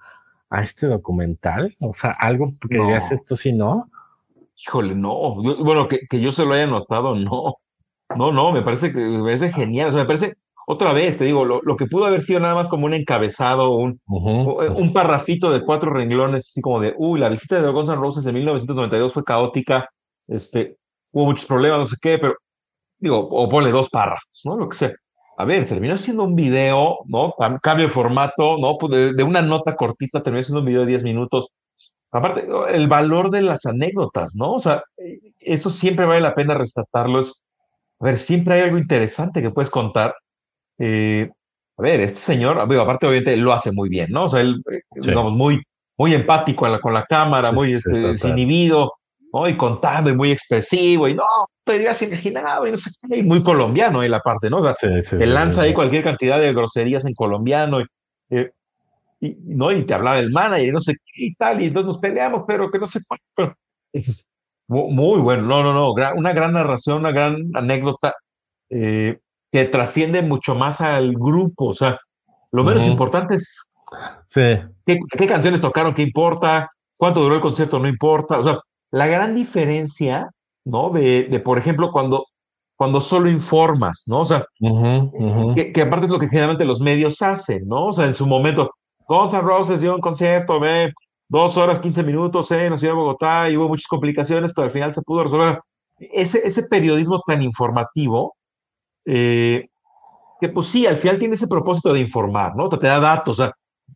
[0.51, 1.75] a este documental?
[1.81, 2.87] O sea, algo que no.
[2.87, 3.92] digas esto si no.
[4.67, 5.35] Híjole, no.
[5.61, 7.55] bueno, que, que, yo se lo haya notado, no.
[8.17, 9.89] No, no, me parece que me parece genial.
[9.89, 10.35] O sea, me parece,
[10.67, 13.71] otra vez, te digo, lo, lo, que pudo haber sido nada más como un encabezado,
[13.71, 14.77] un, uh -huh.
[14.77, 18.27] un parrafito de cuatro renglones, así como de, uy, la visita de Guns N' Roses
[18.27, 19.89] en 1992 fue caótica,
[20.29, 20.77] este,
[21.13, 22.35] hubo muchos problemas, no sé qué, pero,
[22.99, 24.57] digo, o ponle dos párrafos, ¿no?
[24.57, 24.93] Lo que sea.
[25.39, 27.35] A ver, terminó siendo un video, ¿no?
[27.63, 28.77] Cambio de formato, ¿no?
[28.79, 31.49] Pues de, de una nota cortita terminó siendo un video de 10 minutos
[32.13, 34.53] Aparte, el valor de las anécdotas, ¿no?
[34.53, 34.83] O sea,
[35.41, 37.21] eso siempre vale la pena rescatarlo.
[37.21, 40.15] a ver, siempre hay algo interesante que puedes contar.
[40.79, 41.31] Eh,
[41.79, 44.25] a ver, este señor, digo, aparte obviamente lo hace muy bien, ¿no?
[44.25, 45.09] O sea, él, eh, sí.
[45.09, 45.63] digamos, muy,
[45.97, 48.93] muy empático la, con la cámara, sí, muy este, desinhibido,
[49.33, 49.49] ¿no?
[49.49, 51.25] Y contando y muy expresivo, y no,
[51.65, 54.59] te digas imaginado, y no sé qué, y muy colombiano ahí la parte, ¿no?
[54.59, 57.85] O sea, te lanza ahí cualquier cantidad de groserías en colombiano, y,
[58.31, 58.51] eh,
[59.23, 59.71] y, ¿no?
[59.71, 62.43] y te hablaba el manager y no sé qué y tal, y entonces nos peleamos,
[62.47, 63.55] pero que no sé cuál.
[63.93, 64.27] Es
[64.69, 68.15] muy bueno, no, no, no, una gran narración, una gran anécdota
[68.71, 69.19] eh,
[69.51, 71.99] que trasciende mucho más al grupo, o sea,
[72.51, 73.67] Lo menos importante es
[74.27, 74.59] sí.
[74.87, 78.39] qué, qué, canciones tocaron, qué importa, cuánto duró el concierto, no importa.
[78.39, 78.59] O sea,
[78.91, 80.31] la gran diferencia,
[80.65, 80.91] ¿no?
[80.91, 82.25] De, de por ejemplo, cuando,
[82.77, 84.21] cuando solo informas, ¿no?
[84.21, 84.45] O sea,
[85.55, 87.87] Que, que, aparte es lo que generalmente los medios hacen, ¿no?
[87.89, 88.71] O sea, en su momento,
[89.13, 90.93] Guns Roses dio un concierto, ve,
[91.29, 94.71] dos horas, quince minutos en la ciudad de Bogotá y hubo muchas complicaciones, pero al
[94.71, 95.61] final se pudo resolver.
[95.99, 98.37] Ese, ese periodismo tan informativo,
[99.05, 99.67] eh,
[100.41, 102.69] que pues sí, al final tiene ese propósito de informar, ¿no?
[102.71, 103.53] Te da datos, a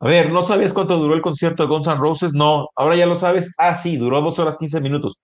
[0.06, 2.32] ver, ¿no sabías cuánto duró el concierto de Guns Roses?
[2.34, 3.54] No, ahora ya lo sabes.
[3.58, 5.14] Ah, sí, duró dos horas, quince minutos.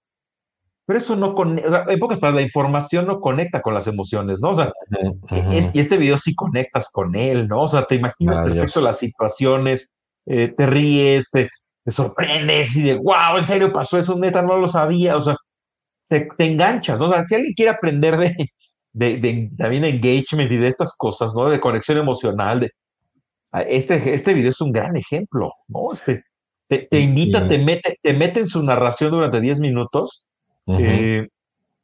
[0.92, 3.86] Pero eso no conecta, o sea, en pocas palabras, la información no conecta con las
[3.86, 4.50] emociones, ¿no?
[4.50, 4.70] O sea,
[5.50, 7.62] es, y este video sí conectas con él, ¿no?
[7.62, 9.88] O sea, te imaginas perfecto las situaciones,
[10.26, 11.48] eh, te ríes, te,
[11.82, 15.34] te, sorprendes y de, wow, en serio pasó eso, neta, no lo sabía, o sea,
[16.10, 17.06] te, te enganchas, ¿no?
[17.06, 18.36] O sea, si alguien quiere aprender de,
[18.92, 21.48] de, de, también de engagement y de estas cosas, ¿no?
[21.48, 22.70] De conexión emocional, de,
[23.66, 25.90] este, este video es un gran ejemplo, ¿no?
[25.90, 26.22] Este,
[26.68, 30.26] te, te invita, te mete, te mete en su narración durante 10 minutos
[30.66, 31.28] eh,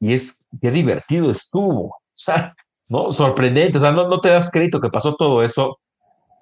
[0.01, 2.55] y es qué divertido estuvo, o sea,
[2.89, 3.11] ¿no?
[3.11, 5.79] Sorprendente, o sea, no, no te das crédito que pasó todo eso,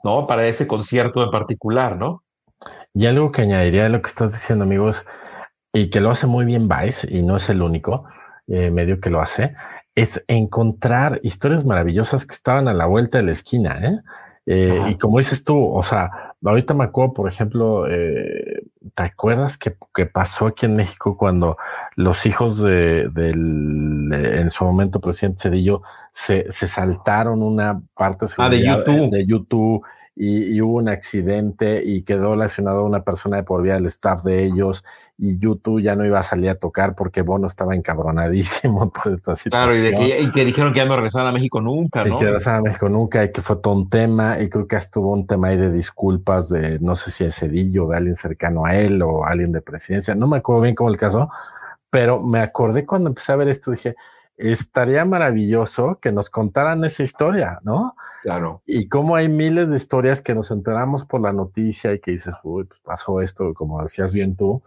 [0.04, 0.26] ¿no?
[0.26, 2.22] Para ese concierto en particular, ¿no?
[2.94, 5.04] Y algo que añadiría a lo que estás diciendo, amigos,
[5.72, 8.04] y que lo hace muy bien Vice, y no es el único
[8.46, 9.54] eh, medio que lo hace,
[9.94, 14.00] es encontrar historias maravillosas que estaban a la vuelta de la esquina, ¿eh?
[14.46, 18.62] Eh, y como dices tú, o sea, ahorita me acuerdo, por ejemplo, eh,
[18.94, 21.56] ¿te acuerdas que, que, pasó aquí en México cuando
[21.94, 25.82] los hijos de, del, en su momento presidente Cedillo
[26.12, 29.86] se, se saltaron una parte ah, de YouTube, de YouTube
[30.18, 34.22] y, y, hubo un accidente y quedó lesionado una persona de por vía del staff
[34.22, 34.82] de ellos
[35.18, 39.36] y YouTube ya no iba a salir a tocar porque Bono estaba encabronadísimo por esta
[39.36, 39.50] situación.
[39.50, 42.14] Claro, y, que, y que, dijeron que ya no regresaban a México nunca, ¿no?
[42.14, 44.76] Y que regresaban a México nunca y que fue todo un tema y creo que
[44.76, 48.64] estuvo un tema ahí de disculpas de no sé si de Cedillo, de alguien cercano
[48.64, 51.28] a él o alguien de presidencia, no me acuerdo bien cómo el caso,
[51.90, 53.96] pero me acordé cuando empecé a ver esto, dije,
[54.36, 57.94] estaría maravilloso que nos contaran esa historia, ¿no?
[58.22, 58.62] Claro.
[58.66, 62.34] Y cómo hay miles de historias que nos enteramos por la noticia y que dices,
[62.42, 64.62] uy, pues pasó esto, como decías bien tú,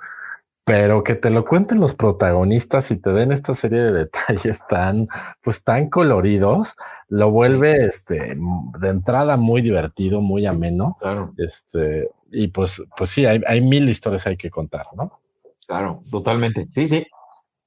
[0.63, 5.07] pero que te lo cuenten los protagonistas y te den esta serie de detalles tan,
[5.41, 6.75] pues tan coloridos,
[7.07, 7.85] lo vuelve sí.
[7.85, 8.37] este
[8.79, 10.97] de entrada muy divertido, muy ameno.
[10.99, 11.33] Claro.
[11.37, 15.19] Este, y pues, pues sí, hay, hay mil historias hay que contar, ¿no?
[15.67, 16.65] Claro, totalmente.
[16.69, 17.05] Sí, sí.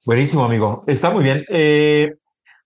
[0.05, 0.83] Buenísimo, amigo.
[0.89, 1.45] Está muy bien.
[1.49, 2.13] Eh,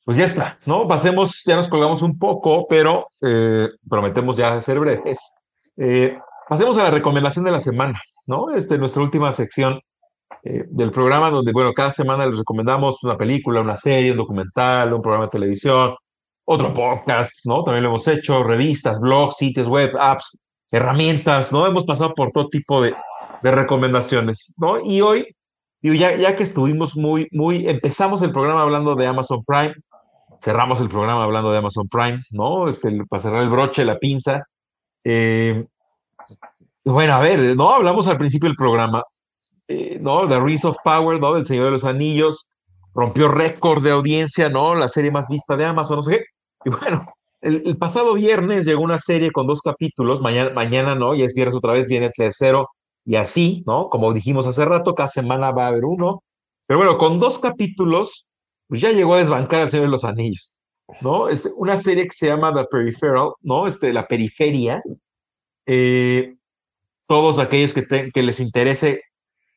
[0.04, 0.88] pues ya está, ¿no?
[0.88, 5.34] Pasemos, ya nos colgamos un poco, pero eh, prometemos ya ser breves.
[5.76, 6.16] Eh,
[6.48, 8.54] pasemos a la recomendación de la semana, ¿no?
[8.54, 9.80] Este, nuestra última sección
[10.44, 14.94] eh, del programa donde, bueno, cada semana les recomendamos una película, una serie, un documental,
[14.94, 15.94] un programa de televisión,
[16.46, 17.64] otro podcast, ¿no?
[17.64, 20.38] También lo hemos hecho, revistas, blogs, sitios web, apps,
[20.70, 21.66] herramientas, ¿no?
[21.66, 22.94] Hemos pasado por todo tipo de,
[23.42, 24.80] de recomendaciones, ¿no?
[24.80, 25.36] Y hoy,
[25.82, 29.74] digo, ya, ya que estuvimos muy, muy, empezamos el programa hablando de Amazon Prime,
[30.40, 32.68] cerramos el programa hablando de Amazon Prime, ¿no?
[32.68, 34.44] Este, para cerrar el broche, la pinza.
[35.04, 35.64] Eh,
[36.84, 37.70] bueno, a ver, ¿no?
[37.70, 39.02] Hablamos al principio del programa
[39.68, 40.28] eh, ¿no?
[40.28, 41.34] The Rings of Power, ¿no?
[41.34, 42.48] Del Señor de los Anillos,
[42.94, 44.74] rompió récord de audiencia, ¿no?
[44.74, 46.24] La serie más vista de Amazon, no sé qué.
[46.66, 47.06] Y bueno,
[47.40, 51.56] el, pasado viernes llegó una serie con dos capítulos, mañana, mañana no, y es viernes
[51.56, 52.68] otra vez, viene el tercero,
[53.06, 53.88] y así, ¿no?
[53.88, 56.24] Como dijimos hace rato, cada semana va a haber uno.
[56.66, 58.28] Pero bueno, con dos capítulos,
[58.66, 60.58] pues ya llegó a desbancar al Señor de los Anillos,
[61.00, 61.28] ¿no?
[61.28, 63.68] Este, una serie que se llama The Peripheral, ¿no?
[63.68, 64.82] Este, la periferia.
[65.66, 66.34] Eh,
[67.06, 69.02] todos aquellos que, les interese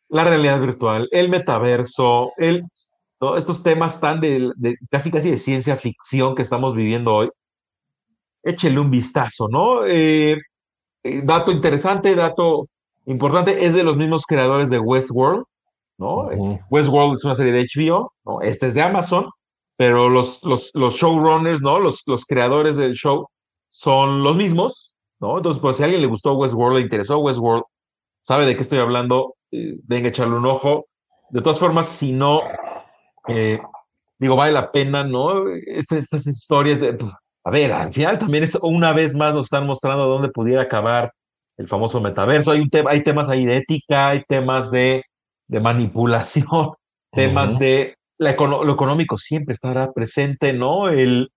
[0.10, 2.64] la realidad virtual, el metaverso, el,
[3.38, 7.30] estos temas tan de, de, casi casi de ciencia ficción que estamos viviendo hoy,
[8.44, 9.86] échele un vistazo, ¿no?
[9.86, 10.38] Eh,
[11.04, 12.68] eh, dato interesante, dato
[13.14, 15.44] importante, es de los mismos creadores de Westworld,
[15.98, 16.16] ¿no?
[16.16, 16.66] Uh -huh.
[16.70, 18.42] Westworld es una serie de HBO, ¿no?
[18.42, 19.30] Este es de Amazon,
[19.78, 21.80] pero los, los, los showrunners, ¿no?
[21.80, 23.28] Los, los creadores del show
[23.70, 25.38] son los mismos, ¿no?
[25.38, 27.64] Entonces, por si a alguien le gustó Westworld, le interesó Westworld,
[28.22, 30.86] sabe de qué estoy hablando, eh, venga echarle un ojo.
[31.30, 32.42] De todas formas, si no,
[33.28, 33.60] eh,
[34.18, 35.48] digo, vale la pena, ¿no?
[35.66, 36.98] Estas, estas historias de,
[37.44, 41.12] a ver, al final también es una vez más nos están mostrando dónde pudiera acabar
[41.60, 42.52] el famoso metaverso.
[42.52, 45.04] Hay, un tema, hay temas ahí de ética, hay temas de,
[45.48, 46.76] de manipulación, uh -huh.
[47.14, 50.90] temas de la, lo económico siempre estará presente, ¿no?
[50.90, 51.30] El,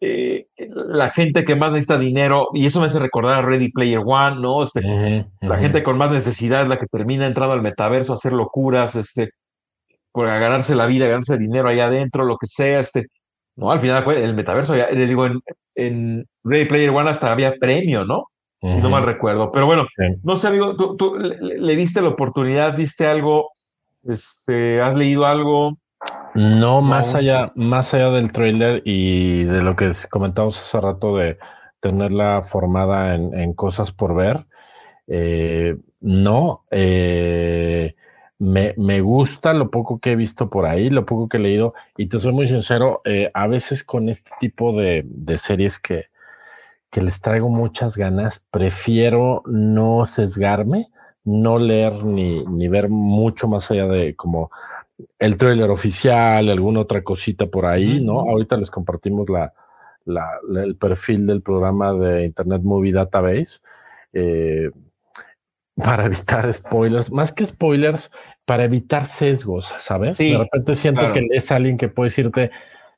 [0.00, 4.00] eh, la gente que más necesita dinero, y eso me hace recordar a Ready Player
[4.04, 4.62] One, ¿no?
[4.64, 5.48] Este, uh -huh, uh -huh.
[5.48, 8.96] La gente con más necesidad es la que termina entrando al metaverso a hacer locuras,
[8.96, 9.30] este,
[10.12, 13.06] por ganarse la vida, ganarse dinero allá adentro, lo que sea, este.
[13.56, 15.40] No, al final el metaverso, ya, le digo, en,
[15.76, 18.31] en Ready Player One hasta había premio, ¿no?
[18.64, 19.50] Si no mal recuerdo.
[19.50, 19.86] Pero bueno,
[20.22, 23.50] no sé, amigo, ¿tú, le, diste la oportunidad, viste algo,
[24.04, 25.78] este, has leído algo.
[26.34, 31.38] No, más allá, más allá del trailer y de lo que comentamos hace rato de
[31.80, 34.46] tenerla formada en, cosas por ver.
[35.08, 37.94] Eh, no, eh,
[38.38, 42.06] me, gusta lo poco que he visto por ahí, lo poco que he leído, y
[42.06, 45.04] te soy muy sincero, eh, a veces con este tipo de,
[45.36, 46.06] series que,
[46.92, 50.90] que, les traigo muchas ganas, prefiero no sesgarme,
[51.24, 54.50] no leer ni, ni ver mucho más allá de como
[55.18, 58.20] el trailer oficial, alguna otra cosita por ahí, ¿no?
[58.20, 59.52] Ahorita les compartimos la,
[60.64, 63.58] el perfil del programa de Internet Movie Database.
[64.12, 64.70] Eh,
[65.74, 68.10] para evitar spoilers, más que spoilers,
[68.44, 70.18] para evitar sesgos, ¿sabes?
[70.18, 72.50] de repente siento que es alguien que puede decirte,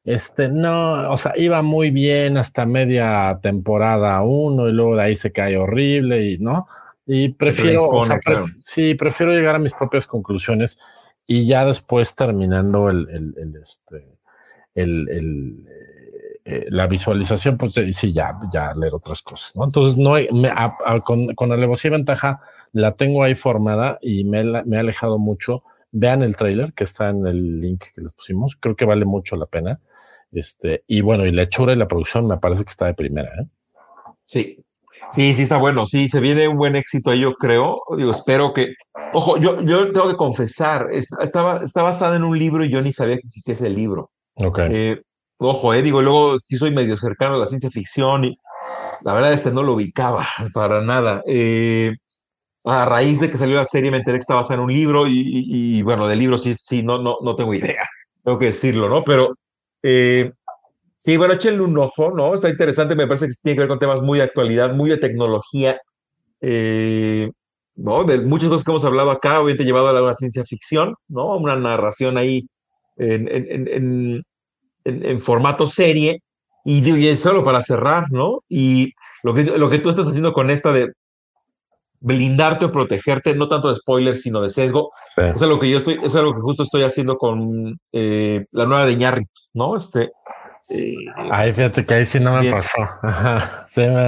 [0.05, 5.17] este, no, o sea, iba muy bien hasta media temporada uno y luego de ahí
[5.17, 6.67] se cae horrible y no.
[7.07, 8.19] Y prefiero, o sea,
[8.61, 10.79] sí, prefiero llegar a mis propias conclusiones
[11.27, 14.07] y ya después terminando el, el, el este,
[14.75, 15.69] el, el
[16.47, 19.65] eh, la visualización, pues sí, ya, ya leer otras cosas, ¿no?
[19.65, 20.51] Entonces, no me,
[21.03, 25.63] con, con alevosía y ventaja, la tengo ahí formada y me, me ha alejado mucho.
[25.91, 28.57] Vean el trailer que está en el link que les pusimos.
[28.61, 29.81] Creo que vale mucho la pena.
[30.35, 33.31] Este, y bueno, y la hechura y la producción me parece que está de primera.
[33.41, 33.47] ¿eh?
[34.27, 34.65] Sí,
[35.13, 35.87] sí, sí está bueno.
[35.87, 37.81] Sí, se viene un buen éxito ahí, yo creo.
[37.97, 38.75] Digo, espero que.
[39.13, 42.93] Ojo, yo, yo tengo que confesar, estaba, está basada en un libro y yo ni
[42.93, 44.11] sabía que existía ese libro.
[44.37, 44.59] Ok.
[44.71, 45.03] Eh,
[45.39, 48.39] ojo, eh, digo, luego sí soy medio cercano a la ciencia ficción y
[49.03, 51.23] la verdad este no lo ubicaba para nada.
[51.27, 51.95] Eh,
[52.65, 55.07] a raíz de que salió la serie me enteré que estaba basada en un libro
[55.07, 57.87] y, bueno, del libro sí, sí, no, no, no tengo idea,
[58.23, 59.05] tengo que decirlo, ¿no?
[59.05, 59.37] Pero
[59.87, 60.33] eh,
[60.97, 62.35] sí, bueno, échenle un ojo, ¿no?
[62.35, 64.97] Está interesante, me parece que tiene que ver con temas muy de actualidad, muy de
[64.97, 65.79] tecnología,
[66.41, 67.31] eh,
[67.77, 68.05] ¿no?
[68.05, 71.37] De muchas cosas que hemos hablado acá, obviamente llevado a la ciencia ficción, ¿no?
[71.37, 72.49] Una narración ahí
[72.97, 74.25] en,
[75.21, 76.23] formato serie.
[76.65, 78.41] Y, y solo para cerrar, ¿no?
[78.49, 80.93] Y lo que, lo que tú estás haciendo con esta de
[82.05, 84.91] blindarte o protegerte, no tanto de spoilers, sino de sesgo.
[85.17, 88.67] Eso es lo que yo estoy, es algo que justo estoy haciendo con eh, la
[88.67, 89.75] nueva de Ñarri, ¿no?
[89.75, 90.13] Este.
[90.71, 90.95] Eh,
[91.31, 92.79] ahí fíjate que ahí sí no me pasó.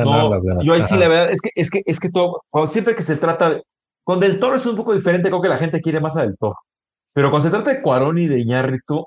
[0.05, 3.03] no, yo ahí sí la verdad es que es que es que todo, siempre que
[3.03, 3.63] se trata de,
[4.05, 6.37] con Del Toro es un poco diferente, creo que la gente quiere más a Del
[6.39, 6.57] Toro.
[7.15, 9.07] Pero cuando se trata de Cuarón y de Iñárritu,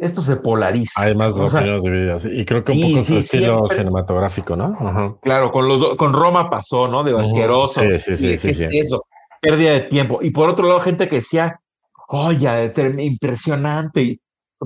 [0.00, 1.02] esto se polariza.
[1.02, 2.24] Hay más opiniones divididas.
[2.24, 5.18] Y creo que un poco su estilo cinematográfico, ¿no?
[5.22, 7.04] Claro, con los con Roma pasó, ¿no?
[7.04, 7.82] De asqueroso.
[7.98, 9.04] Sí, sí, sí, sí, Eso,
[9.40, 10.20] pérdida de tiempo.
[10.22, 11.60] Y por otro lado, gente que decía,
[12.08, 14.02] oye, impresionante.
[14.02, 14.20] Y,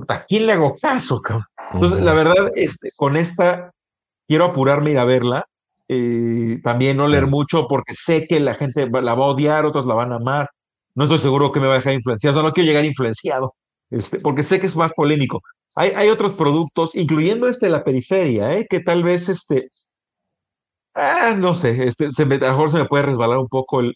[0.07, 1.45] ¿A quién le hago caso, cabrón?
[1.73, 3.71] Entonces, la verdad, este, con esta
[4.27, 5.45] quiero apurarme ir a verla.
[5.87, 9.85] Eh, también no leer mucho porque sé que la gente la va a odiar, otros
[9.85, 10.49] la van a amar.
[10.95, 12.31] No estoy seguro que me va a dejar influenciado.
[12.31, 13.53] O sea, no quiero llegar influenciado.
[13.89, 15.41] Este, porque sé que es más polémico.
[15.75, 18.65] Hay, hay otros productos, incluyendo este de la periferia, ¿eh?
[18.69, 19.67] que tal vez este,
[20.93, 23.81] ah, no sé, este, se me, a lo mejor se me puede resbalar un poco
[23.81, 23.93] el,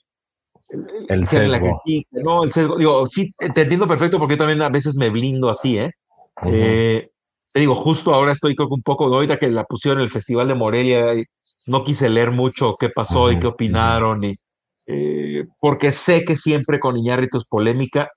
[1.07, 1.81] el, sesgo.
[2.11, 2.77] no, el sesgo.
[2.77, 5.91] Digo, sí, te entiendo perfecto porque yo también a veces me blindo así, ¿eh?
[6.45, 7.09] eh
[7.51, 10.11] te digo, justo ahora estoy creo que un poco, ahorita que la pusieron en el
[10.11, 11.25] Festival de Morelia, y
[11.67, 14.35] no quise leer mucho qué pasó y qué opinaron, y,
[14.85, 18.09] eh, porque sé que siempre con Iñárritu es polémica,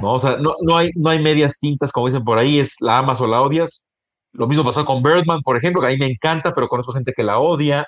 [0.00, 0.14] ¿no?
[0.14, 2.98] O sea, no, no, hay, no hay medias tintas, como dicen por ahí, es la
[2.98, 3.84] amas o la odias.
[4.32, 7.12] Lo mismo pasó con Birdman, por ejemplo, que a mí me encanta, pero conozco gente
[7.16, 7.86] que la odia.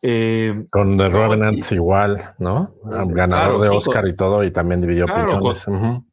[0.00, 2.72] Eh, con The Revenant igual, ¿no?
[2.84, 5.40] Ganador de Oscar y todo, y también dividió claro,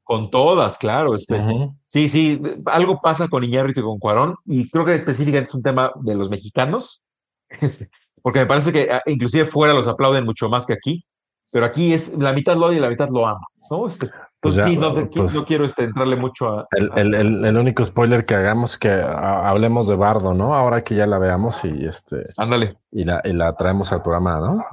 [0.03, 1.13] con, todas, claro.
[1.13, 1.39] Este,
[1.85, 5.61] Sí, sí, algo pasa con Iñárritu y con Cuarón, y creo que específicamente es un
[5.61, 7.03] tema de los mexicanos,
[7.61, 7.89] este,
[8.23, 11.05] porque me parece que ah, inclusive fuera los aplauden mucho más que aquí,
[11.51, 13.85] pero aquí es la mitad lo odia y la mitad lo ama, ¿no?
[13.87, 14.09] Este,
[14.45, 16.67] pues, pues sí, no, pues quiero este, entrarle mucho a...
[16.71, 20.53] El, el, único spoiler que hagamos que hablemos de Bardo, ¿no?
[20.53, 22.23] Ahora que ya la veamos y este...
[22.37, 22.77] Ándale.
[22.91, 24.65] Y la, y la traemos al programa, ¿no?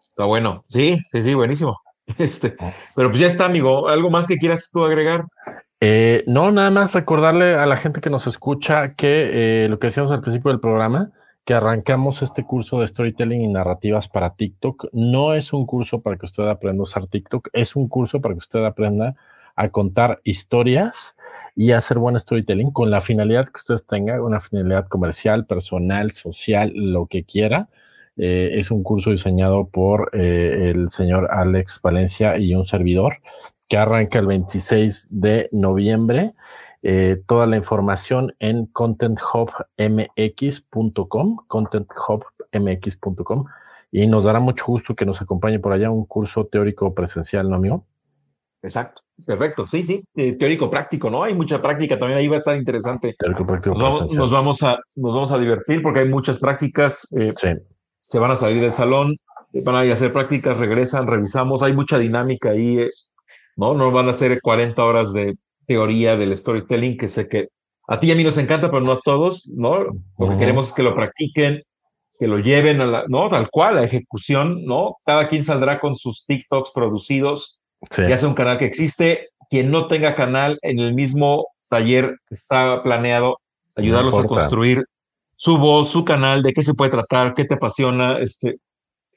[0.00, 0.64] Está bueno.
[0.68, 1.80] Sí, sí, sí, buenísimo.
[2.18, 2.56] Este,
[2.96, 3.88] pero pues ya está, amigo.
[3.88, 5.26] ¿Algo más que quieras tú agregar?
[5.80, 9.86] Eh, no, nada más recordarle a la gente que nos escucha que eh, lo que
[9.86, 11.12] decíamos al principio del programa,
[11.44, 14.88] que arrancamos este curso de storytelling y narrativas para TikTok.
[14.92, 18.34] No es un curso para que usted aprenda a usar TikTok, es un curso para
[18.34, 19.16] que usted aprenda
[19.56, 21.16] a contar historias
[21.56, 26.72] y hacer buen storytelling con la finalidad que usted tenga, una finalidad comercial, personal, social,
[26.74, 27.68] lo que quiera.
[28.16, 33.18] Eh, es un curso diseñado por eh, el señor Alex Valencia y un servidor
[33.68, 36.32] que arranca el 26 de noviembre
[36.82, 43.44] eh, toda la información en contenthubmx.com, contenthubmx.com,
[43.92, 47.56] y nos dará mucho gusto que nos acompañe por allá un curso teórico presencial, ¿no,
[47.56, 47.84] amigo?
[48.62, 51.22] Exacto, perfecto, sí, sí, eh, teórico práctico, ¿no?
[51.22, 53.14] Hay mucha práctica también, ahí va a estar interesante.
[53.18, 57.06] Teórico práctico nos vamos, nos vamos, a, nos vamos a divertir porque hay muchas prácticas,
[57.18, 57.48] eh, sí.
[58.00, 59.16] se van a salir del salón,
[59.64, 62.86] van a ir a hacer prácticas, regresan, revisamos, hay mucha dinámica ahí,
[63.56, 63.74] ¿no?
[63.74, 65.36] No van a ser 40 horas de
[65.70, 67.46] teoría del storytelling, que sé que
[67.86, 69.84] a ti y a mí nos encanta, pero no a todos, ¿no?
[70.18, 71.62] Lo que queremos es que lo practiquen,
[72.18, 73.28] que lo lleven a la, ¿no?
[73.28, 74.96] Tal cual, a ejecución, ¿no?
[75.06, 77.60] Cada quien saldrá con sus TikToks producidos,
[77.96, 79.28] ya sea un canal que existe.
[79.48, 83.38] Quien no tenga canal en el mismo taller está planeado
[83.76, 84.84] ayudarlos a construir
[85.36, 88.56] su voz, su canal, de qué se puede tratar, qué te apasiona, este,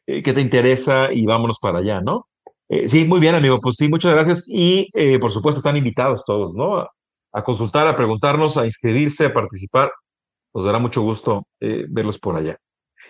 [0.06, 2.28] eh, qué te interesa y vámonos para allá, ¿no?
[2.74, 3.60] Eh, sí, muy bien, amigo.
[3.62, 4.46] Pues sí, muchas gracias.
[4.48, 6.88] Y eh, por supuesto están invitados todos, ¿no?
[7.32, 9.92] A, consultar, a preguntarnos, a inscribirse, a participar.
[10.56, 12.58] Nos dará mucho gusto eh, verlos por allá.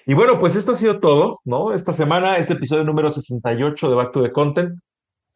[0.05, 1.71] Y bueno, pues esto ha sido todo, ¿no?
[1.73, 4.77] Esta semana, este episodio número 68 de Back to the Content.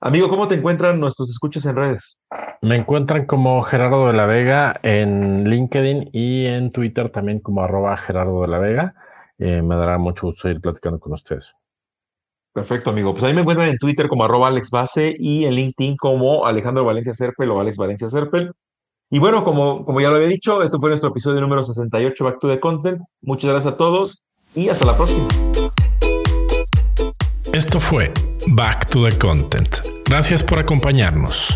[0.01, 2.19] Amigo, ¿cómo te encuentran nuestros escuchas en redes?
[2.61, 7.95] Me encuentran como Gerardo de la Vega en LinkedIn y en Twitter también como arroba
[7.95, 8.93] Gerardo de la Vega.
[9.37, 11.55] me dará mucho gusto ir platicando con ustedes.
[12.57, 13.13] Perfecto, amigo.
[13.13, 16.83] Pues ahí me encuentran en Twitter como arroba Alex Base y en LinkedIn como Alejandro
[16.83, 18.51] Valencia Serpel o Alex Valencia Serpel.
[19.11, 22.39] Y bueno, como, como ya lo había dicho, este fue nuestro episodio número 68 Back
[22.39, 23.03] to the Content.
[23.21, 24.23] Muchas gracias a todos
[24.55, 25.27] y hasta la próxima.
[27.53, 28.11] Esto fue
[28.47, 29.75] Back to the Content.
[30.07, 31.55] Gracias por acompañarnos.